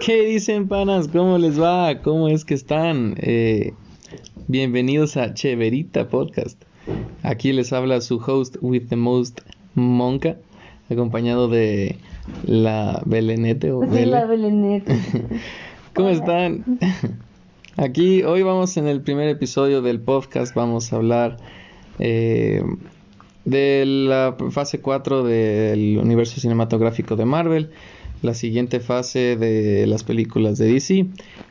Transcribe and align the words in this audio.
¿Qué 0.00 0.24
dicen, 0.26 0.68
panas? 0.68 1.08
¿Cómo 1.08 1.38
les 1.38 1.60
va? 1.60 2.00
¿Cómo 2.02 2.28
es 2.28 2.44
que 2.44 2.54
están? 2.54 3.14
Eh, 3.18 3.72
bienvenidos 4.46 5.16
a 5.16 5.34
Cheverita 5.34 6.08
Podcast. 6.08 6.62
Aquí 7.22 7.52
les 7.52 7.72
habla 7.72 8.00
su 8.00 8.16
host 8.18 8.56
with 8.60 8.88
the 8.88 8.96
most 8.96 9.40
monka, 9.74 10.36
acompañado 10.90 11.48
de 11.48 11.96
la 12.44 13.02
Belenete 13.06 13.72
o 13.72 13.80
Bele. 13.88 14.06
la 14.06 14.26
Belenete. 14.26 14.96
¿Cómo 15.94 16.10
están? 16.10 16.78
Aquí 17.76 18.22
hoy 18.22 18.42
vamos 18.42 18.76
en 18.76 18.86
el 18.88 19.00
primer 19.00 19.28
episodio 19.28 19.82
del 19.82 20.00
podcast, 20.00 20.54
vamos 20.54 20.92
a 20.92 20.96
hablar 20.96 21.38
eh, 21.98 22.62
de 23.44 23.84
la 23.86 24.36
fase 24.50 24.80
4 24.80 25.24
del 25.24 25.98
universo 26.02 26.40
cinematográfico 26.40 27.16
de 27.16 27.24
Marvel, 27.24 27.70
la 28.22 28.34
siguiente 28.34 28.80
fase 28.80 29.36
de 29.36 29.86
las 29.86 30.04
películas 30.04 30.58
de 30.58 30.72
DC, 30.72 31.06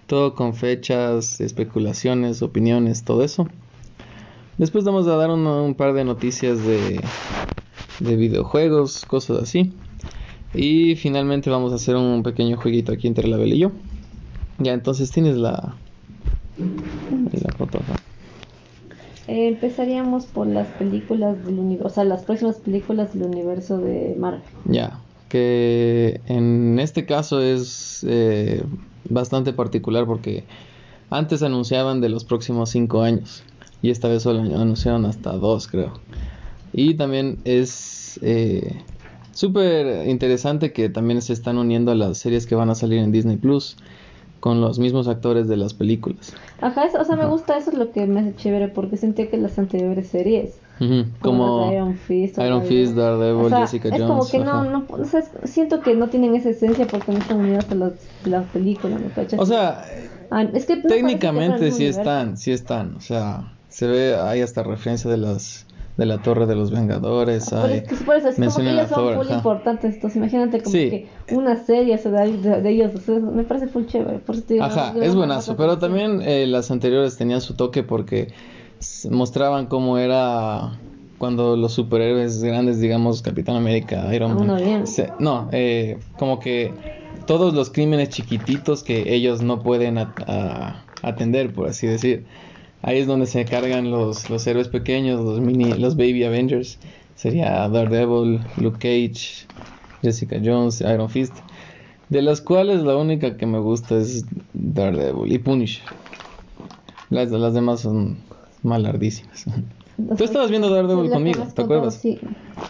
todo 0.07 0.33
con 0.35 0.53
fechas, 0.53 1.41
especulaciones, 1.41 2.41
opiniones, 2.41 3.03
todo 3.03 3.23
eso. 3.23 3.47
Después 4.57 4.83
vamos 4.85 5.07
a 5.07 5.15
dar 5.15 5.29
un, 5.29 5.45
un 5.45 5.75
par 5.75 5.93
de 5.93 6.05
noticias 6.05 6.65
de, 6.65 7.01
de 7.99 8.15
videojuegos, 8.15 9.05
cosas 9.05 9.43
así. 9.43 9.73
Y 10.53 10.95
finalmente 10.95 11.49
vamos 11.49 11.73
a 11.73 11.75
hacer 11.75 11.95
un 11.95 12.23
pequeño 12.23 12.57
jueguito 12.57 12.93
aquí 12.93 13.07
entre 13.07 13.27
la 13.27 13.37
Bel 13.37 13.53
y 13.53 13.59
yo. 13.59 13.71
Ya, 14.59 14.73
entonces 14.73 15.11
tienes 15.11 15.35
la, 15.35 15.75
la 16.57 17.53
foto. 17.57 17.79
Eh, 19.27 19.47
empezaríamos 19.47 20.27
por 20.27 20.47
las 20.47 20.67
películas 20.67 21.43
del 21.45 21.59
universo, 21.59 21.87
o 21.87 21.89
sea, 21.89 22.03
las 22.05 22.23
próximas 22.23 22.57
películas 22.57 23.13
del 23.13 23.23
universo 23.23 23.77
de 23.79 24.15
Marvel. 24.17 24.41
Ya, 24.65 24.99
que 25.35 26.21
en 26.27 26.79
este 26.79 27.05
caso 27.05 27.41
es 27.41 28.05
eh, 28.07 28.63
bastante 29.09 29.51
particular 29.51 30.05
porque 30.05 30.45
antes 31.09 31.43
anunciaban 31.43 31.99
de 31.99 32.07
los 32.07 32.23
próximos 32.23 32.69
cinco 32.69 33.01
años 33.01 33.43
y 33.81 33.89
esta 33.89 34.07
vez 34.07 34.23
solo 34.23 34.39
anunciaron 34.39 35.03
hasta 35.03 35.33
dos, 35.33 35.67
creo. 35.67 35.91
Y 36.71 36.93
también 36.93 37.39
es 37.43 38.17
eh, 38.23 38.81
súper 39.33 40.07
interesante 40.07 40.71
que 40.71 40.87
también 40.87 41.21
se 41.21 41.33
están 41.33 41.57
uniendo 41.57 41.91
a 41.91 41.95
las 41.95 42.17
series 42.17 42.45
que 42.45 42.55
van 42.55 42.69
a 42.69 42.75
salir 42.75 42.99
en 42.99 43.11
Disney 43.11 43.35
Plus 43.35 43.75
con 44.39 44.61
los 44.61 44.79
mismos 44.79 45.09
actores 45.09 45.49
de 45.49 45.57
las 45.57 45.73
películas. 45.73 46.33
Ajá, 46.61 46.85
eso, 46.85 47.01
o 47.01 47.03
sea, 47.03 47.17
me 47.17 47.25
gusta, 47.25 47.57
eso 47.57 47.71
es 47.71 47.77
lo 47.77 47.91
que 47.91 48.07
me 48.07 48.21
hace 48.21 48.35
chévere, 48.35 48.69
porque 48.69 48.95
sentía 48.95 49.29
que 49.29 49.35
las 49.35 49.59
anteriores 49.59 50.07
series, 50.07 50.61
Como, 51.21 51.71
Iron 51.71 51.95
Fist, 51.95 52.37
Iron 52.37 52.59
Daredevil, 52.59 52.67
Fist, 52.85 52.95
Daredevil, 52.97 53.45
o 53.45 53.49
sea, 53.49 53.59
Jessica 53.61 53.87
es 53.89 53.93
Jones. 54.01 54.07
como 54.07 54.29
que 54.29 54.39
no, 54.39 54.63
no, 54.65 54.85
o 54.89 55.05
sea, 55.05 55.21
siento 55.45 55.81
que 55.81 55.95
no 55.95 56.09
tienen 56.09 56.35
esa 56.35 56.49
esencia 56.49 56.89
porque 56.89 57.11
no 57.13 57.19
están 57.19 57.37
unidas 57.37 57.71
a 57.71 57.75
las, 57.75 57.93
las 58.25 58.47
películas, 58.49 58.99
¿me 58.99 59.11
cachas? 59.11 59.39
O 59.39 59.45
sea, 59.45 59.85
Ah, 60.31 60.41
es 60.41 60.65
que 60.65 60.77
no 60.77 60.81
Técnicamente 60.89 61.69
sí 61.71 61.75
universo. 61.83 61.99
están, 61.99 62.37
sí 62.37 62.51
están, 62.51 62.95
o 62.95 62.99
sea, 62.99 63.53
se 63.69 63.85
ve, 63.87 64.15
hay 64.15 64.41
hasta 64.41 64.63
referencia 64.63 65.09
de 65.09 65.17
las 65.17 65.67
de 65.97 66.05
la 66.05 66.21
Torre 66.21 66.45
de 66.45 66.55
los 66.55 66.71
Vengadores, 66.71 67.47
Pero 67.51 67.61
hay, 67.63 67.77
es 67.77 67.83
que 67.87 67.95
por 68.03 68.15
eso 68.17 68.27
es 68.27 68.35
como 68.35 68.53
que 68.53 68.69
ellos 68.69 68.89
son 68.89 69.13
Thor, 69.13 69.25
ajá. 69.27 69.35
importantes, 69.35 69.93
entonces 69.95 70.17
imagínate 70.17 70.59
como 70.61 70.71
Sí. 70.73 70.89
que 70.89 71.09
una 71.33 71.55
serie 71.55 71.95
o 71.95 71.97
sea, 71.97 72.11
de, 72.11 72.61
de- 72.61 72.69
ellos, 72.69 72.93
o 72.95 72.99
sea, 72.99 73.17
me 73.19 73.45
parece 73.45 73.67
full 73.67 73.85
chévere, 73.85 74.19
por 74.19 74.35
eso 74.35 74.43
te 74.45 74.55
digo, 74.55 74.65
ajá, 74.65 74.93
yo 74.93 75.01
es 75.03 75.13
no- 75.13 75.19
buenazo, 75.19 75.51
no- 75.53 75.57
pero 75.57 75.69
no- 75.69 75.77
también 75.79 76.21
eh, 76.21 76.47
las 76.47 76.69
anteriores 76.69 77.15
tenían 77.15 77.39
su 77.39 77.55
toque 77.55 77.83
porque 77.83 78.27
mostraban 79.11 79.67
cómo 79.67 79.97
era 79.97 80.79
cuando 81.17 81.55
los 81.55 81.73
superhéroes 81.73 82.43
grandes, 82.43 82.79
digamos 82.79 83.21
Capitán 83.21 83.55
América, 83.55 84.13
Iron 84.13 84.33
no 84.35 84.39
Man, 84.45 84.85
se- 84.87 85.13
no, 85.19 85.47
eh, 85.51 85.97
como 86.17 86.39
que 86.39 86.73
todos 87.25 87.53
los 87.53 87.69
crímenes 87.69 88.09
chiquititos 88.09 88.83
que 88.83 89.13
ellos 89.15 89.41
no 89.41 89.63
pueden 89.63 89.97
a- 89.97 90.85
atender, 91.01 91.53
por 91.53 91.67
así 91.69 91.87
decir. 91.87 92.25
Ahí 92.81 92.99
es 92.99 93.07
donde 93.07 93.25
se 93.25 93.45
cargan 93.45 93.89
los, 93.89 94.29
los 94.29 94.45
héroes 94.45 94.67
pequeños, 94.67 95.19
los 95.23 95.39
mini, 95.39 95.77
los 95.77 95.95
baby 95.95 96.23
Avengers. 96.23 96.77
Sería 97.15 97.67
Daredevil, 97.69 98.41
Luke 98.57 98.77
Cage, 98.77 99.47
Jessica 100.03 100.37
Jones, 100.43 100.81
Iron 100.81 101.09
Fist. 101.09 101.37
De 102.09 102.21
las 102.21 102.41
cuales 102.41 102.81
la 102.83 102.95
única 102.95 103.37
que 103.37 103.47
me 103.47 103.57
gusta 103.57 103.97
es 103.97 104.25
Daredevil 104.53 105.31
y 105.31 105.39
Punisher. 105.39 105.83
Las, 107.09 107.31
las 107.31 107.53
demás 107.55 107.79
son 107.79 108.17
malardísimas. 108.65 109.45
Tú 110.17 110.23
estabas 110.23 110.49
viendo 110.49 110.69
Daredevil 110.69 111.09
conmigo, 111.11 111.43
¿te 111.55 111.61
acuerdas? 111.61 111.93
todo, 111.93 112.01
Sí, 112.01 112.19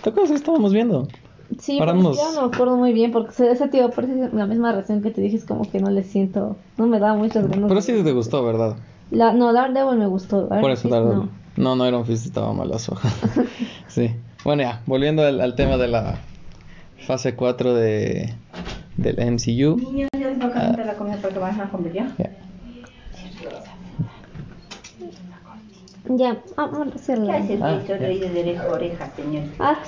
¿Te 0.04 0.10
acuerdas 0.10 0.30
que 0.32 0.38
estábamos 0.38 0.74
viendo? 0.74 1.08
sí 1.60 1.78
Paramos. 1.80 2.18
yo 2.18 2.32
no 2.42 2.48
me 2.50 2.54
acuerdo 2.54 2.76
muy 2.78 2.92
bien 2.94 3.12
porque 3.12 3.50
ese- 3.52 3.68
tío, 3.70 3.90
parece 3.92 4.30
la 4.34 4.46
misma 4.46 4.72
reacción 4.74 5.02
que 5.02 5.12
te 5.12 5.22
dije, 5.22 5.38
es 5.38 5.46
como 5.46 5.70
que 5.70 5.80
no 5.80 5.90
le 5.90 6.04
siento, 6.04 6.58
no 6.78 6.86
me 6.88 7.00
da 7.00 7.14
muchas 7.16 7.48
ganas. 7.48 7.68
Pero 7.68 7.82
sí 7.82 7.94
te 8.04 8.12
gustó, 8.12 8.44
¿verdad? 8.46 8.76
La, 9.12 9.34
no, 9.34 9.54
Daredevil 9.54 9.98
me 9.98 10.08
gustó. 10.08 10.48
Por 10.50 10.72
eso 10.72 10.84
Fist 10.84 10.94
Daredevil. 10.94 11.18
no. 11.20 11.30
No, 11.58 11.76
no, 11.78 11.88
Iron 11.88 12.06
Fist 12.06 12.26
estaba 12.26 12.52
malazo. 12.54 12.98
sí. 13.88 14.12
Bueno, 14.44 14.64
ya, 14.64 14.82
volviendo 14.86 15.24
al, 15.24 15.40
al 15.42 15.56
tema 15.56 15.78
de 15.78 15.88
la 15.88 16.20
fase 17.08 17.36
4 17.36 17.74
de, 17.74 18.34
del 18.98 19.16
MCU. 19.20 19.78
Niños, 19.78 20.10
ya 20.20 20.30
les 20.30 20.40
va 20.42 20.46
a 20.48 20.52
calentar 20.52 20.86
la 20.86 20.94
comida 20.96 21.18
para 21.18 21.34
que 21.34 21.40
vayan 21.40 21.62
a 21.62 21.70
comer 21.72 21.94
ya. 21.94 22.12
Ya. 22.18 22.32
Ya, 26.08 26.44
ah, 26.58 26.68
vamos 26.72 26.88
a 26.88 26.92
¿Qué 26.92 26.98
hacerla. 27.00 27.36
haces, 27.38 27.62
Ah, 27.62 27.74
Víctor, 27.78 28.00
ya. 28.00 28.08
ahí 28.08 28.20
de 28.20 28.40
oreja 28.42 28.64
a 28.64 28.72
oreja, 28.72 29.12
señor? 29.16 29.44
Ah, 29.60 29.82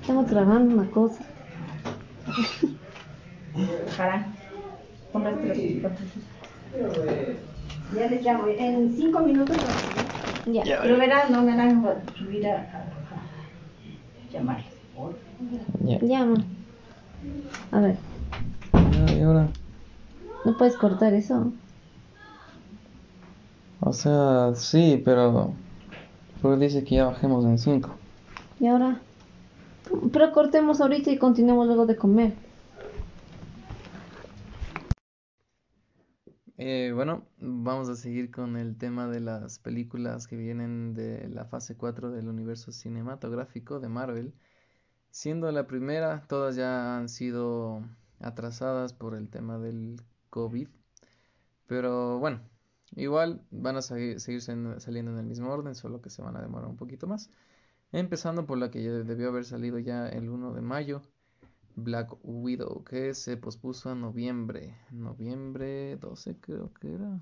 estamos 0.00 0.30
grabando 0.30 0.74
una 0.74 0.90
cosa. 0.90 1.22
Los 5.12 5.52
platos. 5.80 6.06
Ya 7.96 8.06
les 8.08 8.22
llamo. 8.24 8.46
En 8.46 8.92
cinco 8.96 9.20
minutos. 9.20 9.56
Ya. 10.46 10.62
Pero 10.82 10.96
verán, 10.98 11.32
no 11.32 11.42
me 11.42 11.56
van 11.56 11.84
a 11.84 12.16
subir 12.16 12.46
a, 12.46 12.54
a- 12.54 12.62
a 12.62 14.32
llamarles. 14.32 14.66
Ya. 15.84 15.98
Llama. 16.00 16.44
A 17.72 17.80
ver, 17.80 17.96
Ya, 18.72 19.14
y 19.16 19.22
ahora. 19.22 19.48
no 20.44 20.56
puedes 20.56 20.76
cortar 20.76 21.12
eso. 21.14 21.52
O 23.80 23.92
sea, 23.92 24.54
sí, 24.54 25.00
pero. 25.04 25.54
Pero 26.42 26.56
dice 26.58 26.84
que 26.84 26.96
ya 26.96 27.06
bajemos 27.06 27.44
en 27.44 27.58
5. 27.58 27.90
Y 28.60 28.66
ahora. 28.66 29.00
Pero 30.12 30.32
cortemos 30.32 30.80
ahorita 30.80 31.10
y 31.10 31.18
continuemos 31.18 31.66
luego 31.66 31.86
de 31.86 31.96
comer. 31.96 32.34
Eh, 36.58 36.92
bueno, 36.94 37.24
vamos 37.38 37.88
a 37.88 37.96
seguir 37.96 38.30
con 38.30 38.58
el 38.58 38.76
tema 38.76 39.08
de 39.08 39.20
las 39.20 39.58
películas 39.58 40.26
que 40.26 40.36
vienen 40.36 40.92
de 40.92 41.26
la 41.30 41.46
fase 41.46 41.74
4 41.74 42.10
del 42.10 42.28
universo 42.28 42.70
cinematográfico 42.70 43.80
de 43.80 43.88
Marvel. 43.88 44.34
Siendo 45.10 45.50
la 45.52 45.66
primera, 45.66 46.22
todas 46.28 46.56
ya 46.56 46.98
han 46.98 47.08
sido 47.08 47.82
atrasadas 48.20 48.92
por 48.92 49.14
el 49.14 49.30
tema 49.30 49.58
del 49.58 50.02
COVID. 50.28 50.68
Pero 51.66 52.18
bueno, 52.18 52.40
igual 52.96 53.42
van 53.50 53.76
a 53.76 53.82
seguir, 53.82 54.20
saliendo 54.20 55.12
en 55.12 55.18
el 55.18 55.26
mismo 55.26 55.50
orden, 55.52 55.74
solo 55.74 56.00
que 56.02 56.10
se 56.10 56.22
van 56.22 56.36
a 56.36 56.42
demorar 56.42 56.68
un 56.68 56.76
poquito 56.76 57.06
más. 57.06 57.30
Empezando 57.92 58.46
por 58.46 58.58
la 58.58 58.70
que 58.70 58.82
ya 58.84 58.92
debió 58.92 59.28
haber 59.30 59.44
salido 59.44 59.78
ya 59.78 60.08
el 60.08 60.28
1 60.30 60.52
de 60.54 60.62
mayo, 60.62 61.02
Black 61.76 62.16
Widow, 62.22 62.84
que 62.84 63.14
se 63.14 63.36
pospuso 63.36 63.90
a 63.90 63.96
noviembre. 63.96 64.76
Noviembre 64.92 65.96
12 65.98 66.36
creo 66.40 66.72
que 66.74 66.94
era. 66.94 67.20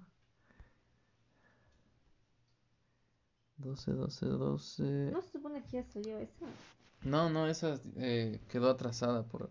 12, 3.58 3.92
12, 3.92 4.26
12. 4.26 5.10
No 5.12 5.20
se 5.22 5.32
supone 5.32 5.62
que 5.62 5.70
ya 5.72 5.84
salió 5.84 6.18
eso. 6.18 6.46
No, 7.04 7.30
no, 7.30 7.46
esa 7.48 7.80
eh, 7.96 8.40
quedó 8.48 8.70
atrasada 8.70 9.24
por, 9.26 9.50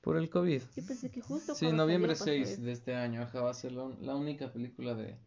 por 0.00 0.16
el 0.16 0.30
COVID. 0.30 0.62
Yo 0.76 0.86
pensé 0.86 1.10
que 1.10 1.20
justo 1.20 1.54
Sí, 1.54 1.72
noviembre 1.72 2.14
salió 2.14 2.18
pasó 2.18 2.24
6 2.24 2.48
eso. 2.50 2.62
de 2.62 2.72
este 2.72 2.94
año. 2.94 3.22
Ajá, 3.22 3.42
va 3.42 3.50
a 3.50 3.54
ser 3.54 3.72
la, 3.72 3.88
la 4.00 4.16
única 4.16 4.52
película 4.52 4.94
de 4.94 5.18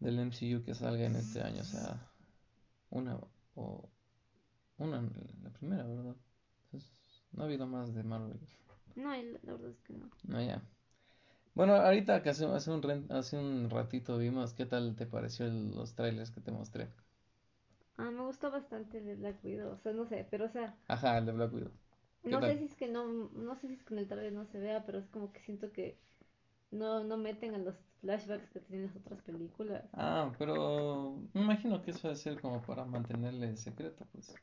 del 0.00 0.18
MCU 0.20 0.64
que 0.64 0.74
salga 0.74 1.04
en 1.06 1.16
este 1.16 1.42
año. 1.42 1.62
O 1.62 1.64
sea, 1.64 2.10
una 2.90 3.18
o 3.56 3.90
una, 4.78 5.02
la 5.42 5.50
primera, 5.50 5.84
¿verdad? 5.86 6.16
Entonces, 6.66 6.92
no 7.32 7.42
ha 7.42 7.46
habido 7.46 7.66
más 7.66 7.94
de 7.94 8.04
Marvel. 8.04 8.40
No, 8.96 9.10
la 9.14 9.52
verdad 9.52 9.70
es 9.70 9.80
que 9.82 9.92
no. 9.92 10.10
No, 10.24 10.40
ya. 10.42 10.62
Bueno, 11.54 11.74
ahorita 11.76 12.22
que 12.22 12.30
hace, 12.30 12.46
hace 12.46 12.70
un, 12.72 13.06
hace 13.12 13.38
un 13.38 13.70
ratito 13.70 14.18
vimos, 14.18 14.54
¿qué 14.54 14.66
tal 14.66 14.96
te 14.96 15.06
pareció 15.06 15.46
el- 15.46 15.70
los 15.72 15.94
trailers 15.94 16.30
que 16.32 16.40
te 16.42 16.52
mostré? 16.52 16.90
Ah, 17.98 18.12
me 18.12 18.22
gustó 18.22 18.50
bastante 18.52 18.98
el 18.98 19.06
de 19.06 19.16
Black 19.16 19.44
Widow. 19.44 19.72
O 19.72 19.76
sea, 19.78 19.92
no 19.92 20.06
sé, 20.06 20.26
pero 20.30 20.44
o 20.44 20.48
sea, 20.48 20.76
Ajá, 20.88 21.18
el 21.18 21.26
de 21.26 21.32
Black 21.32 21.52
Widow. 21.52 21.72
¿Qué 22.26 22.36
no 22.36 22.38
tal? 22.38 22.54
sé 22.54 22.58
si 22.58 22.64
es 22.64 22.74
que 22.74 22.88
no, 22.88 23.06
no 23.34 23.54
sé 23.56 23.68
si 23.68 23.74
es 23.74 23.82
que 23.84 23.94
en 23.94 24.00
el 24.00 24.08
trailer 24.08 24.32
no 24.32 24.44
se 24.46 24.58
vea, 24.58 24.84
pero 24.84 24.98
es 24.98 25.06
como 25.08 25.32
que 25.32 25.40
siento 25.40 25.72
que 25.72 25.98
no, 26.72 27.04
no 27.04 27.16
meten 27.18 27.54
a 27.54 27.58
los 27.58 27.76
flashbacks 28.00 28.50
que 28.50 28.60
tienen 28.60 28.86
las 28.86 28.96
otras 28.96 29.20
películas. 29.22 29.84
Ah, 29.94 30.32
pero 30.38 31.18
me 31.32 31.42
imagino 31.42 31.82
que 31.82 31.90
eso 31.90 32.08
debe 32.08 32.16
ser 32.20 32.40
como 32.40 32.60
para 32.62 32.84
mantenerle 32.84 33.56
secreto, 33.56 34.06
pues. 34.12 34.34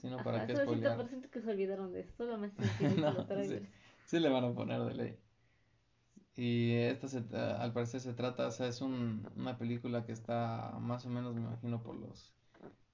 Si 0.00 0.08
no, 0.08 0.18
¿para 0.22 0.38
Ajá, 0.38 0.46
qué 0.46 0.56
solo 0.56 1.06
siento, 1.08 1.30
que 1.30 1.40
se 1.40 1.50
olvidaron 1.50 1.92
de 1.92 2.00
eso, 2.00 2.12
solamente 2.16 2.62
No, 3.00 3.26
sí, 3.44 3.60
sí 4.04 4.20
le 4.20 4.28
van 4.28 4.44
a 4.44 4.54
poner 4.54 4.80
de 4.82 4.94
ley. 4.94 5.18
Y 6.36 6.72
esta 6.74 7.08
se, 7.08 7.22
tra- 7.28 7.58
al 7.60 7.72
parecer 7.72 8.00
se 8.00 8.14
trata, 8.14 8.46
o 8.46 8.50
sea, 8.50 8.68
es 8.68 8.80
un- 8.80 9.28
una 9.36 9.58
película 9.58 10.04
que 10.06 10.12
está 10.12 10.76
más 10.80 11.04
o 11.06 11.08
menos, 11.10 11.34
me 11.34 11.40
imagino, 11.42 11.82
por 11.82 11.96
los 11.96 12.32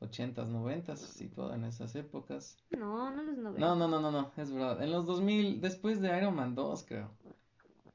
80s, 0.01 0.49
90s, 0.49 1.01
situada 1.01 1.55
en 1.57 1.65
esas 1.65 1.95
épocas. 1.95 2.57
No, 2.71 3.11
no 3.11 3.23
los 3.23 3.39
90. 3.39 3.61
No, 3.61 3.77
no, 3.77 3.89
no, 3.89 4.01
no, 4.01 4.11
no, 4.11 4.33
es 4.37 4.51
verdad. 4.53 4.83
En 4.83 4.91
los 4.91 5.07
2000, 5.07 5.61
después 5.61 6.01
de 6.01 6.17
Iron 6.17 6.35
Man 6.35 6.55
2, 6.55 6.85
creo. 6.85 7.11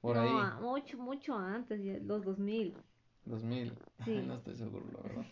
Por 0.02 0.16
No, 0.16 0.22
ahí, 0.22 0.62
mucho, 0.62 0.98
mucho 0.98 1.36
antes, 1.38 1.80
los 2.04 2.24
2000. 2.24 2.76
2000. 3.26 3.74
Sí. 4.06 4.22
No 4.26 4.36
estoy 4.36 4.56
seguro, 4.56 4.86
la 4.92 5.02
verdad. 5.02 5.26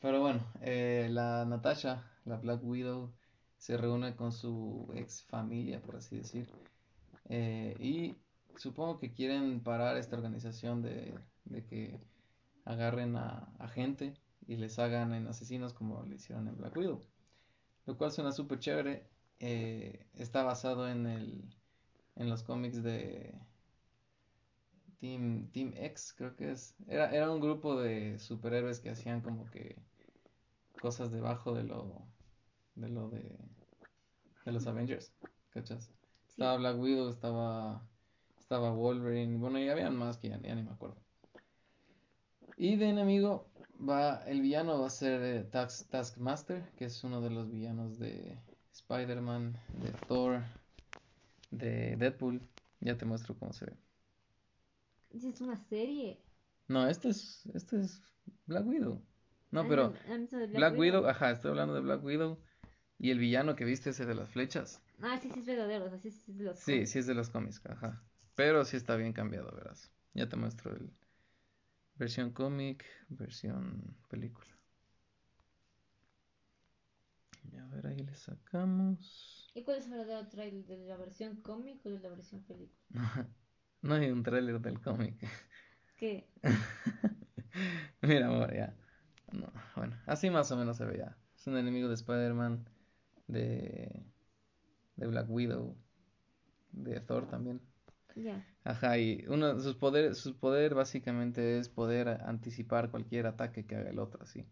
Pero 0.00 0.20
bueno, 0.20 0.40
eh, 0.60 1.08
la 1.10 1.44
Natasha, 1.44 2.04
la 2.24 2.36
Black 2.36 2.62
Widow, 2.64 3.12
se 3.58 3.76
reúne 3.76 4.14
con 4.16 4.32
su 4.32 4.90
ex 4.94 5.24
familia, 5.24 5.80
por 5.82 5.96
así 5.96 6.16
decir. 6.16 6.48
Eh, 7.28 7.76
y 7.80 8.16
supongo 8.58 8.98
que 8.98 9.12
quieren 9.12 9.60
parar 9.62 9.96
esta 9.96 10.16
organización 10.16 10.82
de, 10.82 11.14
de 11.44 11.64
que 11.64 12.00
agarren 12.64 13.16
a, 13.16 13.52
a 13.58 13.68
gente 13.68 14.14
y 14.46 14.56
les 14.56 14.78
hagan 14.78 15.14
en 15.14 15.26
asesinos 15.28 15.72
como 15.72 16.02
le 16.04 16.16
hicieron 16.16 16.48
en 16.48 16.56
Black 16.56 16.76
Widow. 16.76 17.00
Lo 17.86 17.96
cual 17.96 18.12
suena 18.12 18.32
súper 18.32 18.58
chévere. 18.58 19.08
Eh, 19.40 20.06
está 20.14 20.42
basado 20.44 20.88
en 20.88 21.06
el, 21.06 21.44
en 22.16 22.28
los 22.30 22.42
cómics 22.42 22.82
de 22.82 23.34
Team, 24.98 25.50
Team 25.52 25.72
X, 25.76 26.14
creo 26.16 26.36
que 26.36 26.52
es. 26.52 26.74
Era, 26.88 27.10
era 27.10 27.30
un 27.30 27.40
grupo 27.40 27.80
de 27.80 28.18
superhéroes 28.18 28.80
que 28.80 28.90
hacían 28.90 29.20
como 29.20 29.50
que 29.50 29.76
cosas 30.80 31.10
debajo 31.10 31.54
de 31.54 31.64
lo 31.64 32.06
de 32.74 32.88
lo 32.88 33.08
de, 33.08 33.38
de 34.44 34.52
los 34.52 34.66
Avengers, 34.66 35.12
¿cachas? 35.50 35.90
Estaba 36.28 36.56
Black 36.56 36.78
Widow, 36.78 37.08
estaba 37.08 37.86
estaba 38.38 38.70
Wolverine, 38.70 39.38
bueno, 39.38 39.58
y 39.58 39.68
habían 39.68 39.96
más 39.96 40.18
que 40.18 40.28
ya, 40.28 40.40
ya 40.40 40.54
ni 40.54 40.62
me 40.62 40.70
acuerdo. 40.70 40.96
Y 42.56 42.76
de 42.76 42.88
enemigo 42.88 43.50
va 43.78 44.22
el 44.26 44.40
villano 44.40 44.80
va 44.80 44.86
a 44.86 44.90
ser 44.90 45.22
eh, 45.22 45.44
Task, 45.44 45.90
Taskmaster, 45.90 46.62
que 46.76 46.86
es 46.86 47.04
uno 47.04 47.20
de 47.20 47.30
los 47.30 47.50
villanos 47.50 47.98
de 47.98 48.38
Spider-Man, 48.72 49.58
de 49.82 49.90
Thor, 50.06 50.42
de 51.50 51.96
Deadpool. 51.96 52.40
Ya 52.80 52.96
te 52.96 53.04
muestro 53.04 53.34
cómo 53.38 53.52
se 53.52 53.66
ve. 53.66 53.85
Es 55.24 55.40
una 55.40 55.56
serie. 55.56 56.20
No, 56.68 56.86
este 56.88 57.08
es 57.08 57.46
este 57.54 57.80
es 57.80 58.02
Black 58.46 58.66
Widow. 58.66 59.02
No, 59.50 59.60
Ah, 59.60 59.66
pero 59.68 59.94
Black 60.52 60.76
Widow, 60.78 61.06
ajá, 61.06 61.30
estoy 61.30 61.50
hablando 61.50 61.74
de 61.74 61.80
Black 61.80 62.04
Widow 62.04 62.38
y 62.98 63.10
el 63.10 63.18
villano 63.18 63.56
que 63.56 63.64
viste 63.64 63.90
ese 63.90 64.04
de 64.04 64.14
las 64.14 64.28
flechas. 64.28 64.82
Ah, 65.00 65.18
sí, 65.18 65.30
sí, 65.32 65.40
es 65.40 65.46
verdadero. 65.46 65.86
O 65.86 65.88
sea, 65.88 65.98
sí, 65.98 66.10
sí, 66.10 66.32
es 66.32 66.38
de 66.38 66.44
los 66.44 66.58
Sí, 66.58 66.72
cómics. 66.72 66.90
sí 66.90 66.98
es 66.98 67.06
de 67.06 67.14
los 67.14 67.30
cómics, 67.30 67.62
ajá. 67.66 68.02
Pero 68.34 68.64
sí 68.64 68.76
está 68.76 68.96
bien 68.96 69.12
cambiado, 69.12 69.50
verás. 69.54 69.90
Ya 70.14 70.28
te 70.28 70.36
muestro 70.36 70.74
el 70.74 70.92
versión 71.94 72.32
cómic, 72.32 72.84
versión 73.08 73.96
película. 74.08 74.48
Y 77.52 77.56
a 77.56 77.66
ver, 77.66 77.86
ahí 77.86 77.98
le 77.98 78.14
sacamos. 78.14 79.50
¿Y 79.54 79.62
cuál 79.62 79.78
es 79.78 79.86
el 79.86 79.92
verdadero 79.92 80.28
trailer 80.28 80.64
de 80.66 80.86
la 80.86 80.96
versión 80.96 81.36
cómic 81.42 81.84
o 81.86 81.90
de 81.90 82.00
la 82.00 82.08
versión 82.10 82.42
película? 82.44 82.84
No 83.82 83.94
hay 83.94 84.10
un 84.10 84.22
tráiler 84.22 84.60
del 84.60 84.80
cómic. 84.80 85.16
¿Qué? 85.96 86.28
Mira, 88.02 88.26
amor, 88.26 88.54
ya. 88.54 88.74
No, 89.32 89.52
bueno, 89.74 89.96
así 90.06 90.30
más 90.30 90.50
o 90.52 90.56
menos 90.56 90.76
se 90.76 90.84
ve 90.84 90.98
ya. 90.98 91.16
Es 91.36 91.46
un 91.46 91.56
enemigo 91.56 91.88
de 91.88 91.94
Spider-Man, 91.94 92.68
de, 93.26 94.04
de 94.96 95.06
Black 95.06 95.26
Widow, 95.28 95.76
de 96.72 97.00
Thor 97.00 97.28
también. 97.28 97.60
Ya. 98.14 98.44
Ajá, 98.64 98.98
y 98.98 99.24
uno 99.28 99.54
de 99.54 99.62
sus 99.62 99.76
poderes, 99.76 100.18
su 100.18 100.36
poder 100.36 100.74
básicamente 100.74 101.58
es 101.58 101.68
poder 101.68 102.08
anticipar 102.08 102.90
cualquier 102.90 103.26
ataque 103.26 103.66
que 103.66 103.76
haga 103.76 103.90
el 103.90 103.98
otro, 103.98 104.22
así. 104.22 104.46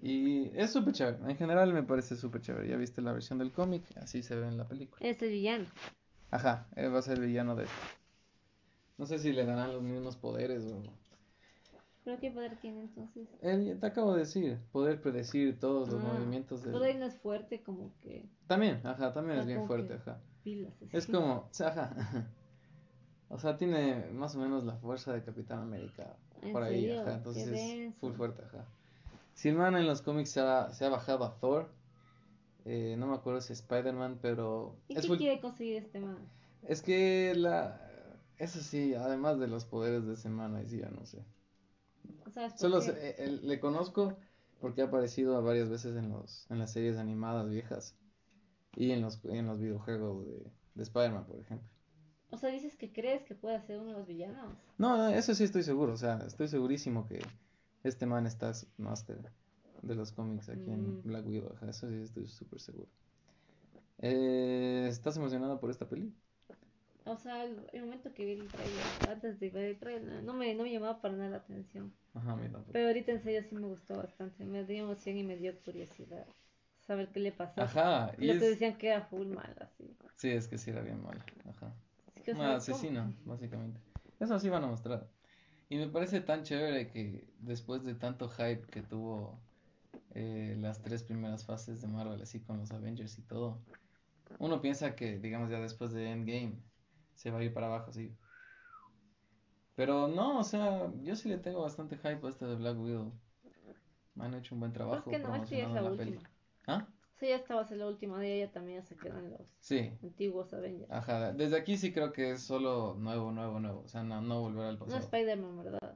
Y 0.00 0.50
es 0.54 0.72
súper 0.72 0.94
chévere, 0.94 1.18
en 1.30 1.36
general 1.36 1.72
me 1.72 1.82
parece 1.82 2.16
súper 2.16 2.40
chévere. 2.40 2.68
Ya 2.68 2.76
viste 2.76 3.02
la 3.02 3.12
versión 3.12 3.38
del 3.38 3.52
cómic, 3.52 3.84
así 3.96 4.22
se 4.22 4.34
ve 4.34 4.48
en 4.48 4.56
la 4.56 4.66
película. 4.66 5.06
Es 5.06 5.22
el 5.22 5.30
villano. 5.30 5.66
Ajá, 6.30 6.66
él 6.76 6.92
va 6.92 6.98
a 6.98 7.02
ser 7.02 7.18
el 7.18 7.26
villano 7.26 7.54
de... 7.54 7.66
No 9.02 9.06
sé 9.06 9.18
si 9.18 9.32
le 9.32 9.44
darán 9.44 9.72
los 9.72 9.82
mismos 9.82 10.14
poderes 10.14 10.62
o... 10.62 10.80
¿Pero 12.04 12.20
qué 12.20 12.30
poder 12.30 12.56
tiene 12.60 12.82
entonces? 12.82 13.26
Él, 13.42 13.76
te 13.80 13.84
acabo 13.84 14.12
de 14.12 14.20
decir, 14.20 14.58
poder 14.70 15.02
predecir 15.02 15.58
todos 15.58 15.88
los 15.88 16.00
Ah, 16.00 16.04
movimientos 16.04 16.62
del... 16.62 16.80
Ahí 16.80 16.94
no 16.94 17.06
es 17.06 17.14
fuerte 17.16 17.60
como 17.64 17.90
que 18.00 18.22
También, 18.46 18.80
ajá, 18.84 19.12
también 19.12 19.40
es 19.40 19.46
bien 19.48 19.64
fuerte, 19.66 19.94
ajá. 19.94 20.20
pilas. 20.44 20.72
Es 20.92 21.06
como, 21.08 21.48
ajá. 21.58 21.90
O 23.28 23.38
sea, 23.40 23.56
tiene 23.56 24.06
más 24.12 24.36
o 24.36 24.38
menos 24.38 24.62
la 24.62 24.76
fuerza 24.76 25.12
de 25.12 25.24
Capitán 25.24 25.58
América 25.58 26.14
¿En 26.44 26.52
por 26.52 26.62
ahí, 26.62 26.86
serio? 26.86 27.00
ajá. 27.00 27.14
Entonces 27.14 27.48
es 27.48 27.94
full 28.00 28.12
fuerte, 28.12 28.44
ajá. 28.44 28.66
Si 29.34 29.48
el 29.48 29.56
man 29.56 29.74
en 29.74 29.88
los 29.88 30.00
cómics 30.00 30.30
se 30.30 30.40
ha, 30.42 30.72
se 30.72 30.84
ha 30.84 30.90
bajado 30.90 31.24
a 31.24 31.34
Thor, 31.40 31.70
eh, 32.66 32.94
no 32.98 33.08
me 33.08 33.14
acuerdo 33.16 33.40
si 33.40 33.52
Spider-Man, 33.52 34.20
pero 34.22 34.76
¿Y 34.88 34.94
es 34.94 35.02
qué 35.02 35.08
full- 35.08 35.18
quiere 35.18 35.40
conseguir 35.40 35.76
este 35.78 35.98
man? 35.98 36.18
Es 36.68 36.82
que 36.82 37.32
la... 37.34 37.80
Eso 38.42 38.60
sí, 38.60 38.94
además 38.94 39.38
de 39.38 39.46
los 39.48 39.64
poderes 39.64 40.04
de 40.06 40.12
ese 40.12 40.28
man, 40.28 40.54
ahí 40.54 40.68
sí 40.68 40.78
ya 40.80 40.90
no 40.90 41.06
sé. 41.06 41.24
¿Sabes 42.34 42.54
por 42.54 42.68
Solo 42.68 42.76
qué? 42.76 42.86
sé- 42.86 43.08
eh, 43.10 43.14
eh, 43.18 43.28
le 43.42 43.60
conozco 43.60 44.16
porque 44.60 44.82
ha 44.82 44.86
aparecido 44.86 45.42
varias 45.42 45.68
veces 45.68 45.96
en 45.96 46.08
los 46.10 46.46
en 46.50 46.58
las 46.60 46.72
series 46.72 46.96
animadas 46.96 47.48
viejas 47.50 47.94
y 48.76 48.92
en 48.92 49.02
los 49.02 49.24
en 49.26 49.46
los 49.46 49.60
videojuegos 49.60 50.26
de, 50.26 50.52
de 50.74 50.82
Spider-Man, 50.84 51.26
por 51.26 51.40
ejemplo. 51.40 51.68
O 52.32 52.36
sea, 52.36 52.50
dices 52.50 52.74
que 52.76 52.92
crees 52.92 53.22
que 53.22 53.36
puede 53.36 53.60
ser 53.60 53.78
uno 53.78 53.92
de 53.92 53.98
los 53.98 54.06
villanos. 54.08 54.56
No, 54.78 54.96
no, 54.98 55.08
eso 55.08 55.34
sí 55.34 55.44
estoy 55.44 55.62
seguro, 55.62 55.92
o 55.94 55.96
sea, 55.96 56.18
estoy 56.26 56.48
segurísimo 56.48 57.06
que 57.06 57.20
este 57.84 58.06
man 58.06 58.26
está 58.26 58.52
Master 58.76 59.32
de 59.82 59.94
los 59.94 60.12
cómics 60.12 60.48
aquí 60.48 60.70
en 60.70 60.98
Mm. 60.98 61.02
Black 61.02 61.26
Widow, 61.26 61.54
eso 61.68 61.88
sí 61.88 61.96
estoy 62.02 62.26
súper 62.28 62.60
seguro. 62.60 62.88
Eh, 63.98 64.86
¿estás 64.90 65.16
emocionado 65.16 65.60
por 65.60 65.70
esta 65.70 65.88
peli? 65.88 66.14
O 67.04 67.16
sea, 67.16 67.44
el, 67.44 67.82
momento 67.82 68.12
que 68.14 68.24
vi 68.24 68.32
el 68.32 68.50
trailer, 68.50 68.84
antes 69.08 69.40
de 69.40 69.50
ver 69.50 69.64
el 69.64 69.78
trailer, 69.78 70.22
no 70.22 70.32
me, 70.34 70.54
no 70.54 70.62
me 70.64 70.72
llamaba 70.72 71.00
para 71.00 71.14
nada 71.14 71.30
la 71.30 71.36
atención. 71.38 71.92
Ajá, 72.14 72.36
tampoco. 72.36 72.72
Pero 72.72 72.86
ahorita 72.88 73.12
en 73.12 73.22
serio 73.22 73.42
sí 73.42 73.54
me 73.54 73.66
gustó 73.66 73.96
bastante. 73.96 74.44
Me 74.44 74.64
dio 74.64 74.84
emoción 74.84 75.16
y 75.16 75.24
me 75.24 75.36
dio 75.36 75.52
curiosidad. 75.64 76.26
Saber 76.86 77.08
qué 77.08 77.20
le 77.20 77.32
pasó. 77.32 77.60
Ajá, 77.62 78.12
y 78.18 78.26
Lo 78.28 78.34
que 78.34 78.46
es- 78.46 78.50
decían 78.50 78.76
que 78.78 78.88
era 78.88 79.02
full 79.02 79.26
mal, 79.26 79.54
así. 79.60 79.84
Sí, 80.16 80.30
es 80.30 80.46
que 80.48 80.58
sí 80.58 80.70
era 80.70 80.82
bien 80.82 81.02
mal, 81.02 81.22
ajá. 81.48 81.74
Así 82.06 82.20
que, 82.22 82.32
o 82.32 82.34
Un 82.34 82.40
sea, 82.40 82.48
¿cómo? 82.48 82.56
asesino, 82.56 83.12
básicamente. 83.24 83.80
Eso 84.20 84.38
sí 84.38 84.48
van 84.48 84.64
a 84.64 84.68
mostrar. 84.68 85.08
Y 85.68 85.76
me 85.78 85.88
parece 85.88 86.20
tan 86.20 86.42
chévere 86.44 86.88
que 86.88 87.26
después 87.40 87.84
de 87.84 87.94
tanto 87.94 88.28
hype 88.28 88.62
que 88.70 88.82
tuvo 88.82 89.40
eh, 90.14 90.56
las 90.60 90.82
tres 90.82 91.02
primeras 91.02 91.44
fases 91.46 91.80
de 91.80 91.88
Marvel, 91.88 92.20
así 92.22 92.40
con 92.40 92.58
los 92.58 92.72
Avengers 92.72 93.18
y 93.18 93.22
todo, 93.22 93.58
uno 94.38 94.60
piensa 94.60 94.94
que, 94.96 95.18
digamos, 95.18 95.50
ya 95.50 95.60
después 95.60 95.92
de 95.92 96.10
Endgame 96.10 96.58
se 97.22 97.30
va 97.30 97.38
a 97.38 97.44
ir 97.44 97.54
para 97.54 97.66
abajo 97.68 97.90
así. 97.90 98.12
Pero 99.76 100.08
no, 100.08 100.40
o 100.40 100.42
sea, 100.44 100.92
yo 101.02 101.14
sí 101.16 101.28
le 101.28 101.38
tengo 101.38 101.62
bastante 101.62 101.96
hype 101.96 102.26
a 102.26 102.28
este 102.30 102.46
de 102.46 102.56
Black 102.56 102.78
Widow. 102.78 103.12
Han 104.18 104.34
hecho 104.34 104.54
un 104.54 104.60
buen 104.60 104.72
trabajo 104.72 105.10
es 105.10 105.16
que 105.16 105.22
no, 105.22 105.34
esta 105.34 105.56
ya 105.56 105.66
es 105.66 105.72
la 105.72 105.90
peli. 105.96 106.10
última. 106.12 106.30
¿Ah? 106.66 106.86
Sea, 107.16 107.28
ya 107.30 107.36
esta 107.36 107.54
va 107.54 107.60
a 107.62 107.64
ser 107.64 107.78
la 107.78 107.86
última 107.86 108.18
de 108.18 108.34
ella, 108.36 108.52
también 108.52 108.80
ya 108.80 108.84
se 108.84 108.96
quedan 108.96 109.30
los 109.30 109.40
Sí, 109.60 109.92
antiguos 110.02 110.52
Avengers. 110.52 110.90
ajá. 110.90 111.32
Desde 111.32 111.56
aquí 111.56 111.76
sí 111.76 111.92
creo 111.92 112.12
que 112.12 112.32
es 112.32 112.42
solo 112.42 112.96
nuevo, 112.98 113.30
nuevo, 113.30 113.60
nuevo. 113.60 113.82
O 113.84 113.88
sea, 113.88 114.02
no, 114.02 114.20
no 114.20 114.40
volver 114.40 114.66
al 114.66 114.78
No 114.78 114.84
pasado. 114.84 115.04
Spider-Man, 115.04 115.64
¿verdad? 115.64 115.94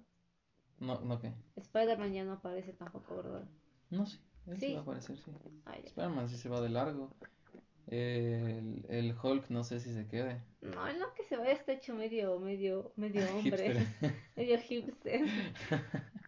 No, 0.78 1.00
no, 1.00 1.18
¿qué? 1.18 1.34
Spider-Man 1.56 2.12
ya 2.12 2.24
no 2.24 2.34
aparece 2.34 2.72
tampoco, 2.72 3.16
¿verdad? 3.16 3.44
No 3.90 4.06
sé, 4.06 4.18
él 4.46 4.58
sí 4.58 4.66
Sí. 4.66 4.72
va 4.74 4.78
a 4.78 4.82
aparecer, 4.82 5.18
sí. 5.18 5.32
Spider-Man 5.84 6.28
sí 6.28 6.36
se 6.36 6.48
va 6.48 6.60
de 6.60 6.68
largo. 6.68 7.10
El, 7.86 8.84
el 8.88 9.14
Hulk 9.20 9.50
no 9.50 9.64
sé 9.64 9.80
si 9.80 9.92
se 9.94 10.06
quede. 10.08 10.42
No, 10.60 10.92
no 10.94 11.14
que 11.14 11.22
se 11.24 11.36
vaya, 11.36 11.52
está 11.52 11.72
hecho 11.72 11.94
medio, 11.94 12.38
medio, 12.40 12.92
medio 12.96 13.22
hombre. 13.36 13.72
Hipster. 13.72 13.86
medio 14.36 14.58
hipster. 14.58 15.20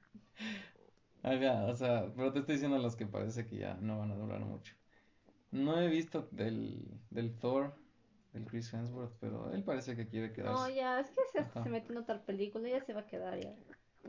Ajá, 1.23 1.67
o 1.67 1.75
sea, 1.75 2.13
pero 2.17 2.33
te 2.33 2.41
estoy 2.41 2.55
diciendo 2.57 2.79
los 2.79 2.97
que 2.97 3.07
parece 3.07 3.47
que 3.47 3.57
ya 3.59 3.75
no 3.75 3.99
van 3.99 4.11
a 4.13 4.17
durar 4.17 4.41
mucho. 4.41 4.75
No 5.51 5.81
he 5.81 5.89
visto 5.89 6.29
del, 6.33 7.01
del 7.11 7.39
Thor, 7.39 7.75
del 8.33 8.47
Chris 8.47 8.73
Hemsworth, 8.75 9.17
pero 9.21 9.53
él 9.53 9.65
parece 9.65 9.97
que 9.97 10.09
quiere 10.09 10.33
No, 10.43 10.69
quedarse. 10.69 10.75
ya, 10.75 10.99
es 11.01 11.11
que 11.13 11.21
se, 11.33 11.39
Ajá. 11.39 11.63
se 11.63 11.69
mete 11.69 11.93
en 11.93 11.99
otra 11.99 12.25
película, 12.25 12.69
ya 12.69 12.81
se 12.81 12.93
va 12.95 13.01
a 13.03 13.07
quedar 13.07 13.39
ya. 13.39 13.57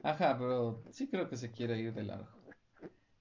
Ajá, 0.03 0.37
pero 0.37 0.83
sí 0.91 1.09
creo 1.09 1.29
que 1.29 1.37
se 1.37 1.51
quiere 1.51 1.79
ir 1.79 1.93
de 1.93 2.03
largo. 2.03 2.27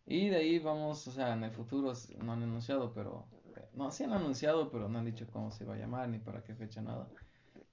Y 0.06 0.28
de 0.28 0.37
ahí 0.37 0.58
vamos, 0.58 1.06
o 1.08 1.12
sea, 1.12 1.35
en 1.35 1.44
el 1.44 1.52
futuro 1.52 1.92
no 2.23 2.32
han 2.32 2.42
anunciado, 2.42 2.92
pero... 2.94 3.28
No, 3.78 3.92
sí 3.92 4.02
han 4.02 4.12
anunciado, 4.12 4.70
pero 4.73 4.88
no 4.88 4.99
han 4.99 5.04
dicho 5.04 5.25
cómo 5.32 5.52
se 5.52 5.64
va 5.64 5.75
a 5.75 5.78
llamar 5.78 6.08
ni 6.08 6.18
para 6.18 6.42
qué 6.42 6.52
fecha, 6.54 6.82
nada. 6.82 7.08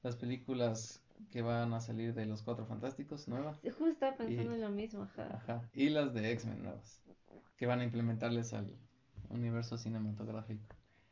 Las 0.03 0.15
películas 0.15 1.01
que 1.31 1.41
van 1.41 1.73
a 1.73 1.81
salir 1.81 2.13
de 2.13 2.27
Los 2.27 2.43
Cuatro 2.43 2.67
Fantásticos, 2.67 3.27
nuevas. 3.27 3.59
Justo 3.63 3.87
estaba 3.87 4.15
pensando 4.15 4.51
Y- 4.51 4.55
en 4.55 4.61
lo 4.61 4.69
mismo, 4.69 5.01
ajá. 5.01 5.35
Ajá. 5.35 5.69
Y 5.73 5.89
las 5.89 6.13
de 6.13 6.31
X-Men 6.31 6.61
nuevas, 6.61 7.01
que 7.57 7.65
van 7.65 7.79
a 7.79 7.83
implementarles 7.85 8.53
al 8.53 8.77
universo 9.29 9.79
cinematográfico. 9.79 10.63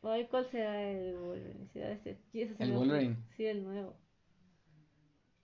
Ay, 0.04 0.28
¿cuál 0.28 0.46
será 0.46 0.80
el 0.84 1.18
Wolverine? 1.18 1.68
¿Será 1.70 1.92
ese? 1.92 2.20
¿Quién 2.32 2.50
es 2.52 2.60
¿El 2.60 2.70
nuevo? 2.70 2.84
Wolverine? 2.86 3.18
Sí, 3.36 3.46
el 3.46 3.64
nuevo. 3.64 3.96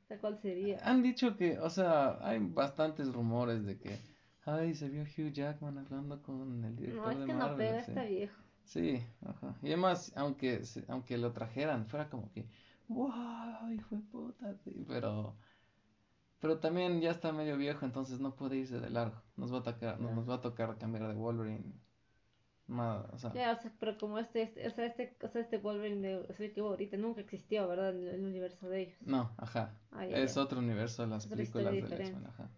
sea, 0.07 0.19
¿cuál 0.19 0.39
sería? 0.41 0.77
Han 0.83 1.01
dicho 1.01 1.37
que, 1.37 1.57
o 1.57 1.69
sea, 1.71 2.19
hay 2.21 2.37
bastantes 2.39 3.11
rumores 3.11 3.65
de 3.65 3.79
que, 3.79 3.97
ay, 4.45 4.75
se 4.75 4.89
vio 4.89 5.03
Hugh 5.03 5.31
Jackman 5.31 5.77
hablando 5.79 6.21
con 6.21 6.63
el 6.65 6.75
director 6.75 7.03
No, 7.05 7.11
es 7.11 7.19
de 7.19 7.25
que 7.25 7.33
no 7.33 7.55
pega, 7.55 7.79
está 7.79 8.03
viejo. 8.03 8.43
Sí, 8.69 9.03
ajá. 9.25 9.55
Y 9.61 9.67
además, 9.67 10.13
aunque, 10.15 10.63
se- 10.65 10.85
aunque 10.87 11.17
lo 11.17 11.31
trajeran, 11.33 11.87
fuera 11.87 12.09
como 12.09 12.31
que, 12.31 12.47
wow, 12.87 13.71
hijo 13.73 13.95
de 13.95 14.01
puta, 14.03 14.55
sí, 14.63 14.85
pero, 14.87 15.35
pero 16.39 16.59
también 16.59 17.01
ya 17.01 17.11
está 17.11 17.31
medio 17.31 17.57
viejo, 17.57 17.85
entonces 17.85 18.19
no 18.19 18.35
puede 18.35 18.57
irse 18.57 18.79
de 18.79 18.89
largo. 18.89 19.21
Nos 19.37 19.53
va 19.53 19.59
a 19.59 19.63
tocar, 19.63 19.99
nos, 19.99 20.13
nos 20.13 20.29
va 20.29 20.35
a 20.35 20.41
tocar 20.41 20.77
cambiar 20.77 21.07
de 21.07 21.15
Wolverine. 21.15 21.73
Más, 22.67 23.05
o 23.13 23.17
sea, 23.17 23.31
Ya, 23.33 23.51
o 23.53 23.61
sea, 23.61 23.71
pero 23.79 23.97
como 23.97 24.19
este, 24.19 24.43
este, 24.43 24.67
o 24.67 24.71
sea, 24.71 24.85
este, 24.85 25.15
o 25.23 25.27
sea, 25.27 25.41
este 25.41 25.57
Wolverine 25.57 26.07
de, 26.07 26.15
o 26.17 26.33
sea, 26.33 26.53
que 26.53 26.61
hubo 26.61 26.69
ahorita 26.69 26.97
nunca 26.97 27.21
existió, 27.21 27.67
¿verdad? 27.67 27.89
En 27.95 28.07
el, 28.07 28.23
universo 28.23 28.69
de 28.69 28.81
ellos. 28.83 28.97
no, 29.05 29.31
ajá. 29.37 29.71
Ah, 29.91 30.05
Es 30.05 30.37
otro 30.37 30.59
universo 30.59 31.01
de 31.03 31.09
las 31.09 31.25
Otra 31.25 31.37
películas 31.37 31.65
del 31.65 31.81
diferente. 31.81 32.11
X-Men, 32.11 32.27
ajá. 32.27 32.49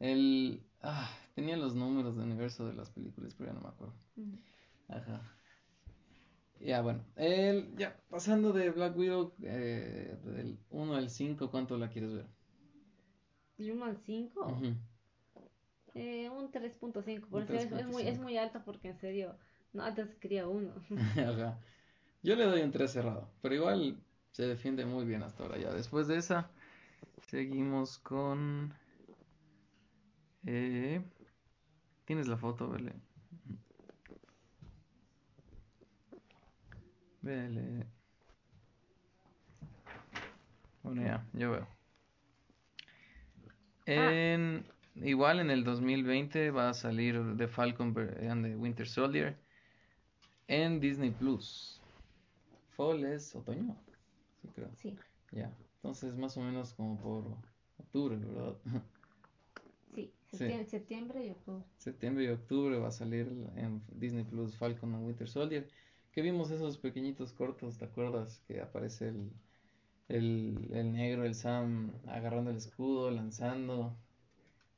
El, 0.00 0.62
ah, 0.82 1.10
tenía 1.34 1.56
los 1.56 1.74
números 1.74 2.16
de 2.16 2.22
universo 2.24 2.66
de 2.66 2.74
las 2.74 2.90
películas, 2.90 3.34
pero 3.34 3.50
ya 3.50 3.54
no 3.54 3.62
me 3.62 3.68
acuerdo. 3.68 3.94
Ajá. 4.88 5.33
Ya, 6.60 6.80
bueno. 6.82 7.04
El, 7.16 7.76
ya, 7.76 7.96
pasando 8.08 8.52
de 8.52 8.70
Black 8.70 8.96
Widow, 8.96 9.34
eh, 9.42 10.16
del 10.24 10.58
1 10.70 10.94
al 10.96 11.10
5, 11.10 11.50
¿cuánto 11.50 11.76
la 11.78 11.90
quieres 11.90 12.12
ver? 12.14 12.26
¿El 13.58 13.70
1 13.70 13.84
al 13.86 13.96
5? 13.96 14.46
Ujú. 14.50 14.74
Eh, 15.94 16.28
un 16.30 16.50
3.5, 16.50 17.28
por 17.28 17.42
eso 17.42 17.56
es, 17.56 17.72
es 17.72 17.86
muy, 17.86 18.02
es 18.06 18.18
3.5. 18.18 18.24
muy 18.24 18.36
alto 18.36 18.60
porque 18.64 18.88
en 18.88 18.98
serio, 18.98 19.36
no, 19.72 19.84
antes 19.84 20.14
quería 20.16 20.48
uno. 20.48 20.74
Ajá. 20.96 21.58
Yo 22.22 22.36
le 22.36 22.44
doy 22.46 22.62
un 22.62 22.70
3 22.72 22.92
cerrado, 22.92 23.28
pero 23.42 23.54
igual 23.54 23.96
se 24.32 24.46
defiende 24.46 24.86
muy 24.86 25.04
bien 25.04 25.22
hasta 25.22 25.42
ahora 25.44 25.58
ya. 25.58 25.72
Después 25.72 26.08
de 26.08 26.18
esa, 26.18 26.50
seguimos 27.28 27.98
con... 27.98 28.74
eh, 30.46 31.00
¿Tienes 32.06 32.28
la 32.28 32.36
foto, 32.38 32.68
Vele? 32.70 32.94
Vele. 37.24 37.86
Bueno, 40.82 41.02
ya, 41.02 41.24
yo 41.32 41.52
veo. 41.52 41.66
En, 43.86 44.62
igual 44.96 45.40
en 45.40 45.50
el 45.50 45.64
2020 45.64 46.50
va 46.50 46.68
a 46.68 46.74
salir 46.74 47.18
The 47.38 47.48
Falcon 47.48 47.94
and 48.28 48.44
the 48.44 48.56
Winter 48.56 48.86
Soldier 48.86 49.34
en 50.48 50.80
Disney 50.80 51.10
Plus. 51.10 51.80
Fall 52.76 53.04
es 53.06 53.34
otoño, 53.34 53.74
sí 54.42 54.48
creo. 54.54 54.70
Sí, 54.76 54.94
Ya, 55.32 55.50
entonces 55.76 56.14
más 56.16 56.36
o 56.36 56.42
menos 56.42 56.74
como 56.74 57.00
por 57.00 57.24
octubre, 57.78 58.16
¿verdad? 58.16 58.56
sí, 59.94 60.12
Sí. 60.30 60.36
septiembre, 60.38 60.66
septiembre 60.66 61.26
y 61.26 61.30
octubre. 61.30 61.64
Septiembre 61.78 62.24
y 62.24 62.28
octubre 62.28 62.76
va 62.78 62.88
a 62.88 62.92
salir 62.92 63.28
en 63.56 63.80
Disney 63.94 64.24
Plus 64.24 64.56
Falcon 64.58 64.94
and 64.94 65.06
Winter 65.06 65.26
Soldier. 65.28 65.66
Que 66.14 66.22
vimos 66.22 66.50
esos 66.50 66.78
pequeñitos 66.78 67.32
cortos, 67.32 67.76
¿te 67.78 67.84
acuerdas? 67.84 68.40
Que 68.46 68.60
aparece 68.60 69.08
el, 69.08 69.32
el, 70.08 70.70
el 70.72 70.92
negro, 70.92 71.24
el 71.24 71.34
Sam, 71.34 71.92
agarrando 72.06 72.50
el 72.50 72.56
escudo, 72.56 73.10
lanzando. 73.10 73.96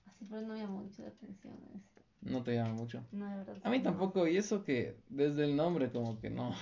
Así, 0.06 0.24
pero 0.28 0.40
no 0.42 0.54
me 0.54 0.60
llamó 0.60 0.82
mucho 0.82 1.02
la 1.02 1.08
atención 1.08 1.54
ese. 1.74 2.02
No 2.22 2.42
te 2.42 2.54
llama 2.54 2.74
mucho. 2.74 3.04
No, 3.12 3.28
de 3.30 3.36
verdad. 3.44 3.58
A 3.62 3.70
mí 3.70 3.78
no. 3.78 3.84
tampoco, 3.84 4.26
y 4.26 4.36
eso 4.36 4.64
que 4.64 4.96
desde 5.08 5.44
el 5.44 5.56
nombre 5.56 5.90
como 5.90 6.18
que 6.20 6.30
no. 6.30 6.54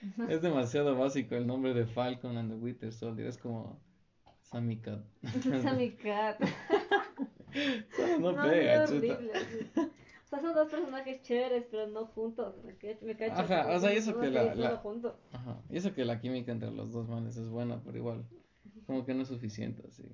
Es 0.30 0.40
demasiado 0.40 0.96
básico 0.96 1.34
el 1.34 1.46
nombre 1.46 1.74
de 1.74 1.86
Falcon 1.86 2.38
and 2.38 2.50
the 2.50 2.56
Winter 2.56 2.92
Soldier. 2.92 3.26
Es 3.26 3.36
como 3.36 3.78
Sammy 4.42 4.78
Cat. 4.78 5.04
Sammy 5.62 5.92
Cat. 5.96 6.40
No 8.20 8.32
No, 8.32 8.42
pega, 8.42 8.84
es 8.84 8.90
horrible. 8.92 9.32
O 10.30 10.36
sea, 10.36 10.40
son 10.40 10.54
dos 10.54 10.70
personajes 10.70 11.22
chéveres, 11.22 11.64
pero 11.70 11.86
no 11.88 12.06
juntos. 12.06 12.54
Me, 12.64 12.76
ca- 12.76 12.98
me 13.02 13.16
cacho. 13.16 13.34
Ajá, 13.42 13.68
o 13.76 13.80
sea, 13.80 13.90
que 13.90 13.96
eso 13.98 14.18
que 14.20 14.30
la-. 14.30 14.82
Ajá. 15.32 15.62
Y 15.68 15.76
eso 15.76 15.92
que 15.92 16.04
la 16.04 16.20
química 16.20 16.52
entre 16.52 16.70
los 16.70 16.92
dos 16.92 17.08
manes 17.08 17.36
es 17.36 17.48
buena, 17.48 17.82
pero 17.84 17.98
igual, 17.98 18.24
como 18.86 19.04
que 19.04 19.14
no 19.14 19.22
es 19.22 19.28
suficiente, 19.28 19.82
así. 19.88 20.04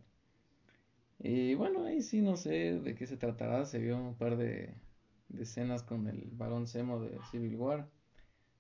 Y 1.19 1.55
bueno, 1.55 1.85
ahí 1.85 2.01
sí 2.03 2.21
no 2.23 2.37
sé 2.37 2.79
de 2.81 2.95
qué 2.95 3.07
se 3.07 3.17
tratará. 3.19 3.65
Se 3.67 3.79
vio 3.79 3.97
un 3.99 4.15
par 4.17 4.37
de, 4.37 4.75
de 5.29 5.43
escenas 5.43 5.83
con 5.83 6.07
el 6.09 6.29
varón 6.33 6.67
Zemo 6.67 7.01
de 7.01 7.19
Civil 7.31 7.57
War. 7.57 7.89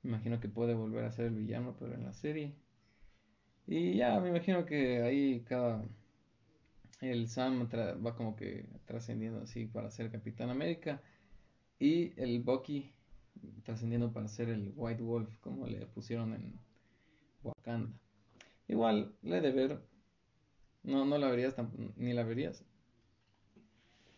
Me 0.02 0.10
imagino 0.10 0.40
que 0.40 0.48
puede 0.48 0.74
volver 0.74 1.04
a 1.04 1.12
ser 1.12 1.26
el 1.26 1.34
villano, 1.36 1.76
pero 1.78 1.94
en 1.94 2.04
la 2.04 2.12
serie. 2.14 2.54
Y 3.66 3.96
ya, 3.96 4.18
me 4.20 4.30
imagino 4.30 4.64
que 4.64 5.02
ahí 5.02 5.40
cada... 5.42 5.84
El 7.00 7.26
Sam 7.28 7.68
tra- 7.70 7.96
va 8.04 8.14
como 8.16 8.36
que 8.36 8.66
trascendiendo 8.84 9.40
así 9.40 9.64
para 9.66 9.90
ser 9.90 10.10
Capitán 10.10 10.50
América. 10.50 11.00
Y 11.78 12.18
el 12.20 12.42
Bucky 12.42 12.92
trascendiendo 13.64 14.12
para 14.12 14.28
ser 14.28 14.48
el 14.48 14.72
White 14.76 15.02
Wolf, 15.02 15.38
como 15.40 15.66
le 15.66 15.86
pusieron 15.86 16.32
en 16.34 16.58
Wakanda. 17.42 17.90
Igual, 18.68 19.14
le 19.22 19.40
de 19.40 19.52
ver. 19.52 19.80
No, 20.82 21.04
no 21.04 21.18
la 21.18 21.28
verías 21.28 21.56
tamp- 21.56 21.92
ni 21.96 22.12
la 22.12 22.24
verías. 22.24 22.64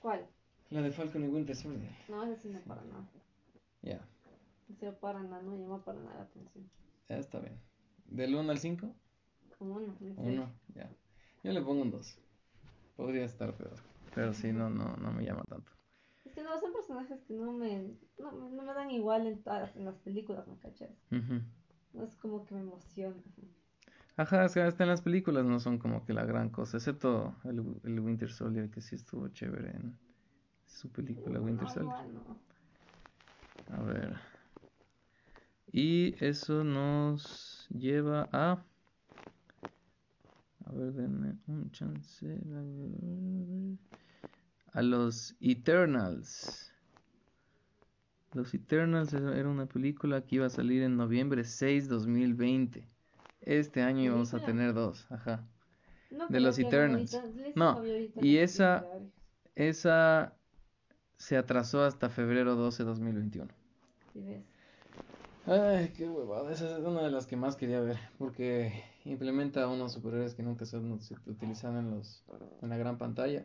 ¿Cuál? 0.00 0.26
La 0.70 0.82
de 0.82 0.90
Falcon 0.92 1.24
y 1.24 1.28
Winter 1.28 1.56
Soldier. 1.56 1.90
No, 2.08 2.24
ese 2.24 2.36
sí 2.42 2.48
no 2.48 2.60
para 2.60 2.82
nada. 2.84 3.08
Ya, 3.82 4.06
No 4.82 4.92
para 4.98 5.22
nada, 5.22 5.42
no 5.42 5.52
me 5.52 5.58
llama 5.58 5.84
para 5.84 5.98
nada 6.00 6.14
la 6.16 6.22
atención. 6.22 6.68
ya 7.08 7.16
está 7.16 7.40
bien. 7.40 7.58
Del 8.06 8.34
1 8.34 8.50
al 8.50 8.58
5, 8.58 8.94
Como 9.58 9.76
uno. 9.76 9.86
en 9.86 9.98
serio. 9.98 10.14
1, 10.18 10.52
ya. 10.74 10.90
Yo 11.42 11.52
le 11.52 11.62
pongo 11.62 11.82
un 11.82 11.90
2. 11.90 12.18
Podría 12.96 13.24
estar 13.24 13.54
peor. 13.56 13.76
Pero 14.14 14.32
sí, 14.34 14.52
no, 14.52 14.68
no, 14.70 14.96
no 14.96 15.12
me 15.12 15.24
llama 15.24 15.42
tanto. 15.48 15.72
Que 16.38 16.44
no, 16.44 16.56
son 16.60 16.72
personajes 16.72 17.20
que 17.24 17.34
no 17.34 17.50
me, 17.50 17.96
no, 18.16 18.30
no 18.30 18.62
me 18.62 18.72
dan 18.72 18.92
igual 18.92 19.26
en 19.26 19.42
todas 19.42 19.62
las, 19.62 19.76
en 19.76 19.84
las 19.86 19.98
películas, 19.98 20.46
¿me 20.46 20.56
cachas? 20.56 20.88
No 21.10 22.04
es 22.04 22.14
como 22.14 22.46
que 22.46 22.54
me 22.54 22.60
emociona. 22.60 23.16
Ajá, 24.16 24.44
es 24.44 24.54
que 24.54 24.60
hasta 24.60 24.84
en 24.84 24.90
las 24.90 25.02
películas 25.02 25.44
no 25.44 25.58
son 25.58 25.78
como 25.78 26.04
que 26.04 26.12
la 26.12 26.24
gran 26.24 26.48
cosa, 26.50 26.76
excepto 26.76 27.34
el, 27.42 27.64
el 27.82 27.98
Winter 27.98 28.30
Soldier, 28.30 28.70
que 28.70 28.80
sí 28.80 28.94
estuvo 28.94 29.26
chévere 29.30 29.70
en 29.70 29.98
su 30.64 30.92
película 30.92 31.40
Winter 31.40 31.68
Soldier. 31.68 31.96
A 33.72 33.82
ver. 33.82 34.16
Y 35.72 36.14
eso 36.24 36.62
nos 36.62 37.66
lleva 37.70 38.28
a. 38.30 38.64
A 40.66 40.72
ver, 40.72 40.92
denme 40.92 41.36
un 41.48 41.68
chance. 41.72 42.26
A 44.78 44.82
los 44.82 45.34
Eternals. 45.40 46.72
Los 48.32 48.54
Eternals 48.54 49.12
era 49.12 49.48
una 49.48 49.66
película 49.66 50.20
que 50.20 50.36
iba 50.36 50.46
a 50.46 50.50
salir 50.50 50.84
en 50.84 50.96
noviembre 50.96 51.42
6, 51.42 51.88
2020. 51.88 52.86
Este 53.40 53.82
año 53.82 54.02
íbamos 54.04 54.34
a 54.34 54.44
tener 54.44 54.74
dos, 54.74 55.10
ajá. 55.10 55.44
No 56.12 56.28
De 56.28 56.38
los 56.38 56.60
Eternals. 56.60 57.12
ahorita- 57.12 57.52
No, 57.56 57.82
y 58.22 58.36
esa-. 58.36 58.86
Esa 59.56 60.36
se 61.16 61.36
atrasó 61.36 61.82
hasta 61.82 62.08
febrero 62.08 62.54
12, 62.54 62.84
2021. 62.84 63.48
Sí, 64.12 64.20
ves. 64.20 64.44
Ay, 65.44 65.92
qué 65.96 66.08
huevada. 66.08 66.52
Esa 66.52 66.78
es 66.78 66.84
una 66.84 67.02
de 67.02 67.10
las 67.10 67.26
que 67.26 67.34
más 67.36 67.56
quería 67.56 67.80
ver. 67.80 67.98
Porque 68.16 68.84
implementa 69.04 69.66
unos 69.66 69.92
superhéroes 69.94 70.34
que 70.36 70.44
nunca 70.44 70.66
se 70.66 70.76
han 70.76 70.92
utilizado 71.26 71.80
en 71.80 71.90
los, 71.90 72.22
en 72.62 72.68
la 72.68 72.76
gran 72.76 72.96
pantalla. 72.96 73.44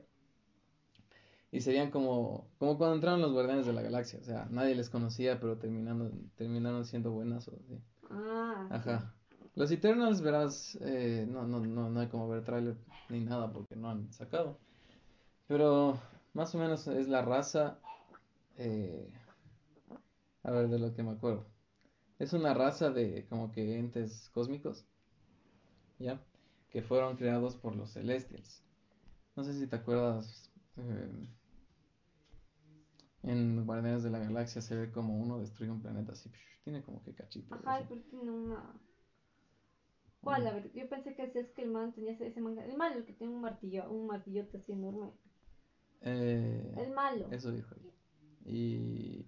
Y 1.53 1.62
serían 1.62 1.91
como, 1.91 2.50
como 2.57 2.79
cuando 2.79 2.95
entraron 2.95 3.22
los 3.22 3.31
Guardianes 3.31 3.67
de 3.67 3.74
la 3.74 3.83
Galaxia. 3.83 4.17
O 4.19 4.24
sea, 4.24 4.48
nadie 4.50 4.74
les 4.74 4.89
conocía, 4.89 5.39
pero 5.39 5.60
terminando, 5.60 6.12
terminaron 6.36 6.83
siendo 6.83 7.12
buenas. 7.12 7.48
O 7.48 7.51
así. 7.55 7.79
Ah, 8.10 8.67
Ajá. 8.72 9.13
Los 9.53 9.69
Eternals, 9.69 10.22
verás, 10.22 10.79
eh, 10.81 11.27
no, 11.29 11.45
no, 11.45 11.60
no, 11.60 11.91
no 11.91 12.00
hay 12.00 12.07
como 12.07 12.27
ver 12.27 12.43
tráiler 12.43 12.75
ni 13.10 13.19
nada 13.19 13.53
porque 13.53 13.75
no 13.75 13.88
han 13.91 14.12
sacado. 14.12 14.57
Pero 15.45 16.00
más 16.33 16.55
o 16.55 16.57
menos 16.57 16.88
es 16.88 17.07
la 17.07 17.22
raza, 17.22 17.77
eh, 18.57 19.13
a 20.41 20.50
ver, 20.50 20.69
de 20.69 20.79
lo 20.79 20.95
que 20.95 21.03
me 21.03 21.12
acuerdo. 21.12 21.45
Es 22.17 22.33
una 22.33 22.55
raza 22.55 22.89
de 22.89 23.27
como 23.29 23.51
que 23.51 23.77
entes 23.77 24.31
cósmicos, 24.33 24.88
¿ya? 26.00 26.19
Que 26.72 26.81
fueron 26.81 27.15
creados 27.15 27.55
por 27.55 27.75
los 27.75 27.91
Celestials. 27.91 28.63
No 29.36 29.43
sé 29.43 29.53
si 29.53 29.67
te 29.67 29.75
acuerdas, 29.75 30.50
eh, 30.77 31.27
en 33.24 33.65
Guardianes 33.65 34.03
de 34.03 34.10
la 34.10 34.20
Galaxia 34.20 34.62
se 34.62 34.75
ve 34.75 34.92
como 34.92 35.18
uno 35.18 35.39
destruye 35.39 35.72
un 35.72 35.82
planeta 35.82 36.12
así, 36.12 36.30
tiene 36.63 36.84
como 36.84 37.01
que 37.03 37.13
cachitos. 37.13 37.58
Ajá, 37.60 37.75
así. 37.77 37.86
pero 37.89 38.01
tiene 38.01 38.32
una. 38.32 38.74
¿Cuál? 40.22 40.48
A 40.48 40.53
ver, 40.53 40.72
yo 40.74 40.88
pensé 40.88 41.15
que 41.15 41.24
es 41.24 41.51
que 41.51 41.63
el 41.63 41.72
man 41.72 41.94
tenía 41.94 42.13
ese, 42.13 42.39
manga. 42.39 42.63
El 42.63 42.77
malo, 42.77 42.98
el 42.98 43.06
que 43.06 43.13
tiene 43.13 43.34
un 43.34 43.42
martillo, 43.42 43.89
un 43.92 44.08
martillote 44.08 44.58
así 44.58 44.72
enorme. 44.72 45.12
Eh, 46.01 46.74
El 46.77 46.92
malo. 46.92 47.27
Eso 47.32 47.51
dijo 47.51 47.75
él. 47.75 47.92
Y. 48.46 49.25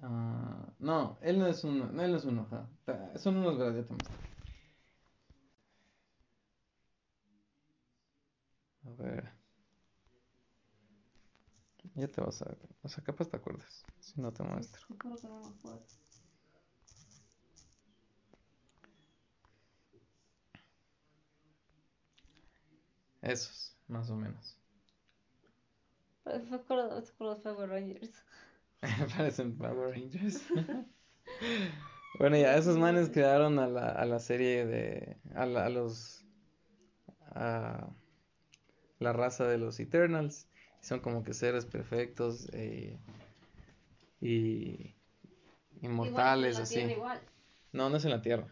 ah, 0.00 0.72
no, 0.78 1.16
él 1.20 1.38
no 1.38 1.46
es 1.46 1.62
uno. 1.64 1.86
No, 1.92 2.02
él 2.02 2.10
no 2.10 2.16
es 2.16 2.24
uno, 2.24 2.42
ajá. 2.42 2.68
Ta- 2.84 3.16
Son 3.18 3.36
unos 3.36 3.58
verdaderos. 3.58 3.86
ver. 8.98 9.35
Ya 11.96 12.06
te 12.08 12.20
vas 12.20 12.42
a. 12.42 12.54
O 12.82 12.88
sea, 12.88 13.02
capaz 13.02 13.28
te 13.28 13.36
acuerdas. 13.36 13.84
Si 14.00 14.20
no 14.20 14.30
te 14.32 14.42
muestro. 14.42 14.80
Te 14.80 14.86
juro 14.86 15.16
que 15.16 15.28
no 15.28 15.40
me 15.40 15.48
acuerdo. 15.48 15.82
Esos, 23.22 23.74
más 23.88 24.10
o 24.10 24.16
menos. 24.16 24.56
Pero 26.22 26.44
me 26.44 26.56
acuerdo, 26.56 27.00
de 27.00 27.40
Power 27.42 27.70
Rangers. 27.70 28.24
Parecen 29.16 29.56
Power 29.56 29.90
Rangers. 29.90 30.42
bueno, 32.18 32.36
ya 32.36 32.56
esos 32.56 32.76
manes 32.76 33.08
crearon 33.10 33.58
a 33.58 33.66
la, 33.68 33.88
a 33.88 34.04
la 34.04 34.18
serie 34.18 34.66
de. 34.66 35.16
A, 35.34 35.46
la- 35.46 35.64
a 35.66 35.68
los. 35.70 36.24
A 37.34 37.88
la 38.98 39.12
raza 39.12 39.46
de 39.46 39.58
los 39.58 39.78
Eternals. 39.80 40.46
Son 40.86 41.00
como 41.00 41.24
que 41.24 41.34
seres 41.34 41.66
perfectos 41.66 42.48
eh, 42.52 42.96
y. 44.20 44.94
Inmortales, 45.82 46.54
Igual, 46.54 46.56
la 46.58 46.62
así. 46.62 46.80
Igual. 46.80 47.20
No, 47.72 47.90
no 47.90 47.96
es 47.96 48.04
en 48.04 48.12
la 48.12 48.22
Tierra. 48.22 48.46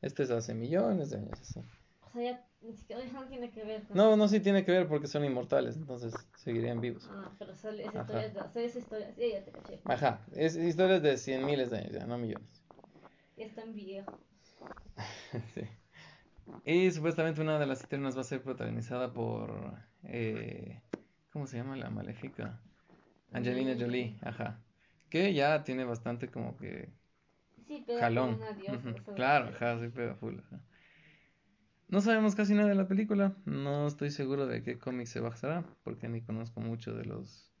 Este 0.00 0.22
es 0.22 0.30
hace 0.30 0.54
millones 0.54 1.10
de 1.10 1.16
años, 1.16 1.40
así. 1.40 1.58
O 2.06 2.10
sea, 2.12 2.22
ya 2.22 2.46
ni 2.62 2.72
siquiera 2.74 3.04
ya 3.04 3.12
no 3.12 3.26
tiene 3.26 3.50
que 3.50 3.64
ver 3.64 3.82
con. 3.82 3.96
No, 3.96 4.16
no, 4.16 4.28
sí 4.28 4.38
tiene 4.38 4.64
que 4.64 4.70
ver 4.70 4.86
porque 4.86 5.08
son 5.08 5.24
inmortales, 5.24 5.74
entonces 5.76 6.14
seguirían 6.36 6.80
vivos. 6.80 7.10
Ah, 7.10 7.28
pero 7.40 7.56
sale 7.56 7.84
esa 7.84 8.02
Ajá. 8.02 8.20
historia, 8.20 8.26
es 8.46 8.54
de- 8.54 8.64
esa 8.64 8.78
historia, 8.78 9.12
sí, 9.16 9.30
ya 9.32 9.44
te 9.44 9.50
caché. 9.50 9.80
Ajá, 9.84 10.20
es 10.36 10.54
historias 10.56 11.02
de 11.02 11.16
cien 11.18 11.44
miles 11.44 11.70
de 11.70 11.78
años 11.78 11.92
ya, 11.92 12.06
no 12.06 12.18
millones. 12.18 12.62
Ya 13.36 13.46
están 13.46 13.74
viejos. 13.74 14.14
Sí. 15.54 15.62
Y 16.64 16.90
supuestamente 16.92 17.40
una 17.40 17.58
de 17.58 17.66
las 17.66 17.82
Eternas 17.82 18.16
va 18.16 18.20
a 18.22 18.24
ser 18.24 18.42
protagonizada 18.42 19.12
por, 19.12 19.74
eh, 20.04 20.80
¿cómo 21.38 21.46
se 21.46 21.56
llama 21.56 21.76
la 21.76 21.88
maléfica? 21.88 22.60
Angelina 23.32 23.76
Jolie, 23.78 24.18
ajá. 24.22 24.60
Que 25.08 25.32
ya 25.34 25.62
tiene 25.62 25.84
bastante 25.84 26.26
como 26.26 26.56
que 26.56 26.90
Sí, 27.68 27.84
pero 27.86 28.00
jalón. 28.00 28.40
sea, 28.60 29.14
Claro, 29.14 29.50
ajá, 29.50 29.78
sí 29.78 29.86
pega 29.86 30.16
full, 30.16 30.34
ajá. 30.40 30.60
No 31.86 32.00
sabemos 32.00 32.34
casi 32.34 32.54
nada 32.54 32.68
de 32.68 32.74
la 32.74 32.88
película, 32.88 33.36
no 33.44 33.86
estoy 33.86 34.10
seguro 34.10 34.48
de 34.48 34.64
qué 34.64 34.80
cómic 34.80 35.06
se 35.06 35.20
basará, 35.20 35.64
porque 35.84 36.08
ni 36.08 36.22
conozco 36.22 36.60
mucho 36.60 36.92
de 36.92 37.04
los 37.04 37.52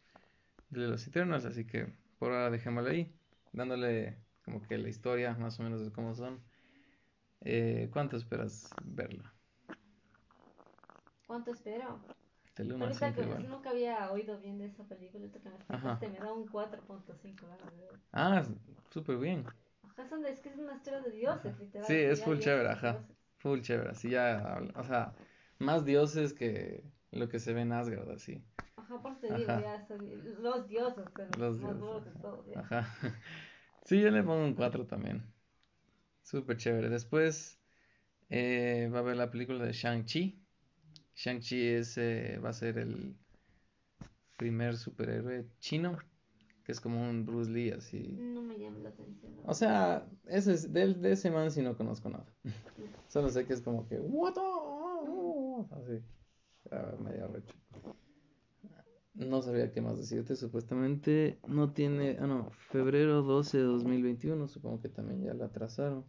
de 0.70 0.88
los 0.88 1.06
Eternals, 1.06 1.44
así 1.44 1.64
que 1.64 1.86
por 2.18 2.32
ahora 2.32 2.50
dejémoslo 2.50 2.90
ahí, 2.90 3.14
dándole 3.52 4.18
como 4.44 4.60
que 4.66 4.76
la 4.76 4.88
historia 4.88 5.36
más 5.38 5.60
o 5.60 5.62
menos 5.62 5.84
de 5.84 5.92
cómo 5.92 6.16
son. 6.16 6.40
Eh, 7.42 7.90
¿cuánto 7.92 8.16
esperas 8.16 8.70
verla? 8.84 9.32
¿Cuánto 11.28 11.52
espero? 11.52 12.00
Del 12.58 12.72
1 12.72 12.84
al 12.86 12.92
Ahorita 12.92 13.08
5 13.08 13.20
que 13.20 13.22
igual. 13.22 13.48
nunca 13.48 13.70
había 13.70 14.10
oído 14.10 14.38
bien 14.40 14.58
de 14.58 14.66
esa 14.66 14.84
película, 14.84 15.26
que 15.30 15.38
me 15.38 15.54
explicaste, 15.54 16.08
me 16.08 16.18
da 16.18 16.32
un 16.32 16.46
4.5 16.48 17.46
ganas 17.46 17.70
de 17.70 17.76
ver. 17.78 17.90
Ah, 18.12 18.44
súper 18.90 19.16
bien. 19.18 19.44
Ajá, 19.90 20.06
son 20.08 20.22
de, 20.22 20.30
es 20.30 20.40
que 20.40 20.48
es 20.48 20.58
una 20.58 20.74
historia 20.74 21.00
de 21.00 21.10
dioses, 21.12 21.58
literal. 21.58 21.86
Sí, 21.86 21.94
es 21.94 22.22
full 22.22 22.38
chévere, 22.38 22.68
ajá. 22.68 22.98
Full 23.38 23.60
chévere, 23.60 23.90
así 23.90 24.10
ya, 24.10 24.60
o 24.74 24.84
sea, 24.84 25.12
más 25.60 25.84
dioses 25.84 26.32
que 26.32 26.82
lo 27.12 27.28
que 27.28 27.38
se 27.38 27.52
ve 27.52 27.62
en 27.62 27.72
Asgard, 27.72 28.10
así. 28.10 28.42
Ajá, 28.76 29.00
por 29.02 29.18
te 29.20 29.26
digo, 29.28 29.50
Ajá. 29.50 29.60
ya 29.60 29.86
son 29.86 29.98
los 30.42 30.68
dioses, 30.68 31.04
pero 31.16 31.28
Los 31.38 31.58
más 31.60 31.76
dioses, 31.78 32.12
ajá. 32.14 32.22
todo. 32.22 32.44
ya. 32.52 32.60
Ajá. 32.60 32.86
Sí, 33.84 33.98
yo 34.02 34.10
le 34.10 34.22
pongo 34.22 34.44
un 34.44 34.52
4 34.54 34.86
también. 34.86 35.22
Súper 36.22 36.58
chévere. 36.58 36.90
Después 36.90 37.58
eh, 38.28 38.90
va 38.92 38.98
a 38.98 39.00
haber 39.00 39.16
la 39.16 39.30
película 39.30 39.64
de 39.64 39.72
Shang-Chi. 39.72 40.44
Shang-Chi 41.18 41.66
es, 41.66 41.98
eh, 41.98 42.38
va 42.38 42.50
a 42.50 42.52
ser 42.52 42.78
el 42.78 43.16
primer 44.36 44.76
superhéroe 44.76 45.48
chino, 45.58 45.98
que 46.64 46.70
es 46.70 46.80
como 46.80 47.10
un 47.10 47.26
Bruce 47.26 47.50
Lee, 47.50 47.72
así. 47.72 48.16
No 48.16 48.40
me 48.40 48.56
llama 48.56 48.78
la 48.78 48.90
atención. 48.90 49.32
O 49.44 49.52
sea, 49.52 50.06
ese 50.26 50.52
es, 50.52 50.72
de, 50.72 50.94
de 50.94 51.12
ese 51.12 51.32
man 51.32 51.50
sí 51.50 51.60
no 51.60 51.76
conozco 51.76 52.08
nada. 52.08 52.32
Solo 53.08 53.30
sé 53.30 53.46
que 53.46 53.54
es 53.54 53.62
como 53.62 53.88
que, 53.88 53.98
what 53.98 54.34
the-" 54.34 55.74
Así, 55.74 56.00
ah, 56.70 56.94
medio 57.00 57.26
recho. 57.26 57.54
No 59.14 59.42
sabía 59.42 59.72
qué 59.72 59.80
más 59.80 59.98
decirte, 59.98 60.36
supuestamente 60.36 61.40
no 61.48 61.72
tiene, 61.72 62.16
ah 62.20 62.28
no, 62.28 62.50
febrero 62.70 63.22
12 63.22 63.58
de 63.58 63.64
2021, 63.64 64.46
supongo 64.46 64.80
que 64.80 64.88
también 64.88 65.24
ya 65.24 65.34
la 65.34 65.46
atrasaron. 65.46 66.04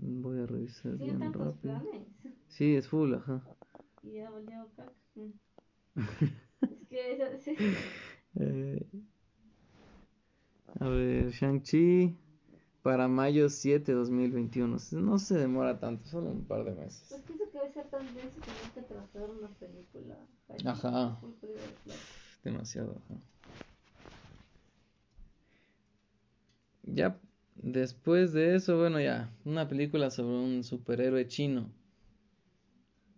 Voy 0.00 0.40
a 0.40 0.46
revisar 0.46 0.96
Tienen 0.96 1.18
bien 1.18 1.32
rápido. 1.32 1.80
planes. 1.80 2.06
Sí, 2.48 2.74
es 2.76 2.88
full, 2.88 3.14
ajá. 3.14 3.42
Y 4.02 4.12
ya 4.12 4.30
volvió 4.30 4.66
caca. 4.76 4.92
Mm. 5.14 5.30
es 6.62 6.88
que 6.88 7.12
eso, 7.12 7.24
sí. 7.44 7.54
Eh, 8.36 8.86
a 10.78 10.88
ver, 10.88 11.30
Shang-Chi 11.30 12.16
para 12.82 13.08
mayo 13.08 13.50
7 13.50 13.92
de 13.92 13.98
2021. 13.98 14.78
No 14.92 15.18
se 15.18 15.36
demora 15.36 15.78
tanto, 15.78 16.06
solo 16.06 16.30
un 16.30 16.44
par 16.46 16.64
de 16.64 16.72
meses. 16.72 17.04
Pues 17.10 17.22
pienso 17.22 17.44
que 17.50 17.58
debe 17.58 17.72
ser 17.72 17.90
tan 17.90 18.06
denso 18.14 18.40
que 18.40 18.50
no 18.50 18.70
te 18.74 18.82
trazar 18.82 19.28
una 19.30 19.48
película. 19.48 20.16
Ajá. 20.64 21.20
Demasiado, 22.42 22.96
ajá. 23.04 23.20
Ya 26.84 27.20
después 27.62 28.32
de 28.32 28.56
eso, 28.56 28.78
bueno, 28.78 29.00
ya, 29.00 29.32
una 29.44 29.68
película 29.68 30.10
sobre 30.10 30.34
un 30.34 30.64
superhéroe 30.64 31.26
chino. 31.26 31.70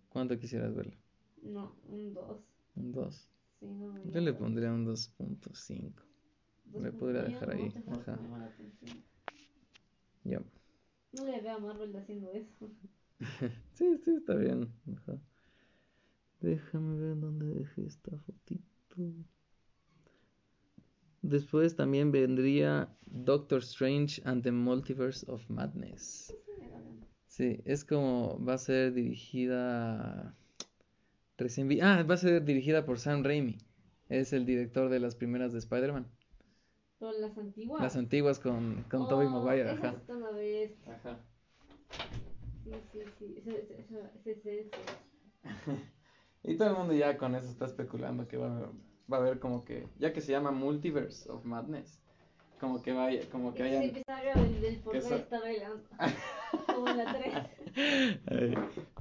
¿Cuánto 0.09 0.39
quisieras 0.39 0.75
verla? 0.75 0.97
No, 1.43 1.75
un 1.89 2.13
2. 2.13 2.41
Un 2.77 2.93
2. 2.93 3.29
Sí, 3.61 3.67
no 3.67 3.93
me 3.93 4.13
Yo 4.13 4.21
le 4.21 4.33
pondría 4.35 4.73
un 4.73 4.87
2.5. 4.87 6.03
Dos 6.67 6.83
le 6.83 6.93
podría 6.93 7.23
dejar 7.23 7.49
no, 7.49 7.55
ahí, 7.55 7.73
ajá. 7.89 8.19
Ya. 10.25 10.43
No 11.13 11.25
le 11.25 11.41
veo 11.41 11.57
a 11.57 11.59
Marvel 11.59 11.97
haciendo 11.97 12.31
eso. 12.33 12.71
Sí, 13.75 13.99
sí, 14.05 14.15
está 14.17 14.35
bien. 14.35 14.69
Ajá. 14.93 15.19
Déjame 16.41 16.99
ver 16.99 17.21
dónde 17.21 17.47
dejé 17.47 17.87
esta 17.87 18.17
fotito. 18.19 18.97
Después 21.23 21.77
también 21.77 22.11
vendría 22.11 22.89
Doctor 23.07 23.61
Strange 23.61 24.21
and 24.25 24.43
the 24.43 24.51
Multiverse 24.53 25.25
of 25.31 25.49
Madness. 25.49 26.35
Sí, 27.27 27.61
es 27.65 27.85
como 27.85 28.45
va 28.45 28.55
a 28.55 28.59
ser 28.59 28.93
dirigida 28.93 30.37
recién 31.39 31.69
vi- 31.69 31.81
Ah, 31.81 32.03
va 32.03 32.15
a 32.15 32.19
ser 32.19 32.45
dirigida 32.45 32.85
por 32.85 32.99
Sam 32.99 33.23
Raimi. 33.25 33.57
Es 34.09 34.33
el 34.33 34.45
director 34.45 34.89
de 34.91 35.01
las 35.01 35.15
primeras 35.17 35.53
de 35.53 35.59
Spider-Man. 35.61 36.07
Las 37.01 37.37
antiguas. 37.39 37.81
Las 37.83 37.97
antiguas 37.97 38.39
con, 38.39 38.85
con 38.91 39.09
Tobey 39.09 39.27
Oh, 39.27 39.31
Maguire, 39.31 39.73
esa 39.73 39.89
ajá. 39.89 40.03
Ajá. 40.87 41.21
Sí, 42.65 42.71
sí, 42.93 42.99
sí. 43.19 43.35
Ese, 43.39 43.87
ese, 44.25 44.61
ese. 44.61 44.71
Y 46.45 46.57
todo 46.57 46.71
el 46.71 46.77
mundo 46.77 46.95
ya 46.95 47.17
con 47.17 47.35
eso 47.35 47.49
está 47.49 47.67
especulando 47.67 48.29
que 48.29 48.37
va 48.37 48.59
a, 48.59 48.73
va 49.13 49.19
a 49.19 49.21
haber 49.21 49.39
como 49.39 49.65
que, 49.65 49.87
ya 49.99 50.13
que 50.13 50.21
se 50.21 50.33
llama 50.33 50.51
Multiverse 50.51 51.31
of 51.31 51.45
Madness, 51.45 52.01
como 52.59 52.81
que 52.83 52.93
vaya, 52.93 53.29
como 53.31 53.53
que 53.53 53.63
Sí, 53.63 53.69
hayan... 53.69 53.83
empieza 53.83 54.23
el, 54.33 54.65
el 54.65 54.79
por 54.81 54.93
que 54.93 55.01
qué 55.01 55.05
so- 55.09 55.17
está 55.17 55.41
bailando. 55.41 55.83
Como 56.67 56.89
en 56.89 56.97
la 56.99 57.13
3. 57.13 57.35
Ay, 58.27 58.55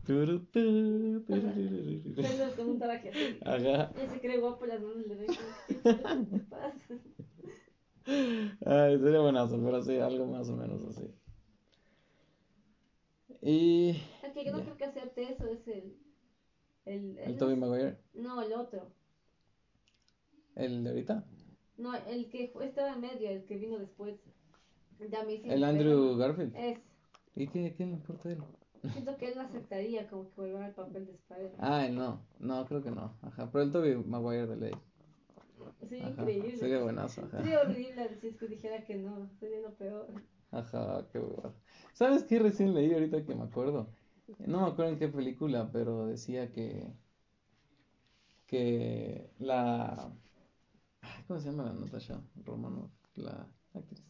turu, 0.05 0.39
tu, 0.45 1.21
tururururu. 1.23 2.13
Pero 2.15 2.55
con 2.55 2.69
un 2.69 2.79
traje 2.79 3.09
así. 3.09 3.39
Ajá. 3.45 3.91
Él 3.99 4.09
se 4.09 4.19
cree 4.19 4.37
guapo, 4.39 4.65
las 4.65 4.81
manos 4.81 5.05
le 5.07 5.15
ven 5.15 5.27
como 5.27 5.47
que 5.67 6.29
¿qué 6.37 6.39
pasa? 6.49 6.95
Ay, 8.65 8.97
sería 8.99 9.19
buenazo, 9.19 9.61
pero 9.63 9.81
sí, 9.83 9.97
algo 9.99 10.25
más 10.25 10.49
o 10.49 10.55
menos 10.57 10.83
así. 10.89 11.07
Y... 13.41 14.01
El 14.23 14.33
que 14.33 14.51
no 14.51 14.57
Ya. 14.59 14.63
creo 14.65 14.77
que 14.77 14.85
acepte 14.85 15.31
eso 15.31 15.47
es 15.47 15.67
el. 15.67 15.97
El, 16.85 17.17
El 17.19 17.37
Tobey 17.37 17.53
es- 17.53 17.59
Maguire, 17.59 17.97
No, 18.13 18.41
el 18.41 18.53
otro. 18.53 18.87
El 20.65 20.83
de 20.83 20.89
ahorita, 20.91 21.23
No, 21.77 21.93
el 21.95 22.29
que 22.29 22.51
estaba 22.61 22.93
en 22.93 23.01
medio, 23.01 23.29
el 23.29 23.43
que 23.45 23.57
vino 23.57 23.77
después. 23.79 24.15
De 24.99 25.17
Amazing 25.17 25.51
el 25.51 25.63
Andrew. 25.63 26.15
Garfield. 26.17 26.55
Es. 26.55 26.79
¿Y 27.35 27.47
qué, 27.47 27.73
qué 27.75 27.85
le 27.85 27.91
importa 27.93 28.31
él? 28.31 28.39
Siento 28.91 29.15
que 29.17 29.27
él 29.29 29.33
no 29.35 29.41
aceptaría 29.41 30.07
como 30.07 30.29
que 30.29 30.41
volver 30.41 30.63
al 30.63 30.73
papel 30.73 31.05
de 31.05 31.13
Spider-Man. 31.13 31.59
Ah, 31.59 31.87
no, 31.89 32.19
no, 32.39 32.65
creo 32.65 32.83
que 32.83 32.91
no, 32.91 33.17
ajá, 33.21 33.49
pero 33.51 33.63
el 33.63 33.71
Tobey 33.71 33.95
Maguire 33.95 34.47
de 34.47 34.55
ley. 34.57 34.71
Sería 35.79 36.07
Ajá, 36.07 36.11
increíble. 36.23 36.57
sería 36.59 36.79
buenazo, 36.83 37.21
ajá. 37.25 37.37
Sería 37.41 37.61
horrible 37.61 38.17
si 38.19 38.27
es 38.27 38.37
que 38.37 38.47
dijera 38.47 38.83
que 38.85 38.95
no. 38.95 39.29
Sería 39.39 39.61
lo 39.61 39.73
peor. 39.75 40.07
Ajá, 40.51 41.07
qué 41.11 41.19
huevada. 41.19 41.53
¿Sabes 41.93 42.23
qué 42.23 42.39
recién 42.39 42.73
leí 42.73 42.93
ahorita 42.93 43.25
que 43.25 43.35
me 43.35 43.43
acuerdo? 43.43 43.87
No 44.45 44.61
me 44.61 44.67
acuerdo 44.67 44.91
en 44.93 44.99
qué 44.99 45.07
película, 45.09 45.69
pero 45.71 46.05
decía 46.07 46.51
que 46.51 46.93
que 48.47 49.31
la 49.39 50.11
¿cómo 51.31 51.39
se 51.39 51.49
llama 51.49 51.63
la 51.63 51.73
Natasha 51.73 52.21
Romanoff? 52.43 52.91
La 53.15 53.47
actriz. 53.73 54.03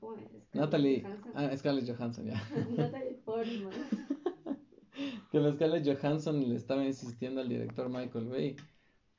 ¿Cómo 0.00 0.14
es? 0.14 0.54
Natalie, 0.54 1.02
Johansson. 1.02 1.32
ah, 1.34 1.54
Scarlett 1.54 1.94
Johansson, 1.94 2.24
ya. 2.24 2.42
Natalie 2.78 3.20
Portman. 3.22 3.70
que 5.30 5.38
la 5.38 5.52
Scarlett 5.52 5.86
Johansson 5.86 6.40
le 6.48 6.56
estaba 6.56 6.86
insistiendo 6.86 7.42
al 7.42 7.50
director 7.50 7.90
Michael 7.90 8.28
Bay 8.28 8.56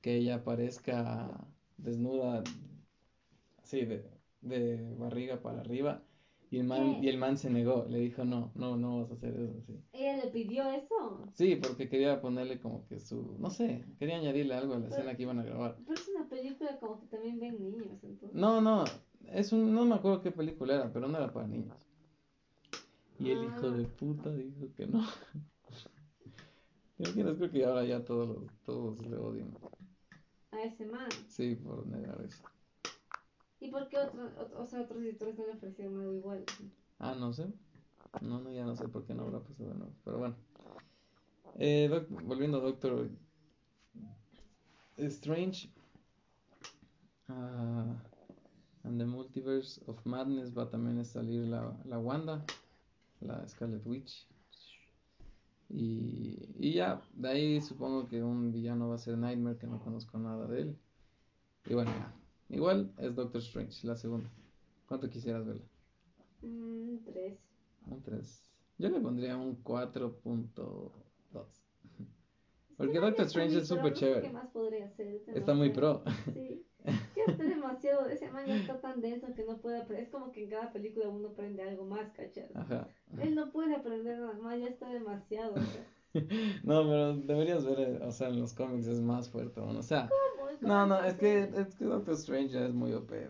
que 0.02 0.16
ella 0.16 0.38
aparezca 0.38 1.48
desnuda, 1.78 2.44
así, 3.62 3.86
de, 3.86 4.10
de 4.42 4.96
barriga 4.98 5.40
para 5.40 5.60
arriba. 5.60 6.04
Y 6.52 6.58
el 6.58 6.64
man, 6.66 6.96
¿Qué? 7.00 7.06
y 7.06 7.10
el 7.10 7.18
man 7.20 7.38
se 7.38 7.50
negó, 7.50 7.86
le 7.88 8.00
dijo, 8.00 8.26
no, 8.26 8.52
no, 8.56 8.76
no 8.76 9.02
vas 9.02 9.12
a 9.12 9.14
hacer 9.14 9.40
eso, 9.40 9.60
así. 9.62 9.80
¿Ella 9.94 10.18
le 10.26 10.32
pidió 10.32 10.64
eso? 10.72 11.28
Sí, 11.34 11.56
porque 11.58 11.88
quería 11.88 12.20
ponerle 12.22 12.60
como 12.60 12.88
que 12.88 13.00
su, 13.00 13.36
no 13.40 13.52
sé, 13.52 13.86
quería 14.00 14.18
añadirle 14.18 14.56
algo 14.56 14.74
a 14.74 14.80
la 14.80 14.88
escena 14.88 15.16
que 15.16 15.24
iban 15.24 15.38
a 15.40 15.44
grabar. 15.44 15.78
Pero 15.86 15.94
es 15.94 16.08
una 16.10 16.28
película 16.28 16.80
como 16.80 17.00
que 17.00 17.06
también 17.06 17.40
ven 17.40 17.60
niños, 17.62 18.04
entonces. 18.04 18.34
No, 18.34 18.62
no, 18.62 18.84
es 19.28 19.52
un, 19.54 19.74
no 19.76 19.86
me 19.86 19.94
acuerdo 19.96 20.22
qué 20.22 20.32
película 20.32 20.74
era, 20.76 20.92
pero 20.92 21.08
no 21.08 21.18
era 21.20 21.32
para 21.32 21.48
niños. 21.48 21.78
Y 23.20 23.30
el 23.32 23.44
hijo 23.44 23.68
Ah. 23.68 23.70
de 23.72 23.84
puta 23.86 24.34
dijo 24.34 24.74
que 24.76 24.88
no. 24.88 25.04
¿Te 26.98 27.04
imaginas? 27.04 27.38
Creo 27.38 27.52
que 27.52 27.66
ahora 27.66 27.86
ya 27.86 28.04
todos, 28.04 28.38
todos 28.66 29.00
le 29.06 29.18
odian. 29.18 29.54
A 30.52 30.62
ese 30.64 30.86
man. 30.86 31.10
Sí, 31.28 31.56
por 31.56 31.86
negar 31.88 32.20
eso. 32.26 32.44
¿Y 33.62 33.70
por 33.70 33.90
qué 33.90 33.98
otro, 33.98 34.30
otro- 34.40 34.62
o 34.62 34.66
sea, 34.66 34.82
otros 34.82 35.02
editores 35.02 35.38
no 35.38 35.46
le 35.46 35.54
ofrecieron 35.54 36.00
algo 36.00 36.14
igual? 36.14 36.46
Ah, 37.00 37.16
no 37.16 37.34
sé. 37.34 37.48
No, 38.22 38.40
no, 38.40 38.52
ya 38.52 38.66
no 38.66 38.76
sé 38.76 38.88
por 38.88 39.06
qué 39.06 39.14
no 39.14 39.24
habrá 39.24 39.40
pasado 39.42 39.70
de 39.70 39.76
nuevo. 39.76 39.94
Pero 40.04 40.18
bueno. 40.20 40.36
Eh, 41.56 42.06
volviendo 42.10 42.58
a 42.58 42.62
Doctor 42.62 43.10
Strange. 44.98 45.70
ah, 47.28 47.96
and 48.84 49.00
the 49.00 49.06
Multiverse 49.06 49.82
of 49.88 50.04
Madness 50.06 50.58
va 50.58 50.70
también 50.70 51.00
a 51.00 51.04
salir 51.04 51.46
la, 51.46 51.78
la 51.86 52.00
Wanda, 52.00 52.44
la 53.22 53.48
Scarlet 53.48 53.86
Witch. 53.86 54.28
Y, 55.70 56.50
y 56.58 56.74
ya, 56.74 57.02
de 57.14 57.30
ahí 57.30 57.62
supongo 57.62 58.08
que 58.08 58.24
un 58.24 58.52
villano 58.52 58.90
va 58.90 58.96
a 58.96 58.98
ser 58.98 59.18
Nightmare, 59.18 59.58
que 59.58 59.68
no 59.68 59.80
conozco 59.84 60.18
nada 60.18 60.48
de 60.48 60.62
él. 60.62 60.80
Y 61.68 61.74
bueno, 61.76 61.92
ya. 61.92 62.19
Igual 62.50 62.92
es 62.98 63.16
Doctor 63.16 63.42
Strange, 63.42 63.86
la 63.86 63.96
segunda. 63.96 64.30
¿Cuánto 64.88 65.10
quisieras 65.10 65.46
verla? 65.46 65.64
Mm, 66.42 66.98
tres. 67.06 67.40
Un 67.86 68.02
3. 68.02 68.44
Yo 68.78 68.90
le 68.90 69.00
pondría 69.00 69.38
un 69.38 69.64
4.2. 69.64 70.92
Porque 72.78 72.94
Sí, 72.94 73.00
Doctor 73.00 73.26
Strange 73.26 73.58
es 73.58 73.68
súper 73.68 73.94
chévere. 73.94 74.22
¿Qué 74.22 74.34
más 74.34 74.48
podría 74.48 74.86
hacer? 74.86 75.08
Es 75.08 75.28
Está 75.28 75.54
muy 75.54 75.70
pro. 75.70 76.02
Sí. 76.34 76.66
Ya 76.86 77.24
está 77.28 77.44
demasiado. 77.44 78.08
Ese 78.08 78.32
man 78.32 78.46
ya 78.46 78.56
está 78.56 78.80
tan 78.80 79.02
denso 79.02 79.28
que 79.36 79.44
no 79.44 79.58
puede 79.58 79.82
aprender. 79.82 80.06
Es 80.06 80.10
como 80.10 80.32
que 80.32 80.46
en 80.46 80.50
cada 80.50 80.72
película 80.72 81.10
uno 81.10 81.28
aprende 81.28 81.62
algo 81.62 81.86
más, 81.86 82.10
¿cachai? 82.14 82.50
Ajá. 82.56 82.88
Él 83.22 83.36
no 83.36 83.52
puede 83.52 83.76
aprender 83.76 84.18
nada 84.18 84.34
más, 84.40 84.58
ya 84.58 84.68
está 84.68 84.90
demasiado. 84.90 85.56
o 85.56 85.62
sea. 85.62 85.86
No, 86.64 86.84
pero 86.84 87.16
deberías 87.18 87.66
ver, 87.66 87.80
eh, 87.80 88.00
o 88.04 88.12
sea, 88.12 88.30
en 88.30 88.40
los 88.40 88.54
cómics 88.54 88.88
es 88.88 89.00
más 89.00 89.30
fuerte 89.30 89.60
aún. 89.60 89.78
O 89.78 89.84
sea, 89.84 90.10
no, 90.62 90.86
no, 90.88 90.96
¿Cómo 90.96 91.08
es 91.08 91.16
que, 91.16 91.44
es 91.56 91.76
que 91.76 91.86
Doctor 91.86 92.14
Strange 92.16 92.50
ya 92.50 92.66
es 92.66 92.74
muy 92.74 92.94
OP. 92.94 93.30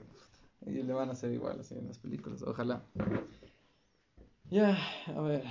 Y 0.66 0.72
le 0.84 0.94
van 0.94 1.10
a 1.10 1.14
hacer 1.14 1.32
igual 1.32 1.60
así 1.60 1.76
en 1.76 1.88
las 1.88 1.98
películas. 2.00 2.42
Ojalá. 2.44 2.84
Ya, 4.50 4.78
a 5.08 5.22
ver. 5.22 5.44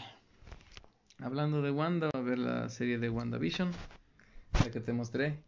Hablando 1.20 1.62
de 1.62 1.70
Wanda, 1.70 2.10
a 2.12 2.20
ver 2.20 2.38
la 2.38 2.68
serie 2.68 2.98
de 2.98 3.10
WandaVision. 3.10 3.70
La 4.64 4.70
que 4.70 4.80
te 4.80 4.92
mostré. 4.92 5.38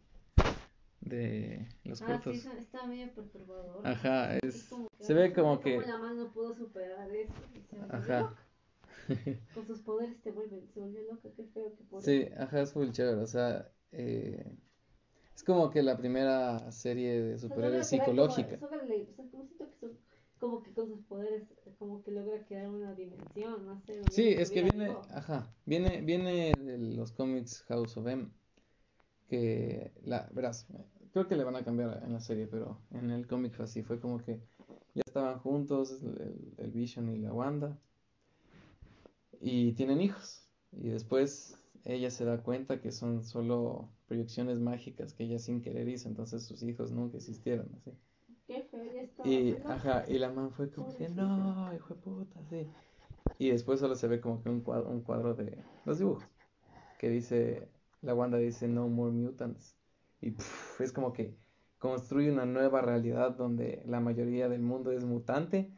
De 1.01 1.67
los 1.83 2.01
Ah, 2.01 2.05
cortos. 2.05 2.35
sí, 2.37 2.47
está- 2.57 2.85
medio 2.85 3.11
perturbador. 3.13 3.85
Ajá, 3.85 4.37
Es 4.37 4.55
es, 4.55 4.63
como 4.69 4.87
que 4.97 5.03
se 5.03 5.13
ve 5.13 5.29
no 5.29 5.35
como 5.35 5.57
sé 5.57 5.63
que, 5.63 5.85
la 5.87 5.97
mano 5.97 6.31
pudo 6.31 6.53
superar 6.53 7.09
eso. 7.09 7.33
y 7.55 7.61
se 7.61 7.81
ajá. 7.89 8.33
Con 9.53 9.65
sus 9.67 9.81
poderes 9.81 10.21
te 10.21 10.31
vuelve, 10.31 10.65
se 10.73 10.79
volvió 10.79 11.01
loca, 11.03 11.29
qué 11.35 11.45
feo 11.45 11.75
que 11.75 11.83
por 11.83 12.01
sí, 12.01 12.27
ajá, 12.37 12.61
es 12.61 12.73
full 12.73 12.89
chévere, 12.91 13.21
o 13.21 13.27
sea, 13.27 13.71
eh, 13.91 14.57
es 15.35 15.43
como 15.43 15.69
que 15.69 15.81
la 15.83 15.97
primera 15.97 16.71
serie 16.71 17.21
de 17.21 17.35
O 17.35 17.37
sea, 17.37 17.49
superhéroes 17.49 17.87
crear 17.89 18.05
como- 18.05 18.29
psicológica, 18.29 18.57
logra 18.61 18.83
le- 18.83 19.03
o 19.09 19.13
sea, 19.13 19.25
como 19.29 19.45
siento 19.45 19.69
que 19.69 19.75
son- 19.79 19.97
como 20.39 20.63
que 20.63 20.73
con 20.73 20.87
sus 20.87 21.01
poderes, 21.05 21.43
como 21.77 22.03
que 22.03 22.11
logra 22.11 22.43
crear 22.45 22.67
una 22.69 22.93
dimensión, 22.95 23.65
no 23.65 23.79
sé. 23.81 24.01
sí, 24.09 24.27
es 24.29 24.49
que 24.51 24.63
viene, 24.63 24.85
algo. 24.87 25.01
ajá, 25.11 25.53
viene, 25.65 26.01
viene 26.01 26.55
de 26.55 26.77
los 26.77 27.11
cómics 27.11 27.63
House 27.67 27.95
of 27.97 28.07
M, 28.07 28.29
que, 29.29 29.91
la, 30.03 30.29
verás, 30.33 30.67
creo 31.13 31.27
que 31.27 31.35
le 31.35 31.43
van 31.43 31.55
a 31.55 31.63
cambiar 31.63 32.01
en 32.03 32.11
la 32.13 32.19
serie, 32.19 32.47
pero 32.47 32.79
en 32.91 33.11
el 33.11 33.27
cómic 33.27 33.53
fue 33.53 33.65
así, 33.65 33.83
fue 33.83 33.99
como 33.99 34.17
que 34.17 34.41
ya 34.93 35.03
estaban 35.05 35.39
juntos, 35.39 36.01
el, 36.01 36.53
el 36.57 36.71
Vision 36.71 37.09
y 37.09 37.19
la 37.19 37.31
Wanda, 37.33 37.79
y 39.41 39.73
tienen 39.73 40.01
hijos. 40.01 40.47
Y 40.71 40.89
después 40.89 41.57
ella 41.83 42.09
se 42.09 42.25
da 42.25 42.41
cuenta 42.41 42.79
que 42.79 42.91
son 42.91 43.23
solo 43.23 43.89
proyecciones 44.07 44.59
mágicas 44.59 45.13
que 45.13 45.23
ella 45.23 45.39
sin 45.39 45.61
querer 45.61 45.87
hizo, 45.89 46.07
entonces 46.07 46.45
sus 46.45 46.63
hijos 46.63 46.91
nunca 46.91 47.17
existieron, 47.17 47.67
así. 47.75 47.91
Qué 48.45 48.63
feo, 48.69 48.83
ya 48.83 49.01
estaba. 49.01 49.27
Y, 49.27 49.57
ajá, 49.65 50.05
y 50.07 50.17
la 50.17 50.31
man 50.31 50.51
fue 50.51 50.69
como 50.69 50.95
que, 50.95 51.09
no, 51.09 51.73
hijo 51.73 51.95
de 51.95 52.01
puta, 52.01 52.41
sí. 52.49 52.67
Y 53.37 53.49
después 53.49 53.79
solo 53.79 53.95
se 53.95 54.07
ve 54.07 54.21
como 54.21 54.41
que 54.41 54.49
un 54.49 54.61
cuadro, 54.61 54.89
un 54.89 55.01
cuadro 55.01 55.33
de 55.33 55.57
los 55.85 55.97
dibujos, 55.97 56.25
que 56.99 57.09
dice, 57.09 57.67
la 58.01 58.13
Wanda 58.13 58.37
dice, 58.37 58.67
no 58.67 58.87
more 58.87 59.11
mutants. 59.11 59.75
Y 60.21 60.31
puf, 60.31 60.81
es 60.81 60.91
como 60.91 61.13
que 61.13 61.35
construye 61.79 62.31
una 62.31 62.45
nueva 62.45 62.81
realidad 62.81 63.35
donde 63.35 63.81
la 63.87 63.99
mayoría 63.99 64.49
del 64.49 64.61
mundo 64.61 64.91
es 64.91 65.03
mutante 65.03 65.71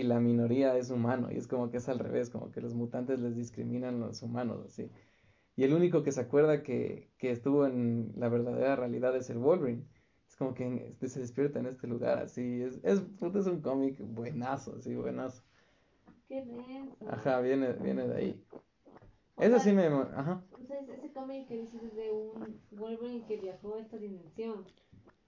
y 0.00 0.02
la 0.02 0.20
minoría 0.20 0.76
es 0.76 0.90
humano. 0.90 1.28
Y 1.30 1.36
es 1.36 1.46
como 1.46 1.70
que 1.70 1.78
es 1.78 1.88
al 1.88 1.98
revés, 1.98 2.30
como 2.30 2.50
que 2.52 2.60
los 2.60 2.74
mutantes 2.74 3.20
les 3.20 3.36
discriminan 3.36 4.02
a 4.02 4.06
los 4.06 4.22
humanos, 4.22 4.64
así. 4.66 4.90
Y 5.56 5.64
el 5.64 5.72
único 5.72 6.02
que 6.02 6.12
se 6.12 6.20
acuerda 6.20 6.62
que, 6.62 7.10
que 7.18 7.30
estuvo 7.30 7.66
en 7.66 8.12
la 8.16 8.28
verdadera 8.28 8.76
realidad 8.76 9.16
es 9.16 9.30
el 9.30 9.38
Wolverine. 9.38 9.84
Es 10.28 10.36
como 10.36 10.54
que 10.54 10.64
en- 10.66 10.78
este, 10.78 11.08
se 11.08 11.20
despierta 11.20 11.58
en 11.60 11.66
este 11.66 11.86
lugar, 11.86 12.18
así. 12.18 12.62
Es, 12.62 12.78
es, 12.82 13.02
es 13.34 13.46
un 13.46 13.60
cómic 13.60 13.96
buenazo, 14.00 14.80
sí, 14.82 14.94
buenazo. 14.94 15.42
Qué 16.28 16.44
denso. 16.44 16.96
Ajá, 17.08 17.40
viene, 17.40 17.72
viene 17.74 18.06
de 18.06 18.16
ahí. 18.16 18.44
Eso 19.38 19.58
sí 19.60 19.72
me... 19.72 19.86
Ajá. 19.86 20.42
Entonces, 20.58 20.98
ese 20.98 21.12
cómic 21.12 21.46
que 21.46 21.56
dices 21.60 21.82
es 21.82 21.94
de 21.94 22.10
un 22.10 22.60
Wolverine 22.72 23.24
que 23.26 23.36
viajó 23.36 23.76
a 23.76 23.80
esta 23.80 23.96
dimensión. 23.98 24.64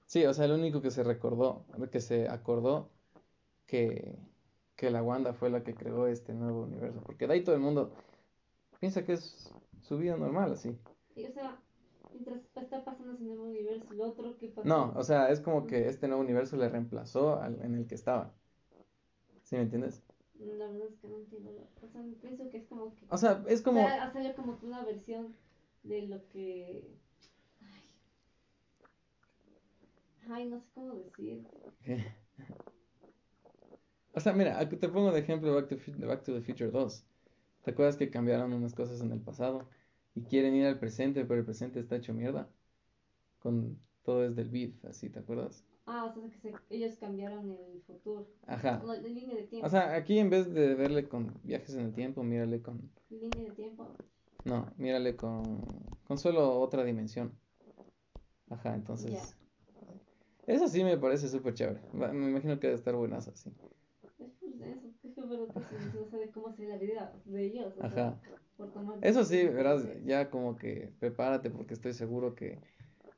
Sí, 0.06 0.24
o 0.24 0.32
sea, 0.34 0.46
el 0.46 0.52
único 0.52 0.80
que 0.82 0.90
se 0.90 1.02
recordó, 1.02 1.64
que 1.92 2.00
se 2.00 2.28
acordó 2.28 2.90
que, 3.66 4.18
que 4.78 4.90
la 4.90 5.02
Wanda 5.02 5.34
fue 5.34 5.50
la 5.50 5.64
que 5.64 5.74
creó 5.74 6.06
este 6.06 6.32
nuevo 6.32 6.62
universo. 6.62 7.02
Porque 7.04 7.26
de 7.26 7.34
ahí 7.34 7.42
todo 7.42 7.56
el 7.56 7.60
mundo 7.60 7.92
piensa 8.78 9.04
que 9.04 9.14
es 9.14 9.52
su 9.82 9.98
vida 9.98 10.16
normal, 10.16 10.52
así. 10.52 10.78
Y, 11.16 11.26
o 11.26 11.32
sea, 11.32 11.60
mientras 12.12 12.38
está 12.44 12.84
pasando 12.84 13.12
ese 13.12 13.24
nuevo 13.24 13.42
universo, 13.42 13.84
el 13.90 14.00
otro 14.00 14.38
que 14.38 14.48
pasó. 14.48 14.68
No, 14.68 14.92
o 14.94 15.02
sea, 15.02 15.30
es 15.30 15.40
como 15.40 15.66
que 15.66 15.88
este 15.88 16.06
nuevo 16.06 16.22
universo 16.22 16.56
le 16.56 16.68
reemplazó 16.68 17.40
al 17.40 17.60
en 17.60 17.74
el 17.74 17.88
que 17.88 17.96
estaba. 17.96 18.32
¿Sí 19.42 19.56
me 19.56 19.62
entiendes? 19.62 20.00
La 20.38 20.68
verdad 20.68 20.86
es 20.86 20.96
que 21.00 21.08
no 21.08 21.16
entiendo. 21.16 21.50
O 21.82 21.88
sea, 21.88 22.00
pienso 22.22 22.48
que 22.48 22.58
es 22.58 22.66
como 22.68 22.94
que. 22.94 23.04
O 23.10 23.18
sea, 23.18 23.44
es 23.48 23.62
como... 23.62 23.80
O 23.80 23.84
sea, 23.84 24.12
salió 24.12 24.32
como 24.36 24.60
que 24.60 24.66
una 24.66 24.84
versión 24.84 25.34
de 25.82 26.02
lo 26.02 26.24
que. 26.28 26.88
Ay. 27.62 27.82
Ay, 30.30 30.48
no 30.48 30.60
sé 30.60 30.66
cómo 30.72 30.94
decir. 30.94 31.44
¿Qué? 31.82 32.06
O 34.18 34.20
sea, 34.20 34.32
mira, 34.32 34.68
te 34.68 34.88
pongo 34.88 35.12
de 35.12 35.20
ejemplo 35.20 35.54
Back 35.54 35.68
to, 35.68 35.76
Back 36.04 36.24
to 36.24 36.34
the 36.34 36.40
Future 36.40 36.72
2. 36.72 37.04
¿Te 37.62 37.70
acuerdas 37.70 37.96
que 37.96 38.10
cambiaron 38.10 38.52
unas 38.52 38.74
cosas 38.74 39.00
en 39.00 39.12
el 39.12 39.20
pasado 39.20 39.68
y 40.16 40.22
quieren 40.22 40.56
ir 40.56 40.66
al 40.66 40.80
presente, 40.80 41.24
pero 41.24 41.38
el 41.38 41.46
presente 41.46 41.78
está 41.78 41.94
hecho 41.94 42.12
mierda? 42.14 42.48
Con 43.38 43.78
todo 44.02 44.24
es 44.24 44.34
del 44.34 44.48
beat, 44.48 44.84
así, 44.86 45.08
¿te 45.08 45.20
acuerdas? 45.20 45.64
Ah, 45.86 46.06
o 46.06 46.12
sea, 46.12 46.28
que 46.28 46.36
se- 46.36 46.52
ellos 46.68 46.96
cambiaron 46.98 47.48
el 47.48 47.80
futuro. 47.82 48.26
Ajá. 48.48 48.82
La 48.84 48.96
línea 48.96 49.36
de 49.36 49.44
tiempo. 49.44 49.68
O 49.68 49.70
sea, 49.70 49.94
aquí 49.94 50.18
en 50.18 50.30
vez 50.30 50.52
de 50.52 50.74
verle 50.74 51.08
con 51.08 51.32
viajes 51.44 51.76
en 51.76 51.82
el 51.82 51.92
tiempo, 51.92 52.24
mírale 52.24 52.60
con... 52.60 52.90
línea 53.10 53.44
de 53.44 53.50
tiempo. 53.52 53.86
No, 54.44 54.68
mírale 54.78 55.14
con, 55.14 55.64
con 56.08 56.18
solo 56.18 56.58
otra 56.58 56.82
dimensión. 56.82 57.38
Ajá, 58.50 58.74
entonces... 58.74 59.12
Ya. 59.12 59.22
Eso 60.48 60.66
sí 60.66 60.82
me 60.82 60.96
parece 60.96 61.28
súper 61.28 61.54
chévere. 61.54 61.80
Me 61.92 62.30
imagino 62.30 62.58
que 62.58 62.66
debe 62.66 62.78
estar 62.78 62.96
buenazo 62.96 63.30
así. 63.30 63.52
No 65.28 66.06
sabe 66.10 66.30
cómo 66.30 66.52
sería 66.52 66.74
la 66.74 66.78
vida 66.78 67.12
de 67.24 67.44
ellos. 67.44 67.74
O 67.78 67.88
sea, 67.90 68.08
Ajá. 68.08 68.20
por 68.56 68.72
tomar 68.72 68.98
Eso 69.02 69.24
sí, 69.24 69.46
verás, 69.46 69.86
ya 70.04 70.30
como 70.30 70.56
que 70.56 70.92
prepárate 70.98 71.50
porque 71.50 71.74
estoy 71.74 71.92
seguro 71.92 72.34
que 72.34 72.58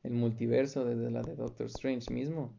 el 0.02 0.12
multiverso, 0.12 0.84
desde 0.84 1.10
la 1.10 1.22
de 1.22 1.36
Doctor 1.36 1.66
Strange 1.66 2.12
mismo, 2.12 2.54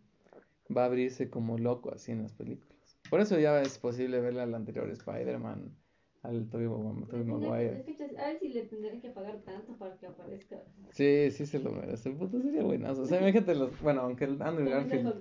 va 0.76 0.84
a 0.84 0.86
abrirse 0.86 1.30
como 1.30 1.58
loco 1.58 1.94
así 1.94 2.12
en 2.12 2.24
las 2.24 2.34
películas. 2.34 2.98
Por 3.10 3.20
eso 3.20 3.40
ya 3.40 3.62
es 3.62 3.78
posible 3.78 4.22
verle 4.22 4.42
al 4.42 4.54
anterior 4.54 4.90
Spider-Man, 4.90 5.76
al 6.22 6.50
Tobey, 6.50 6.68
Maguire. 6.68 7.84
a 8.18 8.28
ver 8.28 8.40
si 8.40 8.50
le 8.50 9.02
que 9.02 9.10
pagar 9.10 9.42
tanto 9.42 9.76
para 9.78 9.98
que 9.98 10.06
aparezca. 10.06 10.64
Sí, 10.92 11.32
sí 11.32 11.46
se 11.46 11.60
lo 11.60 11.72
merece. 11.72 12.10
El 12.10 12.16
puto 12.16 12.40
sería 12.42 12.64
buenazo. 12.64 13.02
O 13.02 13.06
sea, 13.06 13.20
imagínate 13.22 13.56
los. 13.56 13.82
Bueno, 13.82 14.02
aunque 14.02 14.26
el 14.26 14.42
Andrew 14.42 14.70
Garfield. 14.70 15.14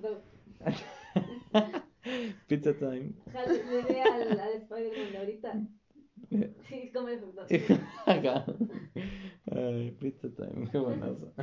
Pizza 2.47 2.73
time. 2.73 3.13
Sí. 7.47 7.57
Ay, 9.51 9.91
Pizza 9.99 10.29
Time, 10.29 10.69
qué 10.71 10.77
buenazo. 10.77 11.33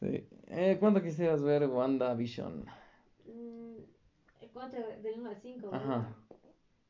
Sí. 0.00 0.28
Eh, 0.48 0.76
¿Cuánto 0.78 1.02
quisieras 1.02 1.42
ver 1.42 1.66
WandaVision? 1.66 2.64
Mm, 3.26 3.76
¿Cuánto? 4.52 4.76
Del 5.02 5.20
1 5.20 5.30
al 5.30 5.36
5. 5.40 5.70
Ajá. 5.72 6.14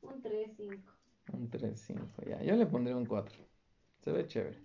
Un 0.03 0.21
3, 0.23 0.51
5. 0.57 0.93
Un 1.33 1.49
3, 1.49 1.81
5, 1.81 2.03
ya. 2.29 2.43
Yo 2.43 2.55
le 2.57 2.67
pondría 2.67 2.97
un 2.97 3.07
4. 3.07 3.35
Se 4.01 4.13
ve 4.13 4.27
chévere. 4.27 4.59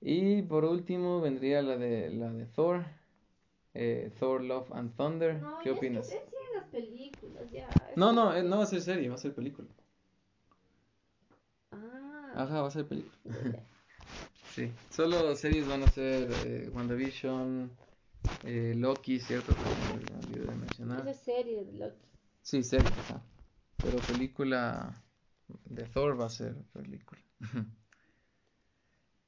Y 0.00 0.42
por 0.42 0.64
último 0.64 1.20
vendría 1.20 1.62
la 1.62 1.76
de 1.78 2.10
la 2.10 2.30
de 2.30 2.46
Thor. 2.46 2.84
eh, 3.72 4.12
Thor 4.18 4.42
Love 4.42 4.70
and 4.72 4.94
Thunder. 4.96 5.40
No, 5.40 5.58
¿Qué 5.62 5.70
opinas? 5.70 6.12
Es 6.12 6.20
que 6.20 6.33
películas, 6.70 7.50
ya. 7.50 7.68
No, 7.96 8.12
no, 8.12 8.34
eh, 8.34 8.42
no 8.42 8.58
va 8.58 8.64
a 8.64 8.66
ser 8.66 8.80
serie, 8.82 9.08
va 9.08 9.14
a 9.16 9.18
ser 9.18 9.34
película. 9.34 9.68
Ah. 11.72 12.32
Ajá, 12.36 12.60
va 12.62 12.68
a 12.68 12.70
ser 12.70 12.86
película. 12.86 13.14
Sí, 14.54 14.70
solo 14.88 15.34
series 15.34 15.66
van 15.66 15.82
a 15.82 15.88
ser 15.88 16.30
eh, 16.46 16.70
WandaVision, 16.72 17.70
eh, 18.44 18.74
Loki, 18.76 19.18
¿cierto? 19.18 19.52
Que 19.52 19.64
me 19.64 20.18
olvidé 20.20 20.38
de 20.40 20.44
Esa 20.44 20.54
mencionar. 20.54 21.08
es 21.08 21.18
serie 21.20 21.64
de 21.64 21.72
Loki. 21.72 22.06
Sí, 22.42 22.62
serie, 22.62 22.88
ajá. 22.90 23.20
Pero 23.80 24.06
película 24.06 25.02
de 25.64 25.82
Thor 25.84 26.20
va 26.20 26.26
a 26.26 26.30
ser 26.30 26.54
película. 26.72 27.20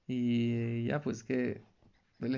Y 0.08 0.84
ya 0.86 1.00
pues 1.00 1.24
que... 1.24 1.62
Te 2.20 2.28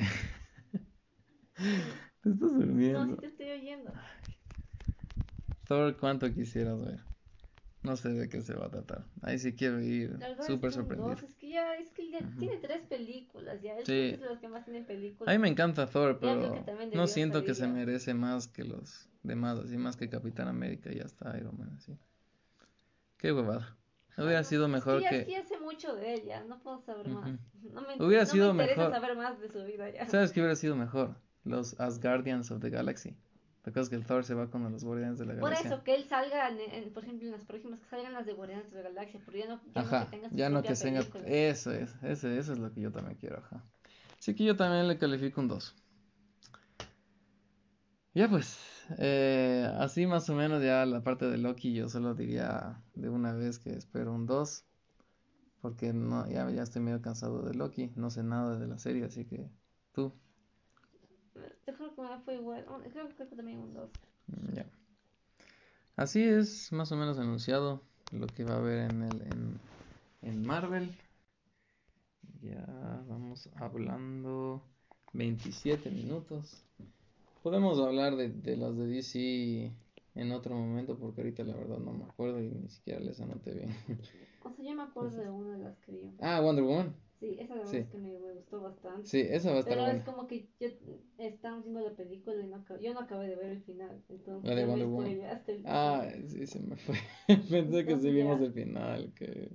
estás 2.30 2.52
No, 2.52 2.58
durmiendo. 2.58 3.14
sí 3.14 3.20
te 3.20 3.26
estoy 3.26 3.50
oyendo. 3.50 3.92
Thor, 5.68 5.96
¿cuánto 5.98 6.32
quisieras 6.32 6.80
ver? 6.80 7.00
No 7.82 7.96
sé 7.96 8.08
de 8.08 8.28
qué 8.28 8.40
se 8.40 8.54
va 8.54 8.66
a 8.66 8.70
tratar. 8.70 9.04
Ahí 9.22 9.38
sí 9.38 9.54
quiero 9.54 9.80
ir 9.80 10.18
súper 10.46 10.72
sorprendido. 10.72 11.14
dos, 11.14 11.22
Es 11.22 11.34
que 11.36 11.50
ya, 11.50 11.74
es 11.76 11.90
que 11.90 12.10
ya 12.10 12.18
tiene 12.38 12.56
tres 12.56 12.82
películas, 12.86 13.60
ya. 13.62 13.78
Es 13.78 13.86
Sí. 13.86 14.10
es 14.14 14.20
de 14.20 14.26
los 14.26 14.38
que 14.38 14.48
más 14.48 14.64
tienen 14.64 14.86
películas. 14.86 15.28
A 15.28 15.36
mí 15.36 15.42
me 15.42 15.48
encanta 15.48 15.86
Thor, 15.86 16.14
Ya 16.14 16.20
pero 16.20 16.64
no 16.94 17.06
siento 17.06 17.44
que 17.44 17.54
salir 17.54 17.56
se 17.56 17.62
ya. 17.66 17.68
merece 17.68 18.14
más 18.14 18.48
que 18.48 18.64
los 18.64 19.08
demás, 19.22 19.58
así 19.58 19.76
más 19.76 19.96
que 19.96 20.08
Capitán 20.08 20.48
América 20.48 20.90
y 20.92 21.00
hasta 21.00 21.36
Iron 21.38 21.56
Man, 21.58 21.70
así. 21.76 21.96
Qué 23.18 23.32
huevada. 23.32 23.76
Hubiera 24.16 24.42
sido 24.42 24.66
mejor 24.68 24.98
que 24.98 25.02
ya, 25.04 25.10
que... 25.10 25.24
sí 25.26 25.34
hace 25.36 25.60
mucho 25.60 25.94
de 25.94 26.14
ella, 26.14 26.42
no 26.44 26.58
puedo 26.60 26.80
saber 26.80 27.06
más. 27.08 27.28
Ujú. 27.30 27.38
No 27.72 27.82
me, 27.82 27.94
Hubiera 28.04 28.24
no 28.24 28.30
sido 28.30 28.54
me 28.54 28.64
interesa 28.64 28.88
mejor. 28.88 29.00
saber 29.00 29.16
más 29.16 29.38
de 29.38 29.48
su 29.48 29.62
vida 29.64 29.90
ya. 29.90 30.06
¿Sabes 30.08 30.32
qué 30.32 30.40
hubiera 30.40 30.56
sido 30.56 30.74
mejor? 30.74 31.14
Los 31.44 31.78
Asgardians 31.78 32.50
of 32.50 32.60
the 32.60 32.70
Galaxy. 32.70 33.16
¿Te 33.68 33.70
acuerdas 33.70 33.90
que 33.90 33.96
el 33.96 34.06
Thor 34.06 34.24
se 34.24 34.32
va 34.32 34.48
con 34.48 34.62
los 34.72 34.82
Guardianes 34.82 35.18
de 35.18 35.26
la 35.26 35.34
Por 35.34 35.50
Galaxia? 35.50 35.70
eso, 35.72 35.84
que 35.84 35.94
él 35.94 36.08
salga, 36.08 36.48
en, 36.48 36.58
en- 36.58 36.90
por 36.94 37.02
ejemplo, 37.04 37.26
en 37.26 37.32
las 37.32 37.44
próximas, 37.44 37.78
que 37.80 37.86
salgan 37.90 38.14
las 38.14 38.24
de 38.24 38.32
Guardianes 38.32 38.70
de 38.70 38.82
la 38.82 38.88
Galaxia, 38.88 39.20
pero 39.26 39.36
ya 39.36 39.46
no, 39.46 39.60
ya 39.74 39.82
no 39.82 39.88
Ajá, 39.88 40.06
que 40.06 40.16
tenga 40.16 40.30
su 40.30 40.36
ya 40.36 40.48
no 40.48 40.62
que 40.62 40.74
tenga... 40.74 41.00
Eso 41.26 41.70
es, 41.72 41.94
ese, 42.02 42.38
eso 42.38 42.52
es 42.54 42.58
lo 42.58 42.72
que 42.72 42.80
yo 42.80 42.90
también 42.90 43.18
quiero, 43.18 43.36
ajá. 43.38 43.62
Así 44.18 44.34
que 44.34 44.44
yo 44.44 44.56
también 44.56 44.88
le 44.88 44.96
califico 44.96 45.42
un 45.42 45.48
2. 45.48 45.74
Ya 48.14 48.28
pues, 48.28 48.58
eh, 48.98 49.70
así 49.78 50.06
más 50.06 50.28
o 50.30 50.34
menos 50.34 50.62
ya 50.62 50.86
la 50.86 51.02
parte 51.02 51.26
de 51.26 51.36
Loki 51.38 51.74
yo 51.74 51.88
solo 51.90 52.14
diría 52.14 52.82
de 52.94 53.10
una 53.10 53.32
vez 53.34 53.58
que 53.58 53.70
espero 53.74 54.14
un 54.14 54.26
2. 54.26 54.64
Porque 55.60 55.92
no, 55.92 56.28
ya, 56.28 56.50
ya 56.50 56.62
estoy 56.62 56.82
medio 56.82 57.02
cansado 57.02 57.42
de 57.42 57.54
Loki, 57.54 57.92
no 57.96 58.10
sé 58.10 58.22
nada 58.22 58.58
de 58.58 58.66
la 58.68 58.78
serie, 58.78 59.04
así 59.04 59.24
que 59.24 59.50
tú, 59.92 60.12
Yo 61.66 61.74
creo 61.74 61.94
que 61.94 62.02
me 62.02 62.18
fue 62.24 62.34
igual, 62.34 62.64
creo, 62.92 63.08
creo 63.14 63.28
que 63.28 63.36
también 63.36 63.58
un 63.58 63.74
2. 63.74 63.90
mm, 64.28 64.54
ya. 64.56 64.66
Así 65.96 66.22
es 66.22 66.72
más 66.72 66.92
o 66.92 66.96
menos 66.96 67.18
anunciado 67.18 67.82
lo 68.12 68.26
que 68.26 68.44
va 68.44 68.54
a 68.54 68.58
haber 68.58 68.90
en 68.90 69.02
el 69.02 69.22
en, 69.22 69.60
en 70.22 70.46
Marvel. 70.46 70.94
Ya 72.42 72.64
vamos 73.08 73.48
hablando 73.56 74.62
27 75.12 75.90
minutos. 75.90 76.64
Podemos 77.42 77.78
hablar 77.80 78.16
de, 78.16 78.30
de 78.30 78.56
las 78.56 78.76
de 78.76 78.86
DC 78.86 79.72
en 80.14 80.32
otro 80.32 80.54
momento 80.56 80.98
porque 80.98 81.20
ahorita 81.22 81.44
la 81.44 81.56
verdad 81.56 81.78
no 81.78 81.92
me 81.92 82.04
acuerdo 82.04 82.40
y 82.42 82.48
ni 82.50 82.68
siquiera 82.68 83.00
les 83.00 83.20
anoté 83.20 83.54
bien. 83.54 83.74
O 84.44 84.50
sea, 84.50 84.64
yo 84.64 84.74
me 84.74 84.82
acuerdo 84.82 85.16
de 85.18 85.30
una 85.30 85.56
de 85.56 85.64
las 85.64 85.78
que 85.78 85.92
vi. 85.92 86.10
Ah, 86.20 86.40
Wonder 86.40 86.64
Woman. 86.64 86.94
Sí, 87.20 87.36
esa 87.38 87.54
verdad 87.54 87.70
Sí. 87.72 87.78
es 87.78 87.88
que 87.90 87.98
me, 87.98 88.18
me 88.18 88.32
gustó 88.34 88.60
bastante. 88.60 89.08
Sí, 89.08 89.20
esa 89.28 89.50
va 89.50 89.56
a 89.56 89.60
estar 89.60 89.76
Pero 89.76 89.86
es 89.88 89.94
buena. 89.94 90.04
como 90.04 90.26
que 90.26 90.48
yo 90.60 90.68
estaba 91.18 91.58
viendo 91.60 91.80
la 91.80 91.94
película 91.94 92.40
y 92.40 92.46
no 92.46 92.64
yo 92.80 92.94
no 92.94 93.00
acabé 93.00 93.28
de 93.28 93.36
ver 93.36 93.50
el 93.50 93.62
final. 93.62 94.02
Entonces, 94.08 94.48
La 94.48 94.54
de 94.54 94.64
Wonder 94.64 94.86
Woman. 94.86 95.20
Ah, 95.64 96.06
sí, 96.28 96.46
se 96.46 96.60
me 96.60 96.76
fue. 96.76 96.96
Pensé 97.50 97.84
que 97.84 97.96
sí 97.96 98.10
vimos 98.10 98.40
ya. 98.40 98.46
el 98.46 98.52
final. 98.52 99.12
Que... 99.14 99.50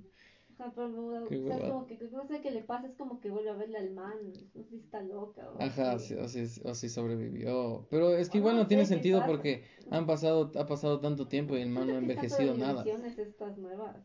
Ajá, 0.60 0.72
pero 0.76 1.26
o 1.26 1.30
sea, 1.30 1.60
como 1.60 1.88
que, 1.88 1.98
no 2.12 2.28
sé 2.28 2.42
qué 2.42 2.52
le 2.52 2.62
pasa, 2.62 2.88
es 2.88 2.96
como 2.96 3.20
que 3.20 3.30
vuelve 3.30 3.50
a 3.50 3.54
verle 3.54 3.78
al 3.80 3.92
man. 3.92 4.18
No 4.54 4.64
sé 4.64 4.70
si 4.70 4.76
está 4.78 5.02
loca 5.02 5.50
o 5.52 5.60
Ajá, 5.62 5.98
sí, 6.00 6.14
o 6.16 6.28
si, 6.28 6.44
o 6.64 6.76
si 6.76 6.90
sobrevivió. 6.90 7.88
Pero 7.90 8.16
es 8.16 8.30
que 8.30 8.38
igual 8.38 8.56
no 8.56 8.62
no 8.62 8.68
tiene 8.68 8.86
sentido 8.86 9.20
pasa. 9.20 9.32
porque 9.32 9.64
han 9.90 10.06
pasado, 10.06 10.52
ha 10.56 10.66
pasado 10.68 11.00
tanto 11.00 11.28
tiempo 11.28 11.58
y 11.58 11.62
el 11.62 11.70
man 11.70 11.88
no 11.88 11.94
ha 11.94 11.98
está 11.98 12.00
envejecido 12.00 12.56
nada. 12.56 12.84
estas 13.18 13.58
nuevas. 13.58 13.96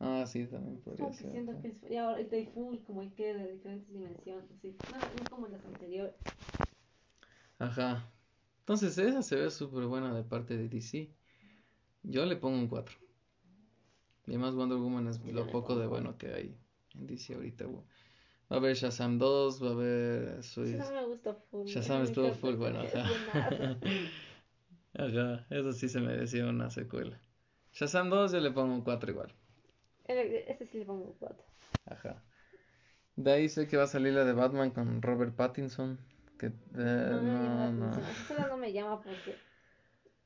Ah, 0.00 0.24
sí, 0.26 0.46
también 0.46 0.76
Como 0.76 0.84
podría 0.84 1.10
que 1.10 1.22
ser. 1.22 1.30
siento 1.32 1.60
que 1.60 1.68
es, 1.68 1.90
y 1.90 1.96
ahora 1.96 2.20
estoy 2.20 2.46
full, 2.46 2.78
como 2.86 3.02
el 3.02 3.12
que 3.14 3.34
de 3.34 3.52
diferentes 3.52 3.92
dimensiones. 3.92 4.50
Así. 4.50 4.76
No, 4.88 4.96
no 5.22 5.30
como 5.30 5.46
las 5.48 5.64
anteriores. 5.64 6.14
Ajá. 7.58 8.10
Entonces 8.60 8.96
esa 8.98 9.22
se 9.22 9.36
ve 9.36 9.50
súper 9.50 9.84
buena 9.86 10.14
de 10.14 10.24
parte 10.24 10.56
de 10.56 10.68
DC. 10.68 11.10
Yo 12.02 12.24
le 12.26 12.36
pongo 12.36 12.58
un 12.58 12.68
4. 12.68 12.96
Y 14.26 14.30
además 14.30 14.54
Wonder 14.54 14.78
Woman 14.78 15.08
es 15.08 15.20
lo 15.24 15.46
poco 15.48 15.76
de 15.76 15.86
bueno 15.86 16.16
que 16.16 16.32
hay 16.32 16.56
en 16.94 17.06
DC 17.06 17.34
ahorita. 17.34 17.66
Va 17.66 17.82
a 18.50 18.54
haber 18.56 18.74
Shazam 18.74 19.18
2, 19.18 19.62
va 19.62 19.68
a 19.68 19.72
haber 19.72 20.42
Suicide- 20.42 20.78
Shazam 20.78 20.94
me 20.94 21.06
gusta 21.06 21.34
full. 21.34 21.66
Shazam 21.66 21.98
me 21.98 22.04
estuvo 22.04 22.32
full 22.34 22.54
bueno, 22.56 22.80
ajá. 22.80 23.04
Ajá, 24.96 25.44
eso 25.50 25.72
sí 25.72 25.88
se 25.88 26.00
merecía 26.00 26.46
una 26.46 26.70
secuela. 26.70 27.20
Shazam 27.72 28.10
2 28.10 28.32
yo 28.32 28.40
le 28.40 28.50
pongo 28.52 28.72
un 28.74 28.82
4 28.82 29.10
igual. 29.10 29.32
Eh, 30.06 30.44
Ese 30.48 30.66
sí 30.66 30.78
le 30.78 30.84
pongo 30.84 31.16
4. 31.18 31.44
Ajá. 31.86 32.22
De 33.16 33.32
ahí 33.32 33.48
sé 33.48 33.66
que 33.66 33.76
va 33.76 33.84
a 33.84 33.88
salir 33.88 34.12
la 34.12 34.24
de 34.24 34.32
Batman 34.32 34.70
con 34.70 35.02
Robert 35.02 35.34
Pattinson. 35.34 35.98
Que 36.38 36.46
eh, 36.46 36.52
No, 36.74 37.20
no, 37.22 37.72
no. 37.72 37.90
Esa 37.92 38.26
sola 38.28 38.48
no 38.48 38.56
me 38.56 38.72
llama 38.72 39.00
porque. 39.02 39.36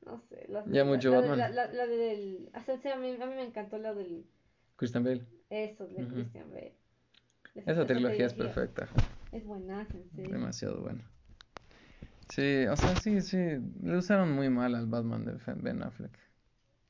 No 0.05 0.19
sé. 0.29 0.45
La, 0.47 0.63
Ya 0.67 0.83
mucho 0.85 1.11
la, 1.11 1.19
Batman. 1.19 1.37
La, 1.37 1.49
la, 1.49 1.67
la 1.71 1.87
del. 1.87 2.49
a, 2.53 2.59
mí, 2.97 3.09
a 3.21 3.25
mí 3.25 3.35
me 3.35 3.43
encantó 3.43 3.77
la 3.77 3.93
del. 3.93 4.25
Christian 4.75 5.03
Bale. 5.03 5.25
Eso, 5.49 5.87
de 5.87 6.03
Ujú. 6.03 6.13
Christian 6.15 6.49
Bale. 6.49 6.75
Esa 7.65 7.85
trilogía 7.85 8.25
es 8.25 8.33
perfecta. 8.33 8.87
Es 9.31 9.45
buenaza, 9.45 9.97
en 9.97 10.09
serio. 10.11 10.33
Demasiado 10.33 10.81
buena. 10.81 11.03
Sí, 12.29 12.65
o 12.67 12.75
sea, 12.75 12.95
sí, 12.95 13.21
sí. 13.21 13.37
Le 13.81 13.97
usaron 13.97 14.31
muy 14.31 14.49
mal 14.49 14.75
al 14.75 14.85
Batman 14.87 15.25
de 15.25 15.37
Ben 15.55 15.83
Affleck. 15.83 16.17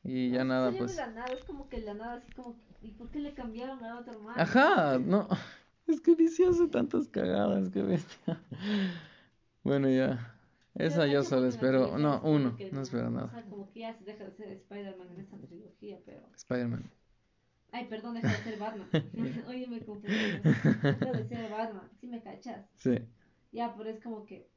Y 0.03 0.31
ya 0.31 0.43
No, 0.43 0.53
nada, 0.53 0.71
pues. 0.71 0.95
la 0.95 1.07
nada, 1.07 1.33
es 1.33 1.43
como 1.45 1.67
que 1.69 1.79
la 1.79 1.93
nada, 1.93 2.13
así 2.15 2.31
como. 2.33 2.55
que, 2.55 2.87
¿Y 2.87 2.91
por 2.91 3.09
qué 3.09 3.19
le 3.19 3.33
cambiaron 3.33 3.83
a 3.83 3.99
otro 3.99 4.19
man? 4.19 4.39
Ajá, 4.39 4.97
no. 4.99 5.27
Es 5.89 6.01
que 6.01 6.15
DC 6.15 6.45
hace 6.45 6.67
tantas 6.67 7.07
cagadas, 7.09 7.69
qué 7.69 7.81
bestia. 7.81 8.41
Bueno, 9.63 9.89
ya. 9.89 10.35
Esa 10.75 11.07
yo 11.07 11.23
solo 11.23 11.47
espero. 11.47 11.97
No, 11.97 12.21
uno. 12.23 12.55
No 12.71 12.81
espero 12.81 13.07
O 13.07 13.11
nada. 13.11 13.29
sea, 13.31 13.43
como 13.43 13.69
que 13.71 13.79
ya 13.81 13.93
se 13.93 14.05
deja 14.05 14.23
de 14.23 14.31
ser 14.31 14.51
Spider-Man 14.51 15.09
en 15.13 15.19
esta 15.19 15.37
trilogía, 15.37 15.99
pero. 16.05 16.21
Spider-Man. 16.35 16.89
Ay, 17.71 17.85
perdón, 17.85 18.15
deja 18.15 18.29
de 18.29 18.43
ser 18.43 18.59
Batman. 18.59 18.87
Oye, 19.47 19.67
me 19.67 19.79
confundí. 19.81 20.13
Deja 20.13 21.11
de 21.11 21.27
ser 21.27 21.51
Batman, 21.51 21.89
si 21.99 22.07
me 22.07 22.21
cachas. 22.21 22.65
Sí. 22.77 22.99
Ya, 23.51 23.75
pero 23.75 23.89
es 23.89 23.99
como 24.01 24.25
que. 24.25 24.47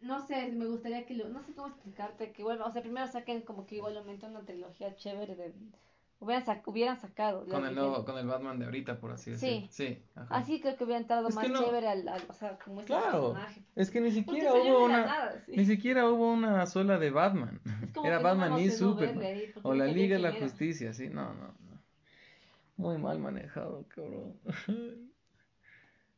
No 0.00 0.20
sé, 0.26 0.52
me 0.52 0.66
gustaría 0.66 1.06
que 1.06 1.14
lo. 1.14 1.28
No 1.30 1.42
sé 1.42 1.54
cómo 1.54 1.68
explicarte, 1.68 2.32
que 2.32 2.42
vuelva. 2.42 2.66
O 2.66 2.72
sea, 2.72 2.82
primero 2.82 3.06
saquen 3.08 3.42
como 3.42 3.66
que 3.66 3.76
igualmente 3.76 4.26
una 4.26 4.44
trilogía 4.44 4.94
chévere 4.96 5.34
de. 5.36 5.54
Hubieran, 6.24 6.44
sac- 6.44 6.62
hubieran 6.66 6.98
sacado. 6.98 7.46
Con 7.46 7.66
el 7.66 7.74
nuevo, 7.74 8.04
con 8.04 8.16
el 8.18 8.26
Batman 8.26 8.58
de 8.58 8.64
ahorita, 8.64 8.98
por 8.98 9.12
así 9.12 9.32
decirlo. 9.32 9.68
Sí. 9.70 10.02
ajá. 10.14 10.34
Así 10.36 10.60
creo 10.60 10.76
que 10.76 10.84
hubiera 10.84 11.00
entrado 11.00 11.28
Es 11.28 11.34
más 11.34 11.48
no. 11.50 11.62
chévere 11.64 11.86
al, 11.88 12.08
al- 12.08 12.22
O 12.28 12.32
sea, 12.32 12.58
como 12.58 12.80
este 12.80 12.92
Claro. 12.94 13.32
personaje. 13.34 13.62
Es 13.76 13.90
que 13.90 14.00
ni 14.00 14.10
siquiera 14.10 14.52
hubo 14.54 14.84
una. 14.86 15.04
nada, 15.06 15.42
sí. 15.44 15.52
Ni 15.56 15.64
siquiera 15.66 16.08
hubo 16.08 16.32
una 16.32 16.66
sola 16.66 16.98
de 16.98 17.10
Batman. 17.10 17.60
Era 18.04 18.18
Batman 18.20 18.58
y 18.58 18.70
Superman. 18.70 19.22
ahí, 19.24 19.52
O 19.62 19.74
la 19.74 19.86
Liga 19.86 20.16
de 20.16 20.22
la 20.22 20.30
era. 20.30 20.40
Justicia, 20.40 20.92
sí. 20.94 21.08
No, 21.08 21.34
no, 21.34 21.48
no. 21.48 21.82
Muy 22.76 22.98
mal 22.98 23.18
manejado, 23.18 23.84
cabrón. 23.88 24.34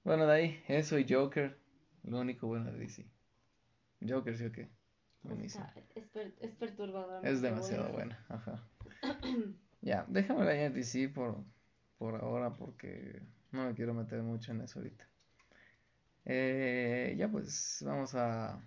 Bueno, 0.04 0.24
de 0.26 0.32
ahí, 0.34 0.62
eso 0.68 0.98
y 1.00 1.06
Joker. 1.12 1.58
Lo 2.04 2.20
único 2.20 2.46
bueno 2.46 2.70
de 2.70 2.78
DC. 2.78 3.04
Joker, 4.08 4.36
sí 4.36 4.44
o 4.46 4.52
qué. 4.52 4.68
Buenísimo. 5.24 5.64
O 5.68 5.72
sea, 5.72 5.82
es, 5.96 6.06
per- 6.06 6.34
es 6.40 6.54
perturbador. 6.54 7.26
Es 7.26 7.42
demasiado 7.42 7.88
bueno. 7.92 7.94
buena, 7.94 8.24
ajá. 8.28 8.62
Ya, 9.86 10.04
déjamela 10.08 10.50
ahí 10.50 10.62
en 10.62 10.74
DC 10.74 11.08
por, 11.10 11.44
por 11.96 12.16
ahora 12.16 12.52
porque 12.52 13.22
no 13.52 13.66
me 13.66 13.74
quiero 13.74 13.94
meter 13.94 14.20
mucho 14.20 14.50
en 14.50 14.62
eso 14.62 14.80
ahorita. 14.80 15.08
Eh, 16.24 17.14
ya 17.16 17.28
pues, 17.30 17.82
vamos 17.86 18.14
a... 18.16 18.60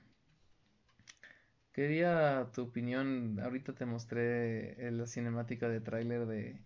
Quería 1.73 2.49
tu 2.53 2.61
opinión, 2.63 3.37
ahorita 3.41 3.73
te 3.73 3.85
mostré 3.85 4.87
eh, 4.87 4.91
la 4.91 5.05
cinemática 5.07 5.67
de 5.67 5.81
tráiler 5.81 6.25
de 6.25 6.63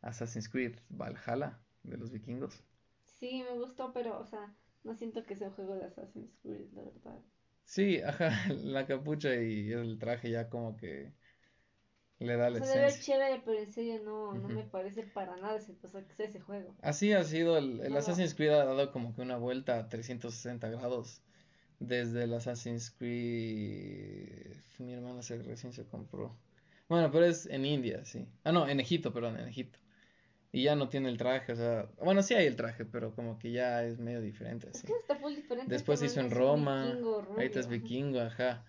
Assassin's 0.00 0.48
Creed 0.48 0.78
Valhalla 0.88 1.60
de 1.82 1.98
los 1.98 2.10
vikingos. 2.10 2.64
Sí, 3.04 3.42
me 3.44 3.58
gustó, 3.58 3.92
pero, 3.92 4.18
o 4.18 4.24
sea, 4.24 4.54
no 4.84 4.94
siento 4.94 5.26
que 5.26 5.36
sea 5.36 5.48
un 5.48 5.54
juego 5.54 5.74
de 5.74 5.84
Assassin's 5.84 6.34
Creed, 6.42 6.72
la 6.72 6.84
verdad. 6.84 7.20
Sí, 7.64 8.00
ajá, 8.02 8.30
la 8.64 8.86
capucha 8.86 9.34
y 9.36 9.72
el 9.72 9.98
traje 9.98 10.30
ya 10.30 10.48
como 10.48 10.76
que 10.76 11.14
le 12.26 12.36
da 12.36 12.50
O 12.50 12.50
la 12.50 12.60
sea, 12.60 12.68
debe 12.68 12.80
ver 12.82 12.90
esencia. 12.90 13.14
chévere, 13.14 13.42
pero 13.44 13.58
en 13.58 13.72
serio 13.72 14.00
no, 14.04 14.32
me 14.34 14.64
parece 14.64 15.02
para 15.04 15.36
nada 15.36 15.56
ese, 15.56 15.74
o 15.82 15.88
sea, 15.88 16.02
sea 16.16 16.26
ese 16.26 16.40
juego. 16.40 16.74
Así 16.82 17.12
ha 17.12 17.24
sido 17.24 17.56
el, 17.58 17.80
el 17.80 17.96
No. 17.96 17.98
Assassin's 17.98 18.34
Creed 18.34 18.50
ha 18.50 18.64
dado 18.64 18.92
como 18.92 19.14
que 19.14 19.22
una 19.22 19.36
vuelta 19.36 19.78
a 19.78 19.88
360 19.88 20.68
grados 20.70 21.22
desde 21.78 22.24
el 22.24 22.34
Assassin's 22.34 22.90
Creed 22.90 24.52
mi 24.78 24.92
hermana 24.94 25.22
se 25.22 25.42
recién 25.42 25.72
se 25.72 25.84
compró. 25.86 26.36
Bueno, 26.88 27.10
pero 27.12 27.24
es 27.26 27.46
en 27.46 27.64
India, 27.64 28.04
sí. 28.04 28.26
Ah, 28.44 28.52
no, 28.52 28.68
en 28.68 28.80
Egipto, 28.80 29.12
perdón, 29.12 29.38
en 29.38 29.48
Egipto. 29.48 29.78
Y 30.52 30.64
ya 30.64 30.74
no 30.74 30.88
tiene 30.88 31.08
el 31.08 31.16
traje, 31.16 31.52
o 31.52 31.56
sea, 31.56 31.88
bueno, 32.02 32.22
sí 32.22 32.34
hay 32.34 32.46
el 32.46 32.56
traje, 32.56 32.84
pero 32.84 33.14
como 33.14 33.38
que 33.38 33.52
ya 33.52 33.84
es 33.84 33.98
medio 34.00 34.20
diferente 34.20 34.68
Es 34.68 34.76
así. 34.78 34.86
que 34.88 34.92
está 34.94 35.14
diferente. 35.28 35.72
Después 35.72 36.00
se 36.00 36.06
hizo 36.06 36.20
en 36.20 36.26
es 36.26 36.32
Roma, 36.32 36.86
vikingo 36.86 37.22
ahorita 37.30 37.60
es 37.60 37.68
vikingo, 37.68 38.20
ajá. 38.20 38.64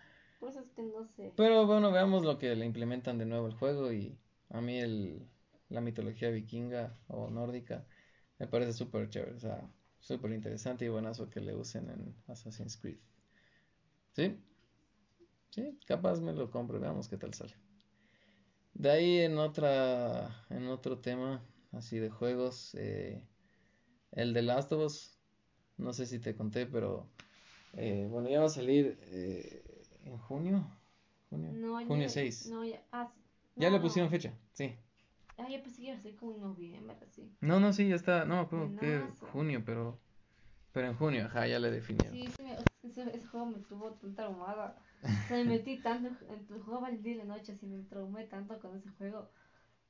Pero 1.35 1.65
bueno, 1.65 1.91
veamos 1.91 2.23
lo 2.23 2.37
que 2.37 2.55
le 2.55 2.65
implementan 2.65 3.17
de 3.17 3.25
nuevo 3.25 3.45
al 3.45 3.53
juego 3.53 3.91
y 3.91 4.17
a 4.49 4.61
mí 4.61 4.79
el, 4.79 5.27
la 5.69 5.81
mitología 5.81 6.29
vikinga 6.29 6.93
o 7.07 7.29
nórdica 7.29 7.85
me 8.39 8.47
parece 8.47 8.73
súper 8.73 9.07
chévere, 9.09 9.35
o 9.35 9.39
sea, 9.39 9.69
súper 9.99 10.31
interesante 10.31 10.85
y 10.85 10.89
buenazo 10.89 11.29
que 11.29 11.39
le 11.41 11.55
usen 11.55 11.89
en 11.89 12.15
Assassin's 12.27 12.75
Creed. 12.77 12.97
¿Sí? 14.13 14.35
Sí, 15.51 15.77
capaz 15.85 16.19
me 16.21 16.33
lo 16.33 16.49
compro, 16.49 16.79
veamos 16.79 17.07
qué 17.07 17.17
tal 17.17 17.33
sale. 17.33 17.55
De 18.73 18.89
ahí 18.89 19.19
en 19.19 19.37
otra, 19.37 20.45
en 20.49 20.67
otro 20.69 20.97
tema 20.97 21.43
así 21.71 21.99
de 21.99 22.09
juegos, 22.09 22.73
eh, 22.75 23.27
el 24.11 24.33
de 24.33 24.41
Last 24.41 24.71
of 24.71 24.85
Us, 24.85 25.17
no 25.77 25.93
sé 25.93 26.05
si 26.05 26.19
te 26.19 26.35
conté, 26.35 26.65
pero 26.65 27.05
eh, 27.73 28.07
bueno, 28.09 28.29
ya 28.29 28.39
va 28.39 28.45
a 28.47 28.49
salir 28.49 28.97
eh, 29.03 29.80
en 30.05 30.17
junio, 30.17 30.65
junio, 31.29 31.51
No, 31.53 31.79
ya- 31.79 31.87
junio 31.87 32.09
6. 32.09 32.47
No, 32.51 32.63
ya. 32.63 32.81
Ah, 32.91 33.11
sí. 33.15 33.21
Ya 33.57 33.69
no, 33.69 33.75
le 33.77 33.81
pusieron 33.81 34.09
fecha, 34.11 34.33
sí. 34.53 34.75
Ah, 35.37 35.47
yo 35.49 35.61
pensé 35.61 35.77
que 35.81 35.87
iba 35.87 35.97
a 35.97 36.01
ser 36.01 36.15
como 36.15 36.35
en 36.35 36.41
noviembre, 36.41 36.97
así. 37.01 37.31
No, 37.41 37.59
no, 37.59 37.73
sí, 37.73 37.87
ya 37.87 37.95
está, 37.95 38.25
no, 38.25 38.47
creo 38.47 38.75
que 38.75 39.01
junio, 39.31 39.63
pero, 39.65 39.97
pero 40.71 40.87
en 40.87 40.95
junio, 40.95 41.25
ajá, 41.25 41.47
ya 41.47 41.59
le 41.59 41.71
definieron. 41.71 42.13
Sí, 42.13 42.27
sí, 42.29 42.43
me- 42.43 42.57
ese, 42.87 43.03
ese 43.15 43.27
juego 43.27 43.45
me 43.47 43.59
tuvo 43.59 43.91
tan 43.91 44.15
traumada. 44.15 44.77
O 45.03 45.27
sea, 45.27 45.37
me 45.37 45.45
metí 45.45 45.77
tanto, 45.81 46.09
en 46.31 46.45
tu 46.45 46.59
jugaba 46.61 46.89
el 46.89 47.01
día 47.01 47.13
y 47.13 47.17
la 47.17 47.25
noche, 47.25 47.53
así 47.53 47.65
me 47.65 47.83
traumé 47.83 48.25
tanto 48.25 48.59
con 48.59 48.75
ese 48.77 48.89
juego. 48.97 49.29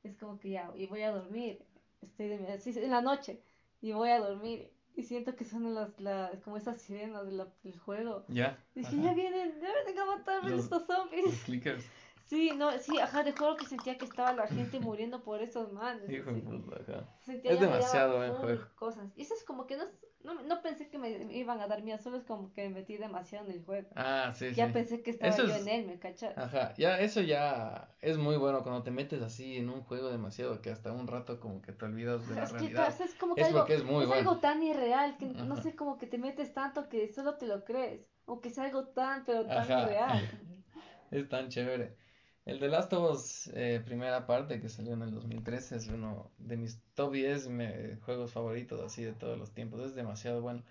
Es 0.03 0.15
como 0.17 0.39
que 0.39 0.49
ya, 0.51 0.71
y 0.75 0.87
voy 0.87 1.01
a 1.03 1.11
dormir, 1.11 1.63
estoy 2.01 2.29
de, 2.29 2.59
sí, 2.59 2.73
en 2.77 2.91
la 2.91 3.01
noche, 3.01 3.43
y 3.81 3.91
voy 3.91 4.09
a 4.09 4.19
dormir, 4.19 4.71
y 4.95 5.03
siento 5.03 5.35
que 5.35 5.45
son 5.45 5.73
las, 5.73 5.99
las 5.99 6.35
como 6.41 6.57
esas 6.57 6.81
sirenas 6.81 7.25
de 7.25 7.31
la- 7.33 7.47
del 7.63 7.77
juego. 7.79 8.25
Ya. 8.27 8.57
Dije, 8.75 8.87
ajá. 8.95 9.03
ya 9.03 9.13
vienen, 9.13 9.53
ya 9.61 9.69
vienen 9.83 9.99
a 9.99 10.05
matarme 10.05 10.49
Los- 10.51 10.63
estos 10.65 10.87
Los 10.87 10.97
zombies. 10.97 11.43
clickers. 11.45 11.83
Sí, 12.31 12.55
no, 12.55 12.71
sí, 12.79 12.97
ajá, 12.97 13.23
de 13.23 13.33
juego 13.33 13.57
que 13.57 13.65
sentía 13.65 13.97
que 13.97 14.05
estaba 14.05 14.31
la 14.31 14.47
gente 14.47 14.79
muriendo 14.79 15.21
por 15.21 15.41
esos 15.41 15.73
manes. 15.73 16.09
Hijo 16.09 16.29
así. 16.29 16.39
de 16.39 16.47
puta, 16.47 16.77
ajá. 16.81 17.09
Sentía 17.19 17.51
Es 17.51 17.59
demasiado 17.59 18.15
buen 18.19 18.31
full 18.31 18.39
juego. 18.39 18.63
cosas. 18.77 19.11
Y 19.17 19.23
eso 19.23 19.33
es 19.33 19.43
como 19.43 19.67
que 19.67 19.75
no, 19.75 19.83
no, 20.23 20.41
no 20.41 20.61
pensé 20.61 20.87
que 20.89 20.97
me, 20.97 21.09
me 21.25 21.35
iban 21.37 21.59
a 21.59 21.67
dar 21.67 21.83
miedo, 21.83 21.97
solo 21.97 22.15
es 22.15 22.23
como 22.23 22.53
que 22.53 22.69
me 22.69 22.75
metí 22.75 22.95
demasiado 22.95 23.47
en 23.47 23.51
el 23.51 23.65
juego. 23.65 23.89
Ah, 23.97 24.31
sí, 24.33 24.53
Ya 24.53 24.67
sí. 24.67 24.71
pensé 24.71 25.03
que 25.03 25.11
estaba 25.11 25.33
Eso 25.35 25.45
yo 25.45 25.55
es- 25.55 25.61
en 25.61 25.67
él, 25.67 25.85
¿me 25.87 25.99
cachas? 25.99 26.37
Ajá, 26.37 26.73
ya, 26.77 27.01
eso 27.01 27.19
ya 27.19 27.89
es 27.99 28.17
muy 28.17 28.37
bueno 28.37 28.63
cuando 28.63 28.81
te 28.81 28.91
metes 28.91 29.21
así 29.21 29.57
en 29.57 29.69
un 29.69 29.81
juego 29.81 30.09
demasiado 30.09 30.61
que 30.61 30.69
hasta 30.71 30.93
un 30.93 31.07
rato 31.07 31.37
como 31.41 31.61
que 31.61 31.73
te 31.73 31.83
olvidas 31.83 32.29
de 32.29 32.35
la 32.35 32.43
Es 32.43 32.49
que 32.53 32.59
realidad. 32.59 32.95
es 33.01 33.13
como 33.15 33.35
que 33.35 33.41
Es 33.41 33.47
algo, 33.47 33.67
es 33.67 33.83
muy 33.83 34.03
es 34.03 34.07
bueno. 34.07 34.29
algo 34.31 34.39
tan 34.39 34.63
irreal 34.63 35.17
que 35.17 35.25
no 35.25 35.57
sé, 35.57 35.75
como 35.75 35.97
que 35.97 36.07
te 36.07 36.17
metes 36.17 36.53
tanto 36.53 36.87
que 36.87 37.09
solo 37.09 37.35
te 37.35 37.45
lo 37.45 37.65
crees. 37.65 38.07
Aunque 38.25 38.49
sea 38.51 38.63
algo 38.63 38.87
tan, 38.87 39.25
pero 39.25 39.45
tan 39.45 39.63
Ajá. 39.63 39.81
irreal. 39.81 40.29
Es 41.11 41.27
tan 41.27 41.49
chévere. 41.49 41.97
El 42.45 42.59
de 42.59 42.67
Last 42.69 42.91
of 42.93 43.11
Us, 43.13 43.47
eh, 43.53 43.81
primera 43.85 44.25
parte 44.25 44.59
que 44.59 44.69
salió 44.69 44.93
en 44.93 45.03
el 45.03 45.11
2013, 45.11 45.75
es 45.75 45.87
uno 45.87 46.31
de 46.37 46.57
mis 46.57 46.79
top 46.95 47.13
10 47.13 47.47
me- 47.47 47.97
juegos 47.97 48.31
favoritos 48.31 48.81
así 48.81 49.03
de 49.03 49.13
todos 49.13 49.37
los 49.37 49.51
tiempos. 49.53 49.81
Es 49.81 49.95
demasiado 49.95 50.41
bueno. 50.41 50.63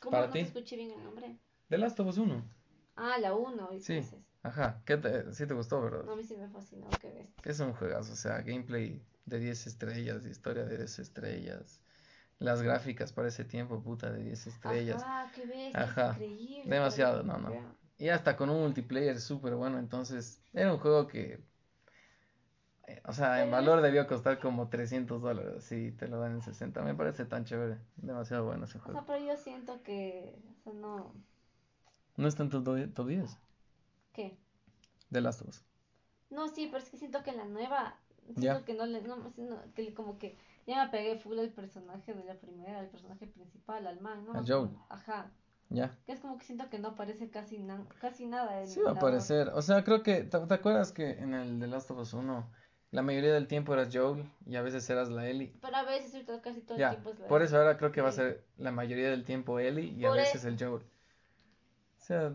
¿Cómo 0.00 0.12
Para 0.16 0.26
no 0.28 0.32
ti? 0.32 0.40
escuché 0.40 0.76
bien 0.76 0.90
el 0.92 1.04
nombre? 1.04 1.38
The 1.68 1.78
Last 1.78 2.00
of 2.00 2.08
Us 2.08 2.18
1. 2.18 2.42
Ah, 2.96 3.18
la 3.18 3.34
1, 3.34 3.68
Sí, 3.78 3.94
dices. 3.94 4.14
ajá. 4.42 4.82
¿Qué 4.84 4.96
te, 4.96 5.32
sí 5.32 5.46
te 5.46 5.54
gustó, 5.54 5.80
verdad? 5.82 6.04
No, 6.04 6.12
a 6.12 6.16
mí 6.16 6.24
sí 6.24 6.36
me 6.36 6.48
fascinó, 6.48 6.88
qué 7.00 7.10
ves. 7.10 7.28
Es 7.44 7.60
un 7.60 7.72
juegazo, 7.72 8.12
o 8.12 8.16
sea, 8.16 8.40
gameplay 8.42 9.00
de 9.26 9.38
10 9.38 9.66
estrellas, 9.66 10.24
historia 10.26 10.64
de 10.64 10.76
10 10.78 10.98
estrellas. 10.98 11.80
Las 12.38 12.62
gráficas 12.62 13.12
para 13.12 13.28
ese 13.28 13.44
tiempo, 13.44 13.82
puta, 13.82 14.10
de 14.10 14.24
10 14.24 14.46
estrellas. 14.46 15.02
Ajá, 15.02 15.30
qué 15.34 15.46
ves, 15.46 15.74
Ajá. 15.74 16.12
increíble. 16.14 16.70
Demasiado, 16.70 17.22
no, 17.22 17.38
no. 17.38 17.50
vea. 17.50 17.74
Y 18.00 18.08
hasta 18.08 18.36
con 18.36 18.50
un 18.50 18.62
multiplayer 18.62 19.20
súper 19.20 19.54
bueno, 19.54 19.78
entonces 19.78 20.42
era 20.52 20.72
un 20.72 20.80
juego 20.80 21.06
que, 21.06 21.40
eh, 22.86 23.00
o 23.06 23.12
sea, 23.12 23.42
en 23.42 23.50
valor 23.50 23.80
debió 23.82 24.06
costar 24.06 24.38
como 24.40 24.68
300 24.68 25.22
dólares, 25.22 25.64
si 25.64 25.92
te 25.92 26.08
lo 26.08 26.18
dan 26.20 26.32
en 26.32 26.42
60, 26.42 26.82
me 26.82 26.94
parece 26.94 27.24
tan 27.24 27.44
chévere, 27.44 27.78
demasiado 27.96 28.44
bueno 28.44 28.64
ese 28.64 28.78
O 28.78 28.82
juego. 28.82 29.00
sea, 29.00 29.06
pero 29.06 29.24
yo 29.24 29.36
siento 29.36 29.82
que, 29.82 30.34
o 30.58 30.62
sea, 30.64 30.72
no, 30.72 31.12
¿No 32.16 32.28
está 32.28 32.44
en 32.44 32.50
tu 32.50 32.62
top 32.62 32.94
top 32.94 33.08
10? 33.08 33.38
¿qué? 34.12 34.36
De 35.10 35.20
Last 35.20 35.42
of 35.42 35.48
Us. 35.48 35.64
No, 36.30 36.48
sí, 36.48 36.66
pero 36.70 36.78
es 36.82 36.90
que 36.90 36.96
siento 36.96 37.22
que 37.22 37.32
la 37.32 37.44
nueva, 37.44 37.96
siento 38.24 38.40
Ya. 38.40 38.64
que 38.64 38.74
no 38.74 38.86
le, 38.86 39.02
no, 39.02 39.32
que 39.74 39.92
como 39.94 40.18
que 40.18 40.36
ya 40.66 40.84
me 40.84 40.90
pegué 40.90 41.16
full 41.18 41.38
al 41.38 41.50
personaje 41.50 42.14
de 42.14 42.24
la 42.24 42.34
primera, 42.38 42.78
al 42.78 42.88
personaje 42.88 43.26
principal, 43.26 43.86
al 43.86 44.00
man, 44.00 44.24
¿no? 44.24 44.30
Acuerdo. 44.38 44.46
Joel. 44.68 44.70
Ajá, 44.88 45.30
Ya. 45.70 45.96
que 46.04 46.12
es 46.12 46.20
como 46.20 46.36
que 46.36 46.44
siento 46.44 46.68
que 46.68 46.78
no 46.78 46.88
aparece 46.88 47.30
casi, 47.30 47.58
na- 47.58 47.86
casi 48.00 48.26
nada 48.26 48.60
en 48.60 48.66
Sí 48.66 48.80
va 48.80 48.90
a 48.90 48.94
aparecer, 48.94 49.48
o 49.54 49.62
sea, 49.62 49.84
creo 49.84 50.02
que, 50.02 50.24
¿te, 50.24 50.38
te 50.38 50.54
acuerdas 50.54 50.92
que 50.92 51.10
en 51.12 51.32
el 51.34 51.58
The 51.60 51.68
Last 51.68 51.90
of 51.92 51.98
Us 51.98 52.12
1, 52.12 52.50
la 52.90 53.02
mayoría 53.02 53.32
del 53.32 53.46
tiempo 53.46 53.72
eras 53.72 53.88
Joel 53.92 54.24
y 54.46 54.56
a 54.56 54.62
veces 54.62 54.88
eras 54.90 55.08
la 55.10 55.28
Ellie? 55.28 55.54
Pero 55.62 55.76
a 55.76 55.84
veces, 55.84 56.26
casi 56.42 56.60
todo 56.62 56.76
el 56.76 56.88
tiempo 56.90 57.10
es 57.10 57.20
la 57.20 57.28
por 57.28 57.42
eso 57.42 57.56
ahora 57.56 57.76
creo 57.76 57.92
que 57.92 58.00
va 58.00 58.08
a 58.08 58.12
ser 58.12 58.44
la 58.58 58.72
mayoría 58.72 59.10
del 59.10 59.24
tiempo 59.24 59.60
Ellie 59.60 59.92
y 59.92 60.04
a 60.04 60.08
Por 60.08 60.18
e- 60.18 60.22
veces 60.22 60.44
el 60.44 60.56
Joel. 60.58 60.82
O 60.82 62.02
sea, 62.02 62.34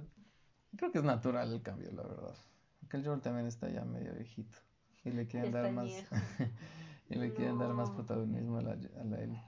creo 0.78 0.92
que 0.94 1.00
es 1.00 1.04
natural 1.04 1.52
el 1.52 1.62
cambio, 1.62 1.92
la 1.92 2.04
verdad. 2.04 2.36
Porque 2.80 2.98
el 2.98 3.06
Joel 3.06 3.22
también 3.22 3.48
está 3.48 3.68
ya 3.70 3.84
medio 3.84 4.14
viejito 4.14 4.58
y 5.04 5.12
le 5.12 5.28
quieren 5.28 5.52
dar 5.52 5.72
más 5.74 5.90
y 7.10 7.16
le 7.16 7.34
quieren 7.34 7.60
dar 7.60 7.74
más 7.74 7.90
No. 7.90 7.96
protagonismo 7.98 8.58
a 8.60 8.62
la, 8.62 8.72
a 8.72 9.04
la 9.04 9.22
Ellie. 9.22 9.42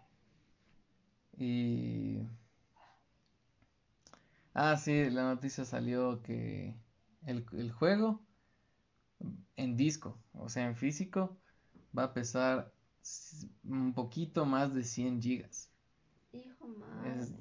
Y 1.37 2.27
ah, 4.57 4.75
sí, 4.77 5.09
la 5.09 5.23
noticia 5.33 5.63
salió 5.65 6.21
que 6.21 6.75
el, 7.25 7.45
el 7.53 7.71
juego 7.71 8.21
en 9.55 9.75
disco, 9.77 10.17
o 10.33 10.49
sea, 10.49 10.65
en 10.67 10.75
físico, 10.75 11.37
va 11.97 12.03
a 12.05 12.13
pesar 12.13 12.71
un 13.63 13.93
poquito 13.93 14.45
más 14.45 14.73
de 14.73 14.83
100 14.83 15.21
gigas. 15.21 15.69
Hijo 16.31 16.67
madre. 16.67 17.21
Es- 17.21 17.33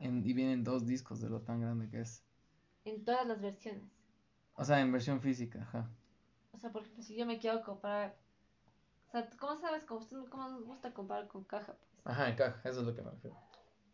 En- 0.00 0.26
y 0.26 0.32
vienen 0.32 0.64
dos 0.64 0.86
discos 0.86 1.20
de 1.20 1.28
lo 1.30 1.40
tan 1.42 1.60
grande 1.60 1.88
que 1.90 2.00
es. 2.00 2.22
En 2.84 3.04
todas 3.04 3.26
las 3.26 3.40
versiones. 3.40 3.90
O 4.56 4.64
sea, 4.64 4.80
en 4.80 4.92
versión 4.92 5.20
física, 5.20 5.62
ajá. 5.62 5.90
O 6.54 6.58
sea, 6.58 6.70
por 6.72 6.82
ejemplo, 6.82 7.02
si 7.02 7.16
yo 7.16 7.26
me 7.26 7.38
quiero 7.38 7.62
comprar. 7.62 8.14
O 9.08 9.10
sea, 9.12 9.28
¿cómo 9.38 9.56
sabes? 9.56 9.84
Cómo, 9.84 10.06
cómo 10.30 10.48
nos 10.48 10.64
gusta 10.64 10.92
comprar 10.94 11.28
con 11.28 11.44
caja? 11.44 11.74
Pues? 12.02 12.16
Ajá, 12.16 12.28
en 12.30 12.36
caja, 12.36 12.60
eso 12.68 12.80
es 12.80 12.86
lo 12.86 12.94
que 12.94 13.02
me 13.02 13.10
refiero. 13.10 13.36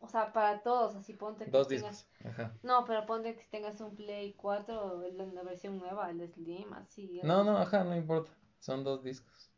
O 0.01 0.09
sea, 0.09 0.33
para 0.33 0.63
todos, 0.63 0.95
así 0.95 1.13
ponte 1.15 1.45
que 1.47 1.51
Dos 1.51 1.67
tengas- 1.69 2.07
discos, 2.07 2.31
ajá. 2.31 2.55
No, 2.63 2.85
pero 2.85 3.05
ponte 3.05 3.35
que 3.37 3.45
tengas 3.51 3.81
un 3.81 3.95
Play 3.97 4.33
4 4.35 4.99
o 4.99 5.03
la, 5.11 5.43
versión 5.43 5.79
nueva, 5.79 6.11
el 6.11 6.27
Slim, 6.33 6.73
así. 6.75 7.21
No, 7.25 7.41
el- 7.41 7.47
no, 7.47 7.59
ajá, 7.59 7.83
no 7.85 7.97
importa. 7.97 8.31
Son 8.61 8.85
dos 8.85 9.03
discos. 9.03 9.51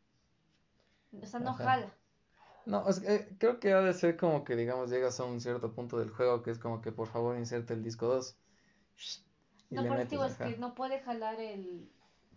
O 1.21 1.25
sea, 1.25 1.39
no 1.39 1.51
Ajá. 1.51 1.63
jala. 1.63 1.93
No, 2.65 2.87
es 2.87 2.99
que, 2.99 3.15
eh, 3.15 3.35
creo 3.39 3.59
que 3.59 3.73
ha 3.73 3.81
de 3.81 3.93
ser 3.93 4.17
como 4.17 4.43
que, 4.43 4.55
digamos, 4.55 4.89
llegas 4.89 5.19
a 5.19 5.23
un 5.25 5.41
cierto 5.41 5.73
punto 5.73 5.97
del 5.99 6.09
juego 6.11 6.41
que 6.43 6.51
es 6.51 6.59
como 6.59 6.81
que 6.81 6.91
por 6.91 7.07
favor 7.07 7.37
inserte 7.37 7.73
el 7.73 7.83
disco 7.83 8.07
2. 8.07 8.37
Y 9.69 9.75
No, 9.75 9.83
digo, 9.83 10.25
es 10.25 10.37
que 10.37 10.57
no 10.57 10.75
puede 10.75 10.99
jalar 10.99 11.39
el. 11.39 11.89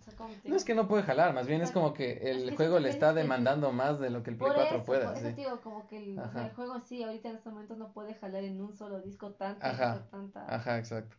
Sea, 0.05 0.15
¿cómo 0.17 0.35
te 0.35 0.49
No 0.49 0.57
es 0.57 0.65
que 0.65 0.75
no 0.75 0.87
puede 0.89 1.03
jalar, 1.03 1.33
más 1.35 1.47
bien 1.47 1.63
es 1.63 1.71
como 1.71 1.95
que 1.95 2.13
Es 2.13 2.23
el 2.37 2.51
que 2.51 2.57
juego 2.57 2.79
le 2.79 2.91
está 2.91 3.09
es 3.11 3.15
que- 3.15 3.21
demandando 3.23 3.73
más 3.73 3.99
de 4.01 4.11
lo 4.11 4.23
que 4.23 4.31
el 4.31 4.37
Play 4.37 4.49
Por 4.51 4.57
4 4.57 4.77
eso, 4.77 4.85
pueda, 4.85 5.07
por 5.09 5.17
eso 5.17 5.29
sí. 5.29 5.35
digo, 5.35 5.61
como 5.63 5.87
que 5.87 5.97
el, 5.99 6.19
o 6.19 6.23
sea, 6.23 6.25
Ajá. 6.31 6.47
el 6.47 6.55
juego 6.55 6.81
sí, 6.81 7.03
ahorita 7.03 7.29
en 7.31 7.37
este 7.37 7.51
momento 7.51 7.77
no 7.77 7.93
puede 7.93 8.15
jalar 8.15 8.45
en 8.45 8.61
un 8.61 8.75
solo 8.75 9.01
disco 9.01 9.33
tanto, 9.33 9.65
Ajá, 9.67 10.07
tanta. 10.11 10.55
Ajá, 10.55 10.79
exacto. 10.79 11.17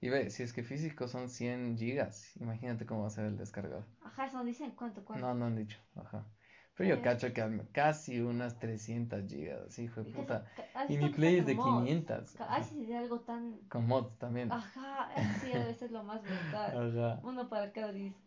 Y 0.00 0.10
ve, 0.10 0.28
si 0.30 0.42
es 0.42 0.52
que 0.52 0.62
físico 0.62 1.08
son 1.08 1.28
100 1.30 1.78
gigas, 1.78 2.36
imagínate 2.36 2.84
cómo 2.84 3.00
va 3.02 3.06
a 3.06 3.10
ser 3.10 3.24
el 3.24 3.38
descargador. 3.38 3.84
Ajá, 4.04 4.26
eso 4.26 4.36
no 4.38 4.44
dicen 4.44 4.72
cuánto, 4.72 5.04
cuánto. 5.04 5.26
No, 5.26 5.34
no 5.34 5.46
han 5.46 5.56
dicho, 5.56 5.78
ajá. 5.94 6.26
Pero 6.74 6.90
yo 6.90 6.96
Eh. 6.96 7.00
cacho 7.00 7.32
que 7.32 7.62
casi 7.72 8.20
unas 8.20 8.58
300 8.58 9.24
gigas, 9.26 9.78
hijo 9.78 10.02
de 10.04 10.12
puta. 10.12 10.44
se- 10.54 10.62
ca- 10.62 10.80
¿has 10.80 10.90
Y 10.90 10.98
mi 10.98 11.08
Play 11.08 11.38
es 11.38 11.46
de 11.46 11.54
mods? 11.54 11.86
500. 11.86 12.32
Ca- 12.36 12.46
Ay, 12.50 12.64
sí, 12.64 12.74
sería 12.80 12.98
algo 12.98 13.20
tan. 13.20 13.56
Con 13.70 13.86
mods 13.86 14.18
también. 14.18 14.52
Ajá, 14.52 15.08
sí 15.40 15.48
debe 15.50 15.72
ser 15.72 15.90
lo 15.92 16.04
más 16.04 16.20
brutal. 16.22 16.36
Ajá. 17.14 17.20
Uno 17.22 17.48
para 17.48 17.72
cada 17.72 17.92
disco. 17.92 18.25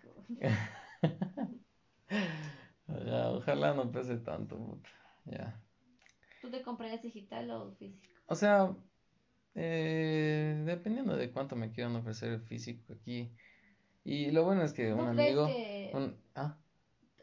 Ojalá 2.88 3.74
no 3.74 3.92
pese 3.92 4.18
tanto, 4.18 4.58
puta. 4.58 4.90
Ya. 5.26 5.60
¿Tú 6.42 6.50
te 6.50 6.62
comprarías 6.62 7.02
digital 7.02 7.52
o 7.52 7.72
físico? 7.76 8.08
O 8.28 8.36
sea, 8.36 8.74
eh, 9.56 10.62
dependiendo 10.66 11.16
de 11.16 11.32
cuánto 11.32 11.56
me 11.56 11.72
quieran 11.72 11.96
ofrecer 11.96 12.40
físico 12.42 12.94
aquí. 12.94 13.32
Y 14.04 14.32
lo 14.32 14.44
bueno 14.46 14.64
es 14.64 14.74
que 14.74 14.92
un 14.94 15.00
¿No 15.06 15.08
amigo. 15.10 15.46
que- 15.48 15.92
un- 15.94 16.18
ah, 16.36 16.58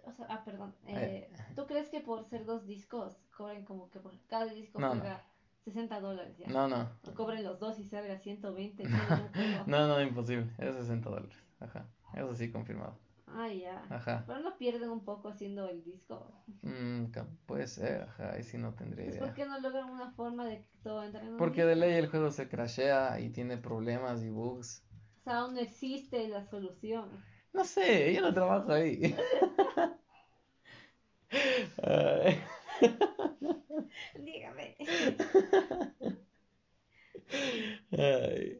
O 0.04 0.12
sea, 0.12 0.26
ah, 0.28 0.44
perdón. 0.44 0.72
Eh. 0.86 1.28
Eh, 1.28 1.36
¿Tú 1.56 1.66
crees 1.66 1.88
que 1.88 2.00
por 2.00 2.24
ser 2.26 2.44
dos 2.44 2.64
discos 2.66 3.16
cobren 3.36 3.64
como 3.64 3.90
que 3.90 3.98
por 3.98 4.12
cada 4.28 4.46
disco 4.46 4.78
No, 4.78 4.94
no. 4.94 5.00
juega 5.00 5.24
60 5.64 5.98
dólares 6.00 6.36
ya? 6.38 6.46
no, 6.46 6.68
no. 6.68 6.88
O 7.02 7.12
cobren 7.14 7.42
los 7.42 7.58
dos 7.58 7.78
y 7.80 7.84
salga 7.84 8.16
120 8.18 8.84
todo 8.84 9.22
un 9.24 9.32
juego. 9.32 9.64
No, 9.66 9.88
no, 9.88 10.00
imposible. 10.00 10.52
Es 10.58 10.76
60 10.76 11.10
dólares. 11.10 11.36
Ajá. 11.58 11.88
Eso 12.14 12.34
sí, 12.34 12.50
confirmado. 12.50 12.96
Ah, 13.28 13.48
ya. 13.48 13.82
Ajá. 13.90 14.24
Pero 14.26 14.40
no 14.40 14.56
pierden 14.56 14.88
un 14.90 15.04
poco 15.04 15.28
haciendo 15.28 15.68
el 15.68 15.82
disco. 15.84 16.30
Mm, 16.62 17.06
puede 17.46 17.66
ser, 17.66 18.02
ajá. 18.02 18.32
Ahí 18.32 18.42
sí 18.42 18.56
no 18.56 18.72
tendría 18.74 19.06
idea. 19.06 19.20
¿por 19.20 19.34
qué 19.34 19.44
no 19.46 19.58
logran 19.60 19.90
una 19.90 20.10
forma 20.12 20.46
de 20.46 20.58
que 20.58 20.68
todo 20.82 21.02
entre 21.04 21.20
en 21.22 21.32
un 21.32 21.36
Porque 21.38 21.64
disco? 21.64 21.68
de 21.68 21.76
ley 21.76 21.94
el 21.94 22.08
juego 22.08 22.30
se 22.30 22.48
crashea 22.48 23.20
y 23.20 23.30
tiene 23.30 23.58
problemas 23.58 24.22
y 24.22 24.30
bugs. 24.30 24.82
O 25.20 25.24
sea, 25.24 25.38
aún 25.40 25.54
no 25.54 25.60
existe 25.60 26.28
la 26.28 26.44
solución. 26.44 27.10
No 27.52 27.64
sé, 27.64 28.14
yo 28.14 28.20
no 28.22 28.32
trabajo 28.32 28.72
ahí. 28.72 29.14
Ay. 31.82 32.38
Dígame. 34.14 34.76
Ay. 37.92 38.58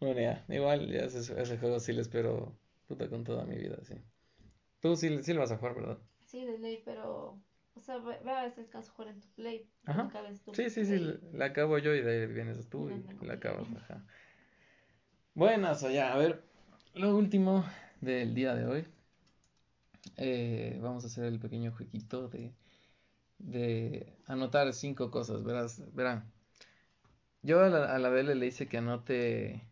Bueno, 0.00 0.20
ya, 0.20 0.44
igual 0.48 0.88
ya 0.92 1.00
ese, 1.06 1.40
ese 1.40 1.58
juego 1.58 1.80
sí 1.80 1.92
lo 1.92 2.02
espero 2.02 2.56
puta 2.88 3.08
con 3.08 3.24
toda 3.24 3.44
mi 3.46 3.56
vida, 3.56 3.78
sí. 3.84 3.94
Tú 4.80 4.96
sí, 4.96 5.22
sí 5.22 5.34
lo 5.34 5.40
vas 5.40 5.52
a 5.52 5.58
jugar, 5.58 5.74
¿verdad? 5.76 5.98
Sí, 6.26 6.44
de 6.44 6.58
ley, 6.58 6.82
pero. 6.84 7.40
O 7.74 7.80
sea, 7.80 7.98
ve, 7.98 8.18
ve 8.24 8.30
a 8.32 8.50
si 8.50 8.60
alcanzo 8.60 8.90
a 8.90 8.94
jugar 8.94 9.14
en 9.14 9.20
tu 9.20 9.28
play. 9.34 9.68
Ajá. 9.86 10.10
acabes 10.10 10.42
tu 10.42 10.52
Sí, 10.52 10.70
sí, 10.70 10.84
sí, 10.84 10.98
play. 10.98 11.20
la 11.32 11.46
acabo 11.46 11.78
yo 11.78 11.94
y 11.94 12.02
de 12.02 12.22
ahí 12.22 12.26
vienes 12.32 12.68
tú 12.68 12.90
y 12.90 13.26
la 13.26 13.34
acabas, 13.34 13.66
ajá. 13.76 14.04
Buenas, 15.34 15.82
o 15.84 15.90
ya, 15.90 16.12
a 16.12 16.18
ver, 16.18 16.42
lo 16.94 17.16
último 17.16 17.64
del 18.02 18.34
día 18.34 18.54
de 18.54 18.66
hoy. 18.66 18.84
Eh, 20.18 20.78
vamos 20.82 21.04
a 21.04 21.06
hacer 21.06 21.24
el 21.24 21.38
pequeño 21.40 21.72
jueguito 21.72 22.28
de, 22.28 22.52
de 23.38 24.16
anotar 24.26 24.72
cinco 24.74 25.10
cosas, 25.10 25.44
verás, 25.44 25.82
verán. 25.94 26.32
Yo 27.42 27.60
a 27.64 27.68
la, 27.68 27.94
a 27.94 27.98
la 27.98 28.08
Bele 28.10 28.34
le 28.34 28.46
hice 28.46 28.68
que 28.68 28.78
anote 28.78 29.62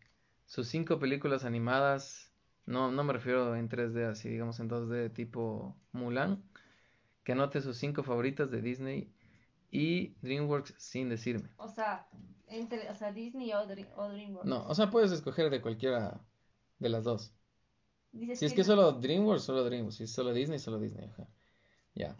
sus 0.46 0.68
cinco 0.68 0.98
películas 0.98 1.44
animadas, 1.44 2.25
no, 2.66 2.90
no 2.90 3.04
me 3.04 3.12
refiero 3.12 3.54
en 3.56 3.68
3D, 3.68 4.04
así 4.10 4.28
digamos 4.28 4.60
en 4.60 4.68
2D 4.68 5.10
tipo 5.12 5.76
Mulan, 5.92 6.42
que 7.24 7.32
anote 7.32 7.60
sus 7.60 7.76
cinco 7.76 8.02
favoritas 8.02 8.50
de 8.50 8.60
Disney 8.62 9.10
y 9.70 10.14
DreamWorks 10.22 10.74
sin 10.78 11.08
decirme. 11.08 11.48
O 11.56 11.68
sea, 11.68 12.06
entre, 12.48 12.88
o 12.90 12.94
sea, 12.94 13.12
Disney 13.12 13.52
o, 13.52 13.66
Dream- 13.66 13.88
o 13.96 14.08
DreamWorks. 14.08 14.48
No, 14.48 14.64
o 14.66 14.74
sea, 14.74 14.90
puedes 14.90 15.10
escoger 15.12 15.50
de 15.50 15.60
cualquiera 15.60 16.20
de 16.78 16.88
las 16.88 17.04
dos. 17.04 17.32
Dices 18.12 18.38
Si 18.38 18.46
es 18.46 18.52
que 18.52 18.56
que 18.56 18.62
no- 18.62 18.66
solo 18.66 18.92
DreamWorks, 18.92 19.42
solo 19.44 19.64
DreamWorks. 19.64 19.96
Si 19.96 20.04
es 20.04 20.12
solo 20.12 20.32
Disney, 20.32 20.58
solo 20.58 20.78
Disney. 20.78 21.06
Ajá. 21.06 21.26
Ya. 21.94 22.16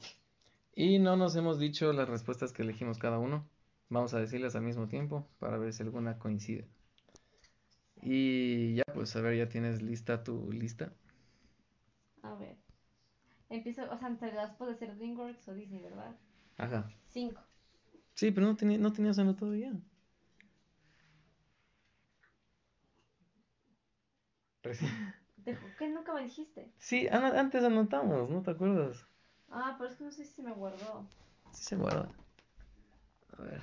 Y 0.75 0.99
no 0.99 1.17
nos 1.17 1.37
hemos 1.37 1.59
dicho 1.59 1.93
las 1.93 2.09
respuestas 2.09 2.53
que 2.53 2.63
elegimos 2.63 2.99
cada 2.99 3.19
uno. 3.19 3.47
Vamos 3.89 4.13
a 4.15 4.19
decirlas 4.21 4.57
al 4.57 4.63
mismo 4.63 4.89
tiempo 4.89 5.27
para 5.39 5.57
ver 5.59 5.73
si 5.73 5.83
alguna 5.83 6.19
coincide. 6.19 6.67
Y 8.09 8.77
ya, 8.77 8.85
pues 8.95 9.17
a 9.17 9.21
ver, 9.21 9.37
ya 9.37 9.49
tienes 9.49 9.83
lista 9.83 10.23
tu 10.23 10.53
lista. 10.53 10.93
A 12.23 12.35
ver. 12.35 12.57
Empiezo, 13.51 13.83
o 13.91 13.99
sea, 13.99 14.09
entre 14.09 14.33
las 14.33 14.55
puede 14.57 14.77
ser 14.77 14.97
DreamWorks 14.97 15.49
o 15.49 15.55
Disney, 15.55 15.83
¿verdad? 15.83 16.15
Ajá. 16.57 16.89
Cinco. 17.13 17.41
Sí, 18.15 18.31
pero 18.31 18.47
no, 18.47 18.57
tenía, 18.57 18.79
no 18.79 18.93
tenías 18.93 19.19
anotado 19.19 19.55
ya. 19.55 19.73
Reci- 24.63 24.87
Te- 25.45 25.59
¿Qué 25.79 25.89
nunca 25.89 26.15
me 26.15 26.23
dijiste? 26.23 26.71
Sí, 26.79 27.09
antes 27.09 27.65
anotamos, 27.65 28.31
¿no 28.31 28.43
te 28.43 28.53
acuerdas? 28.53 29.07
Ah, 29.51 29.75
pero 29.79 29.91
es 29.91 29.97
que 29.97 30.05
no 30.05 30.13
sé 30.13 30.25
si 30.25 30.33
se 30.35 30.43
me 30.43 30.53
guardó. 30.53 31.07
Sí 31.53 31.65
se 31.65 31.77
guarda. 31.77 32.09
A 33.39 33.43
ver. 33.43 33.63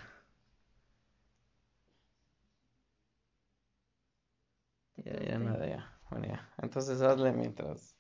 Ya, 5.05 5.19
ya, 5.19 5.39
nada, 5.39 5.67
ya. 5.67 5.89
Bueno, 6.09 6.27
ya. 6.27 6.49
Entonces 6.57 7.01
hazle 7.01 7.31
mientras. 7.33 7.95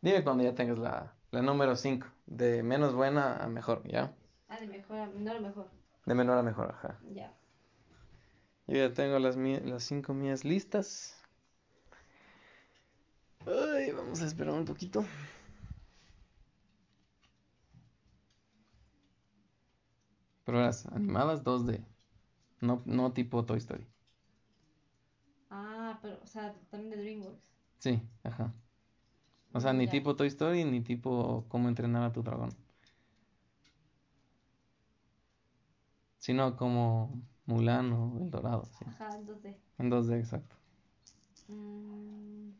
Dime 0.00 0.22
cuando 0.22 0.44
ya 0.44 0.54
tengas 0.54 0.78
la, 0.78 1.14
la 1.30 1.42
número 1.42 1.76
5. 1.76 2.06
De 2.26 2.62
menos 2.62 2.94
buena 2.94 3.36
a 3.36 3.48
mejor, 3.48 3.82
¿ya? 3.86 4.14
Ah, 4.48 4.58
de 4.60 4.66
mejor 4.66 4.98
a 4.98 5.06
menor 5.06 5.36
a 5.36 5.40
mejor. 5.40 5.68
De 6.06 6.14
menor 6.14 6.38
a 6.38 6.42
mejor, 6.42 6.70
ajá. 6.70 7.00
Ya. 7.14 7.32
Yo 8.66 8.76
ya 8.76 8.92
tengo 8.92 9.18
las, 9.18 9.36
las 9.36 9.82
cinco 9.84 10.14
mías 10.14 10.44
listas. 10.44 11.16
Ay, 13.46 13.92
vamos 13.92 14.22
a 14.22 14.26
esperar 14.26 14.54
un 14.54 14.64
poquito. 14.64 15.04
Pero 20.44 20.60
las 20.60 20.86
animadas 20.86 21.42
2D. 21.42 21.84
No, 22.60 22.82
no 22.86 23.12
tipo 23.12 23.44
Toy 23.44 23.58
Story. 23.58 23.86
Ah, 25.94 25.98
pero, 26.02 26.18
o 26.22 26.26
sea, 26.26 26.52
también 26.70 26.90
de 26.90 26.96
DreamWorks. 26.96 27.52
Sí, 27.78 28.02
ajá. 28.24 28.52
O 29.54 29.60
sea, 29.60 29.72
ni 29.72 29.86
Ya. 29.86 29.90
tipo 29.90 30.16
Toy 30.16 30.28
Story 30.28 30.64
ni 30.64 30.80
tipo 30.82 31.46
Cómo 31.48 31.68
entrenar 31.68 32.02
a 32.04 32.12
tu 32.12 32.22
dragón. 32.22 32.50
Sino 36.18 36.56
como 36.56 37.22
Mulan 37.46 37.92
o 37.92 38.18
El 38.20 38.30
Dorado, 38.30 38.64
sí. 38.78 38.84
Ajá, 38.86 39.16
entonces. 39.16 39.56
En 39.78 39.90
2D, 39.90 40.18
exacto. 40.18 40.56
mm, 41.48 42.52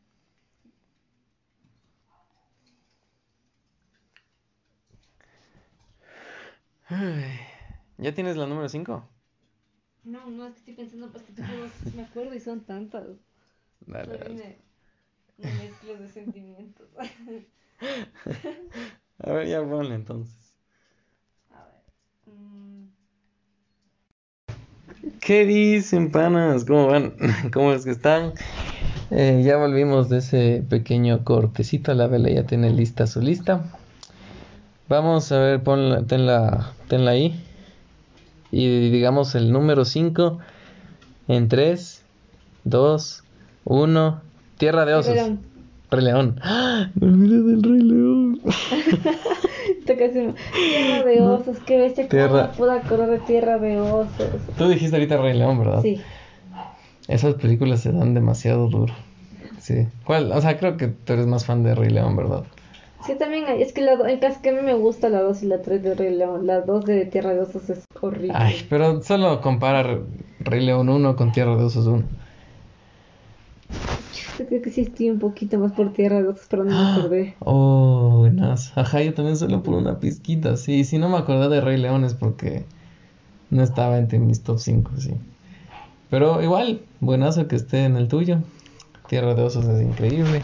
¿Ya 7.97 8.13
tienes 8.13 8.37
la 8.37 8.45
número 8.47 8.69
5? 8.69 9.07
No, 10.05 10.29
no, 10.29 10.45
es 10.45 10.53
que 10.53 10.59
estoy 10.59 10.73
pensando, 10.75 11.11
pues 11.11 11.23
que 11.23 11.33
me 11.95 12.03
acuerdo 12.03 12.33
y 12.33 12.39
son 12.39 12.61
tantas. 12.61 13.05
Dale, 13.87 14.17
dale. 14.17 14.29
viene 14.29 14.57
una 15.37 15.49
mezcla 15.55 15.93
de 15.95 16.07
sentimientos. 16.07 16.87
A 19.19 19.31
ver, 19.31 19.47
ya 19.47 19.63
ponle 19.63 19.95
entonces. 19.95 20.55
A 21.51 21.63
ver. 21.65 21.81
mm, 22.35 22.89
¿Qué 25.19 25.45
dicen, 25.45 26.11
panas? 26.11 26.65
¿Cómo 26.65 26.87
van? 26.87 27.13
¿Cómo 27.53 27.73
es 27.73 27.85
que 27.85 27.91
están? 27.91 28.33
Eh, 29.11 29.41
ya 29.45 29.57
volvimos 29.57 30.09
de 30.09 30.17
ese 30.19 30.63
pequeño 30.69 31.23
cortecito. 31.23 31.93
La 31.93 32.07
vela 32.07 32.29
ya 32.29 32.45
tiene 32.45 32.71
lista 32.71 33.07
su 33.07 33.21
lista. 33.21 33.63
Vamos 34.87 35.31
a 35.31 35.39
ver, 35.39 35.63
ponla, 35.63 36.03
tenla, 36.03 36.73
tenla 36.87 37.11
ahí. 37.11 37.44
Y 38.57 38.89
digamos 38.89 39.35
el 39.35 39.51
número 39.51 39.83
5 39.83 40.39
en 41.27 41.49
3, 41.49 42.03
2, 42.63 43.23
1. 43.65 44.21
Tierra 44.57 44.85
de 44.85 44.93
osos. 44.93 45.13
Rey 45.13 45.15
León. 45.23 45.39
Rey 45.91 46.03
León. 46.05 46.39
¡Ah! 46.41 46.89
Me 46.95 47.07
olvidé 47.07 47.41
del 47.51 47.63
Rey 47.63 47.81
León. 47.81 48.39
Tierra 49.85 51.03
de 51.03 51.21
osos, 51.21 51.57
qué 51.65 51.77
bestia. 51.77 52.07
¿Cómo 52.07 52.09
Tierra- 52.09 52.51
acordar 52.75 53.09
de 53.09 53.19
Tierra 53.19 53.57
de 53.57 53.77
osos? 53.79 54.29
Tú 54.57 54.69
dijiste 54.69 54.95
ahorita 54.95 55.17
Rey 55.17 55.37
León, 55.37 55.59
¿verdad? 55.59 55.81
Sí. 55.81 55.99
Esas 57.09 57.35
películas 57.35 57.81
se 57.81 57.91
dan 57.91 58.13
demasiado 58.13 58.69
duro. 58.69 58.93
Sí. 59.59 59.87
¿Cuál? 60.05 60.31
O 60.31 60.39
sea, 60.41 60.57
creo 60.57 60.77
que 60.77 60.87
tú 60.87 61.11
eres 61.13 61.27
más 61.27 61.45
fan 61.45 61.61
de 61.63 61.75
Rey 61.75 61.89
León, 61.89 62.15
¿verdad? 62.15 62.43
Sí, 63.05 63.13
también 63.15 63.45
hay. 63.47 63.61
Es 63.61 63.71
que 63.71 63.81
la, 63.81 63.95
do- 63.95 64.05
caso 64.19 64.41
que 64.41 64.49
a 64.49 64.53
mí 64.53 64.61
me 64.61 64.73
gusta 64.73 65.09
la 65.09 65.21
2 65.21 65.43
y 65.43 65.47
la 65.47 65.61
3 65.61 65.83
de 65.83 65.93
Rey 65.93 66.15
León. 66.15 66.47
La 66.47 66.61
2 66.61 66.85
de 66.85 67.05
Tierra 67.05 67.33
de 67.33 67.41
osos 67.41 67.69
es 67.69 67.83
horrible. 68.01 68.33
Ay, 68.33 68.65
pero 68.69 69.01
solo 69.03 69.41
compara 69.41 69.83
Re- 69.83 70.01
Rey 70.39 70.65
León 70.65 70.89
1 70.89 71.15
con 71.15 71.31
Tierra 71.31 71.55
de 71.55 71.63
Osos 71.63 71.85
1. 71.85 72.03
Yo 74.39 74.45
creo 74.47 74.61
que 74.61 74.69
sí 74.69 74.81
estoy 74.81 75.09
un 75.11 75.19
poquito 75.19 75.57
más 75.59 75.71
por 75.71 75.93
Tierra 75.93 76.21
de 76.21 76.27
osos, 76.27 76.47
pero 76.49 76.63
no 76.63 76.71
me 76.71 76.91
acordé. 76.91 77.35
Oh, 77.39 78.17
buenas. 78.19 78.77
Ajá, 78.77 79.01
yo 79.01 79.13
también 79.13 79.37
solo 79.37 79.61
por 79.63 79.75
una 79.75 79.99
pizquita. 79.99 80.57
Sí, 80.57 80.83
si 80.83 80.97
no 80.97 81.07
me 81.09 81.17
acordé 81.17 81.47
de 81.49 81.61
Rey 81.61 81.77
León 81.77 82.03
es 82.03 82.15
porque 82.15 82.65
no 83.51 83.63
estaba 83.63 83.97
entre 83.97 84.19
mis 84.19 84.41
top 84.43 84.59
5, 84.59 84.91
sí. 84.97 85.11
Pero 86.09 86.41
igual, 86.41 86.81
buenazo 86.99 87.47
que 87.47 87.55
esté 87.55 87.85
en 87.85 87.95
el 87.97 88.07
tuyo. 88.07 88.39
Tierra 89.07 89.35
de 89.35 89.43
Osos 89.43 89.65
es 89.65 89.81
increíble. 89.81 90.41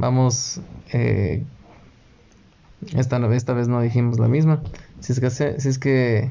Vamos, 0.00 0.60
eh, 0.92 1.44
esta, 2.96 3.18
esta 3.34 3.52
vez 3.52 3.68
no 3.68 3.80
dijimos 3.82 4.18
la 4.18 4.28
misma. 4.28 4.62
Si 5.00 5.12
es 5.12 5.20
que, 5.20 5.30
si 5.30 5.68
es 5.68 5.78
que, 5.78 6.30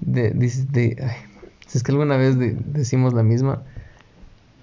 de, 0.00 0.30
dice- 0.30 0.66
de- 0.70 0.96
ay, 1.02 1.16
si 1.66 1.78
es 1.78 1.82
que 1.84 1.90
alguna 1.92 2.16
vez 2.16 2.38
de- 2.38 2.56
decimos 2.66 3.12
la 3.12 3.22
misma, 3.24 3.64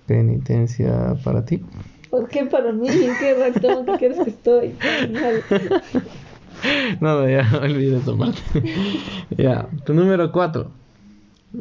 penitencia 0.05 1.17
para 1.23 1.43
ti. 1.43 1.65
¿Por 2.09 2.29
qué 2.29 2.45
para 2.45 2.71
mí? 2.71 2.87
¿En 2.87 3.17
qué 3.19 3.33
reactor 3.35 3.85
¿Qué 3.85 3.97
quieres 3.97 4.19
que 4.19 4.29
estoy? 4.29 4.73
No, 7.01 7.01
no, 7.01 7.29
ya 7.29 7.45
olvidé 7.61 7.97
esa 7.97 8.15
parte. 8.17 8.41
ya, 9.37 9.69
tu 9.83 9.93
número 9.93 10.31
4. 10.31 10.71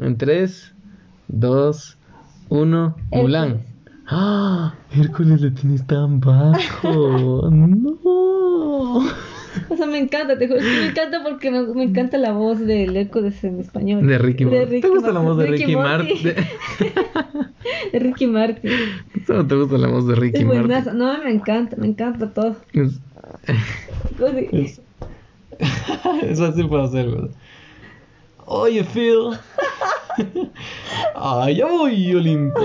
En 0.00 0.16
3, 0.16 0.74
2, 1.26 1.98
1, 2.48 2.96
Mulan. 3.10 3.75
¡Ah! 4.08 4.74
Hércules 4.96 5.40
le 5.40 5.50
tienes 5.50 5.86
tan 5.86 6.20
bajo. 6.20 7.48
no. 7.50 9.06
O 9.70 9.74
sea, 9.74 9.86
me 9.86 9.96
encanta, 9.98 10.36
te 10.38 10.46
juro. 10.48 10.60
es 10.60 10.66
que 10.66 10.80
Me 10.80 10.86
encanta 10.88 11.22
porque 11.22 11.50
me, 11.50 11.62
me 11.62 11.84
encanta 11.84 12.18
la 12.18 12.32
voz 12.32 12.58
del 12.60 12.94
Hércules 12.94 13.42
en 13.42 13.58
español. 13.58 14.06
De 14.06 14.18
Ricky 14.18 14.44
Martin. 14.44 14.80
¿Te 14.82 14.88
gusta 14.88 15.12
la 15.12 15.20
voz 15.20 15.38
de 15.38 15.46
Ricky 15.46 15.74
Martin. 15.76 16.22
De 17.92 17.98
Ricky 17.98 18.26
Martin. 18.26 18.70
¿Solo 19.26 19.46
te 19.46 19.54
gusta 19.54 19.78
la 19.78 19.88
voz 19.88 20.06
de 20.06 20.14
Ricky 20.14 20.40
Es 20.42 20.44
Martin? 20.46 20.98
No, 20.98 21.24
me 21.24 21.30
encanta, 21.32 21.74
me 21.76 21.86
encanta 21.86 22.34
todo. 22.34 22.56
Es- 22.74 23.00
es- 24.52 24.80
Eso 26.22 26.52
sí 26.52 26.62
puedo 26.64 26.82
hacer, 26.84 27.08
¿verdad? 27.08 27.30
Oye, 28.44 28.84
Phil. 28.84 29.30
Ay, 31.14 31.56
ya 31.56 31.66
voy, 31.66 32.14
Olimpo. 32.14 32.60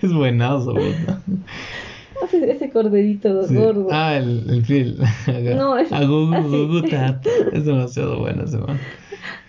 Es 0.02 0.12
buenazo, 0.12 0.74
¿verdad? 0.74 1.18
Hace 2.24 2.50
ese 2.50 2.70
corderito 2.70 3.46
Sí. 3.48 3.54
gordo. 3.54 3.88
Ah, 3.90 4.16
el, 4.16 4.44
el 4.50 4.62
Phil. 4.64 4.98
No, 5.56 5.76
es 5.78 5.90
A 5.92 6.04
Gugu, 6.04 6.34
así. 6.34 6.48
Gugu 6.48 6.82
Tata. 6.82 7.30
Es 7.52 7.64
demasiado 7.64 8.18
bueno 8.18 8.44
ese 8.44 8.58
man. 8.58 8.78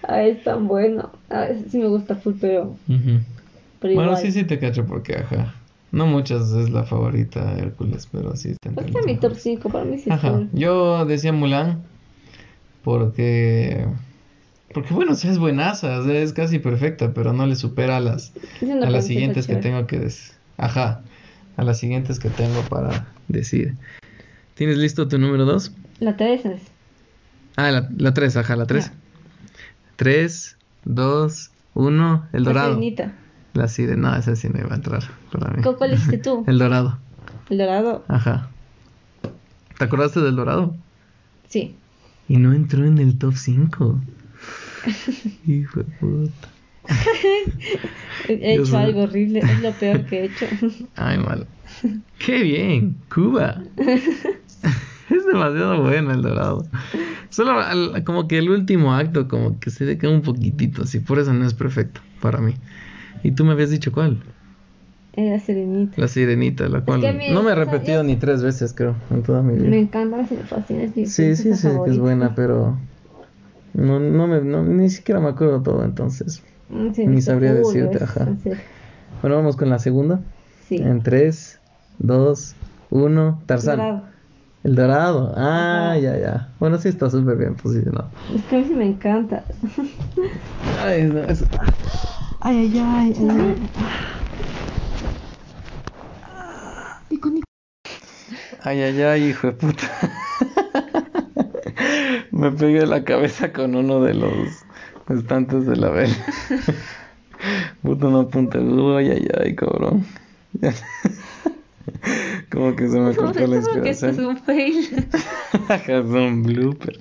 Ah, 0.08 0.24
es 0.24 0.42
tan 0.44 0.68
bueno. 0.68 1.12
Ah, 1.30 1.48
sí 1.70 1.78
me 1.80 1.88
gusta 1.88 2.16
full, 2.16 2.34
pero, 2.40 2.76
Ujú. 2.88 3.20
pero 3.82 3.94
Bueno, 3.94 4.12
igual. 4.12 4.18
sí, 4.18 4.32
sí 4.32 4.44
te 4.46 4.58
cacho 4.60 4.86
porque, 4.86 5.16
ajá. 5.16 5.54
No 5.92 6.08
muchas 6.08 6.54
es 6.54 6.70
la 6.70 6.84
favorita 6.84 7.54
Hércules, 7.58 8.08
pero 8.10 8.36
sí 8.38 8.52
está 8.52 8.70
entre 8.70 8.86
Está 8.88 9.00
mi 9.06 9.16
top 9.16 9.24
mejores. 9.24 9.44
5, 9.44 9.70
para 9.70 9.84
mí 9.84 9.98
sí 9.98 10.10
Ajá. 10.10 10.44
Yo 10.54 11.06
decía 11.06 11.34
Mulan 11.34 11.82
porque. 12.84 13.86
Porque 14.74 14.94
bueno, 14.94 15.12
o 15.12 15.16
sea, 15.16 15.30
es 15.32 15.38
buenaza, 15.38 16.00
o 16.00 16.06
sea, 16.06 16.14
es 16.22 16.32
casi 16.32 16.60
perfecta, 16.60 17.14
pero 17.14 17.34
no 17.34 17.46
le 17.46 17.58
supera 17.58 17.98
a 17.98 18.00
las, 18.00 18.32
a 18.82 18.90
las 18.90 19.06
siguientes 19.06 19.46
que 19.48 19.58
tengo 19.58 19.86
que 19.86 20.00
decir. 20.00 20.34
Ajá, 20.62 21.02
a 21.58 21.64
las 21.64 21.80
siguientes 21.80 22.20
que 22.20 22.30
tengo 22.30 22.62
para 22.70 23.08
decir. 23.28 23.76
¿Tienes 24.56 24.78
listo 24.78 25.08
tu 25.08 25.18
número 25.18 25.46
2? 25.46 25.72
La 26.00 26.16
3 26.16 26.46
es. 26.46 26.62
Ah, 27.56 27.72
la, 27.72 27.90
la 27.98 28.14
3, 28.14 28.38
ajá, 28.38 28.56
la 28.56 28.66
3. 28.68 28.86
Ya. 28.86 28.94
3, 29.96 30.58
2, 30.86 31.52
1, 31.74 32.28
el 32.34 32.44
La 32.44 32.50
dorado. 32.50 32.70
sirenita. 32.76 33.14
La 33.54 33.68
sirena, 33.68 34.12
no, 34.12 34.16
esa 34.18 34.36
sí 34.36 34.48
no 34.50 34.60
iba 34.60 34.72
a 34.72 34.76
entrar 34.76 35.04
para 35.32 35.50
mí. 35.52 35.62
¿Cu- 35.62 35.76
¿Cuál 35.76 35.92
dijiste 35.92 36.18
tú? 36.20 36.44
El 36.48 36.58
dorado, 36.58 36.98
El 37.50 37.58
dorado. 37.58 38.06
ajá. 38.08 38.48
¿Te 39.78 39.84
acordaste 39.86 40.22
del 40.22 40.36
dorado? 40.36 40.76
Sí. 41.50 41.76
Y 42.30 42.38
no 42.38 42.54
entró 42.54 42.86
en 42.86 42.98
el 43.00 43.18
top 43.18 43.34
5. 43.36 44.00
Hijo 45.46 45.80
de 45.80 45.86
puta. 46.00 46.48
He 48.28 48.34
he 48.34 48.54
Dios 48.54 48.70
hecho 48.70 48.78
mío. 48.78 48.88
algo 48.88 49.02
horrible. 49.04 49.40
Es 49.40 49.62
lo 49.62 49.72
peor 49.74 50.06
que 50.06 50.20
he 50.22 50.26
hecho. 50.26 50.46
Ay, 50.96 51.18
malo. 51.18 51.46
¡Qué 52.20 52.44
bien! 52.44 52.96
¡Cuba! 53.14 53.64
es 53.78 55.26
demasiado 55.26 55.82
bueno 55.82 56.12
el 56.12 56.22
dorado. 56.22 56.66
Solo 57.30 57.60
al- 57.60 58.04
como 58.04 58.28
que 58.28 58.38
el 58.38 58.50
último 58.50 58.94
acto, 58.94 59.28
como 59.28 59.60
que 59.60 59.70
se 59.70 59.86
deca 59.86 60.10
un 60.10 60.22
poquitito 60.22 60.84
así. 60.84 61.00
Por 61.00 61.20
eso 61.20 61.34
no 61.34 61.46
es 61.46 61.54
perfecto 61.54 62.02
para 62.22 62.40
mí. 62.40 62.54
¿Y 63.24 63.32
tú 63.32 63.46
me 63.46 63.52
habías 63.54 63.70
dicho 63.70 63.92
cuál? 63.92 64.22
Era 65.14 65.40
sirenita. 65.40 66.00
La 66.02 66.08
sirenita, 66.08 66.68
la 66.70 66.82
cual 66.82 67.02
que 67.02 67.10
a 67.10 67.14
mí- 67.14 67.26
no 67.30 67.44
me 67.44 67.52
he 67.52 67.56
repetido 67.56 68.02
yo- 68.02 68.04
ni 68.04 68.16
tres 68.16 68.42
veces, 68.44 68.74
creo, 68.74 68.96
en 69.10 69.24
toda 69.24 69.42
mi 69.42 69.56
vida. 69.58 69.70
Me 69.70 69.80
encanta, 69.80 70.18
me 70.18 70.26
fascina. 70.44 70.84
Es 70.84 70.96
mi 70.96 71.06
Sí, 71.06 71.36
sí, 71.36 71.54
sí, 71.56 71.68
que 71.84 71.90
es 71.92 71.98
buena, 71.98 72.34
pero 72.36 72.78
no, 73.74 74.00
no 74.00 74.28
me, 74.28 74.42
no- 74.42 74.64
ni 74.64 74.90
siquiera 74.90 75.20
me 75.20 75.30
acuerdo 75.30 75.62
todo, 75.62 75.84
entonces. 75.84 76.42
Mm, 76.72 76.94
sí, 76.94 77.08
ni 77.08 77.22
sabría 77.22 77.52
cool, 77.62 77.74
decirte, 77.74 78.04
ajá. 78.04 78.28
Bueno, 79.22 79.36
vamos 79.38 79.56
con 79.58 79.70
la 79.70 79.80
segunda. 79.80 80.20
Sí. 80.68 80.78
En 80.78 81.04
3, 81.04 81.60
2, 82.00 82.56
1, 82.90 83.42
Tarzán. 83.46 83.78
Dorado. 83.78 84.04
El 84.64 84.76
dorado. 84.76 85.34
Ah, 85.36 85.92
Ajá. 85.92 85.98
ya, 86.00 86.18
ya. 86.18 86.50
Bueno, 86.60 86.78
sí 86.78 86.90
está 86.90 87.10
súper 87.10 87.38
bien 87.38 87.56
posicionado. 87.56 88.10
Es 88.36 88.42
que 88.44 88.56
a 88.56 88.60
mí 88.60 88.66
sí 88.66 88.74
me 88.76 88.86
encanta. 88.88 89.44
Ay, 90.86 91.04
no, 91.04 91.20
es- 91.24 91.44
Ay, 92.42 92.58
ay, 92.58 92.80
ay. 92.80 93.16
ay, 98.64 98.82
ay, 98.82 99.02
ay, 99.02 99.24
hijo 99.30 99.48
de 99.48 99.54
puta. 99.54 99.84
Me 102.32 102.52
pegué 102.52 102.86
la 102.86 103.04
cabeza 103.04 103.52
con 103.52 103.76
uno 103.76 104.02
de 104.02 104.14
los 104.14 104.64
estantes 105.12 105.66
de 105.66 105.76
la 105.76 105.90
vela. 105.90 106.16
Puta, 107.82 108.08
no 108.08 108.20
apunta. 108.22 108.60
Uy, 108.60 109.10
ay, 109.10 109.28
ay, 109.44 109.56
cabrón. 109.56 110.06
Como 112.52 112.76
que 112.76 112.88
se 112.90 113.00
me 113.00 113.16
cortó 113.16 113.48
la 113.48 113.62
Seguro 113.62 113.82
que 113.84 113.90
esto 113.90 114.08
es 114.08 114.18
inspiración. 114.18 114.26
un 114.26 114.38
fail. 114.38 115.08
es 115.88 116.06
un 116.06 116.44
blooper. 116.44 117.00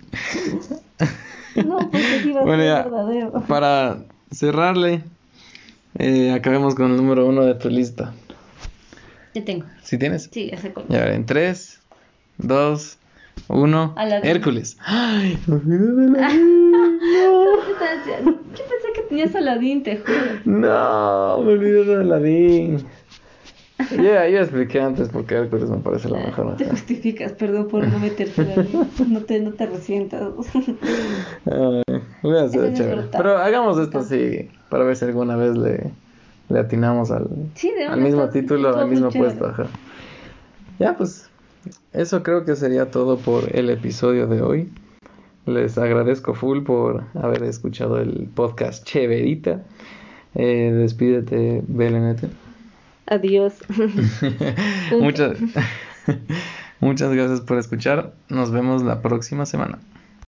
No, 1.56 1.76
porque 1.90 2.20
sí 2.22 2.32
va 2.32 2.40
a 2.40 2.44
Bueno, 2.44 2.62
ser 2.62 2.72
ya. 2.72 2.82
verdadero. 2.84 3.32
Para 3.46 3.98
cerrarle, 4.30 5.02
eh, 5.98 6.32
acabemos 6.32 6.74
con 6.74 6.90
el 6.92 6.96
número 6.96 7.26
uno 7.26 7.44
de 7.44 7.54
tu 7.56 7.68
lista. 7.68 8.14
Ya 9.34 9.44
tengo. 9.44 9.66
¿Sí 9.82 9.98
tienes? 9.98 10.28
Sí, 10.32 10.48
ya 10.50 10.58
sé 10.58 10.72
cuál. 10.72 10.86
Ya, 10.88 11.12
en 11.12 11.26
3, 11.26 11.80
2, 12.38 12.98
1. 13.48 13.94
Aladín. 13.96 14.30
Hércules. 14.30 14.76
¡Ay! 14.84 15.38
me 15.46 15.54
olvidé 15.56 15.78
de 15.92 16.08
la- 16.10 16.28
¿Qué 17.10 17.84
haciendo? 17.84 18.30
Yo 18.30 18.64
pensé 18.64 18.92
que 18.94 19.02
tenías 19.08 19.34
Aladín, 19.34 19.82
te 19.82 19.98
juro. 19.98 20.18
No, 20.44 21.42
me 21.42 21.52
olvidé 21.52 21.84
de 21.84 21.94
Aladín. 21.96 22.86
Ya, 23.90 24.28
yo 24.28 24.40
expliqué 24.40 24.80
antes 24.80 25.08
porque 25.08 25.34
Hércules 25.34 25.70
me 25.70 25.78
parece 25.78 26.08
la 26.10 26.18
mejor. 26.18 26.56
Te 26.56 26.66
justificas, 26.66 27.32
perdón 27.32 27.68
por 27.68 27.86
no 27.86 27.98
meterte. 27.98 28.68
No 29.08 29.20
te, 29.22 29.40
no 29.40 29.52
te 29.52 29.66
resientas. 29.66 30.22
Ay, 31.46 31.82
sido 32.22 32.46
Eso 32.48 32.60
es 32.64 32.74
chévere. 32.74 33.02
Pero 33.10 33.38
hagamos 33.38 33.78
esto 33.78 34.00
así, 34.00 34.50
para 34.68 34.84
ver 34.84 34.96
si 34.96 35.06
alguna 35.06 35.36
vez 35.36 35.56
le, 35.56 35.90
le 36.50 36.58
atinamos 36.58 37.10
al, 37.10 37.26
Sí, 37.54 37.72
al 37.88 38.00
mismo 38.00 38.28
título, 38.28 38.76
al 38.76 38.88
mismo 38.88 39.10
puesto. 39.10 39.46
Ajá. 39.46 39.66
Ya, 40.78 40.96
pues, 40.96 41.30
eso 41.92 42.22
creo 42.22 42.44
que 42.44 42.56
sería 42.56 42.90
todo 42.90 43.16
por 43.18 43.56
el 43.56 43.70
episodio 43.70 44.26
de 44.26 44.42
hoy. 44.42 44.72
Les 45.50 45.76
agradezco 45.78 46.34
full 46.34 46.62
por 46.62 47.04
haber 47.14 47.42
escuchado 47.42 47.98
el 47.98 48.28
podcast 48.34 48.86
Cheverita. 48.86 49.62
Eh, 50.34 50.72
despídete, 50.72 51.62
Belenete. 51.66 52.28
Adiós. 53.06 53.54
muchas, 55.00 55.36
muchas 56.80 57.12
gracias 57.12 57.40
por 57.40 57.58
escuchar. 57.58 58.14
Nos 58.28 58.52
vemos 58.52 58.82
la 58.82 59.02
próxima 59.02 59.44
semana. 59.44 59.80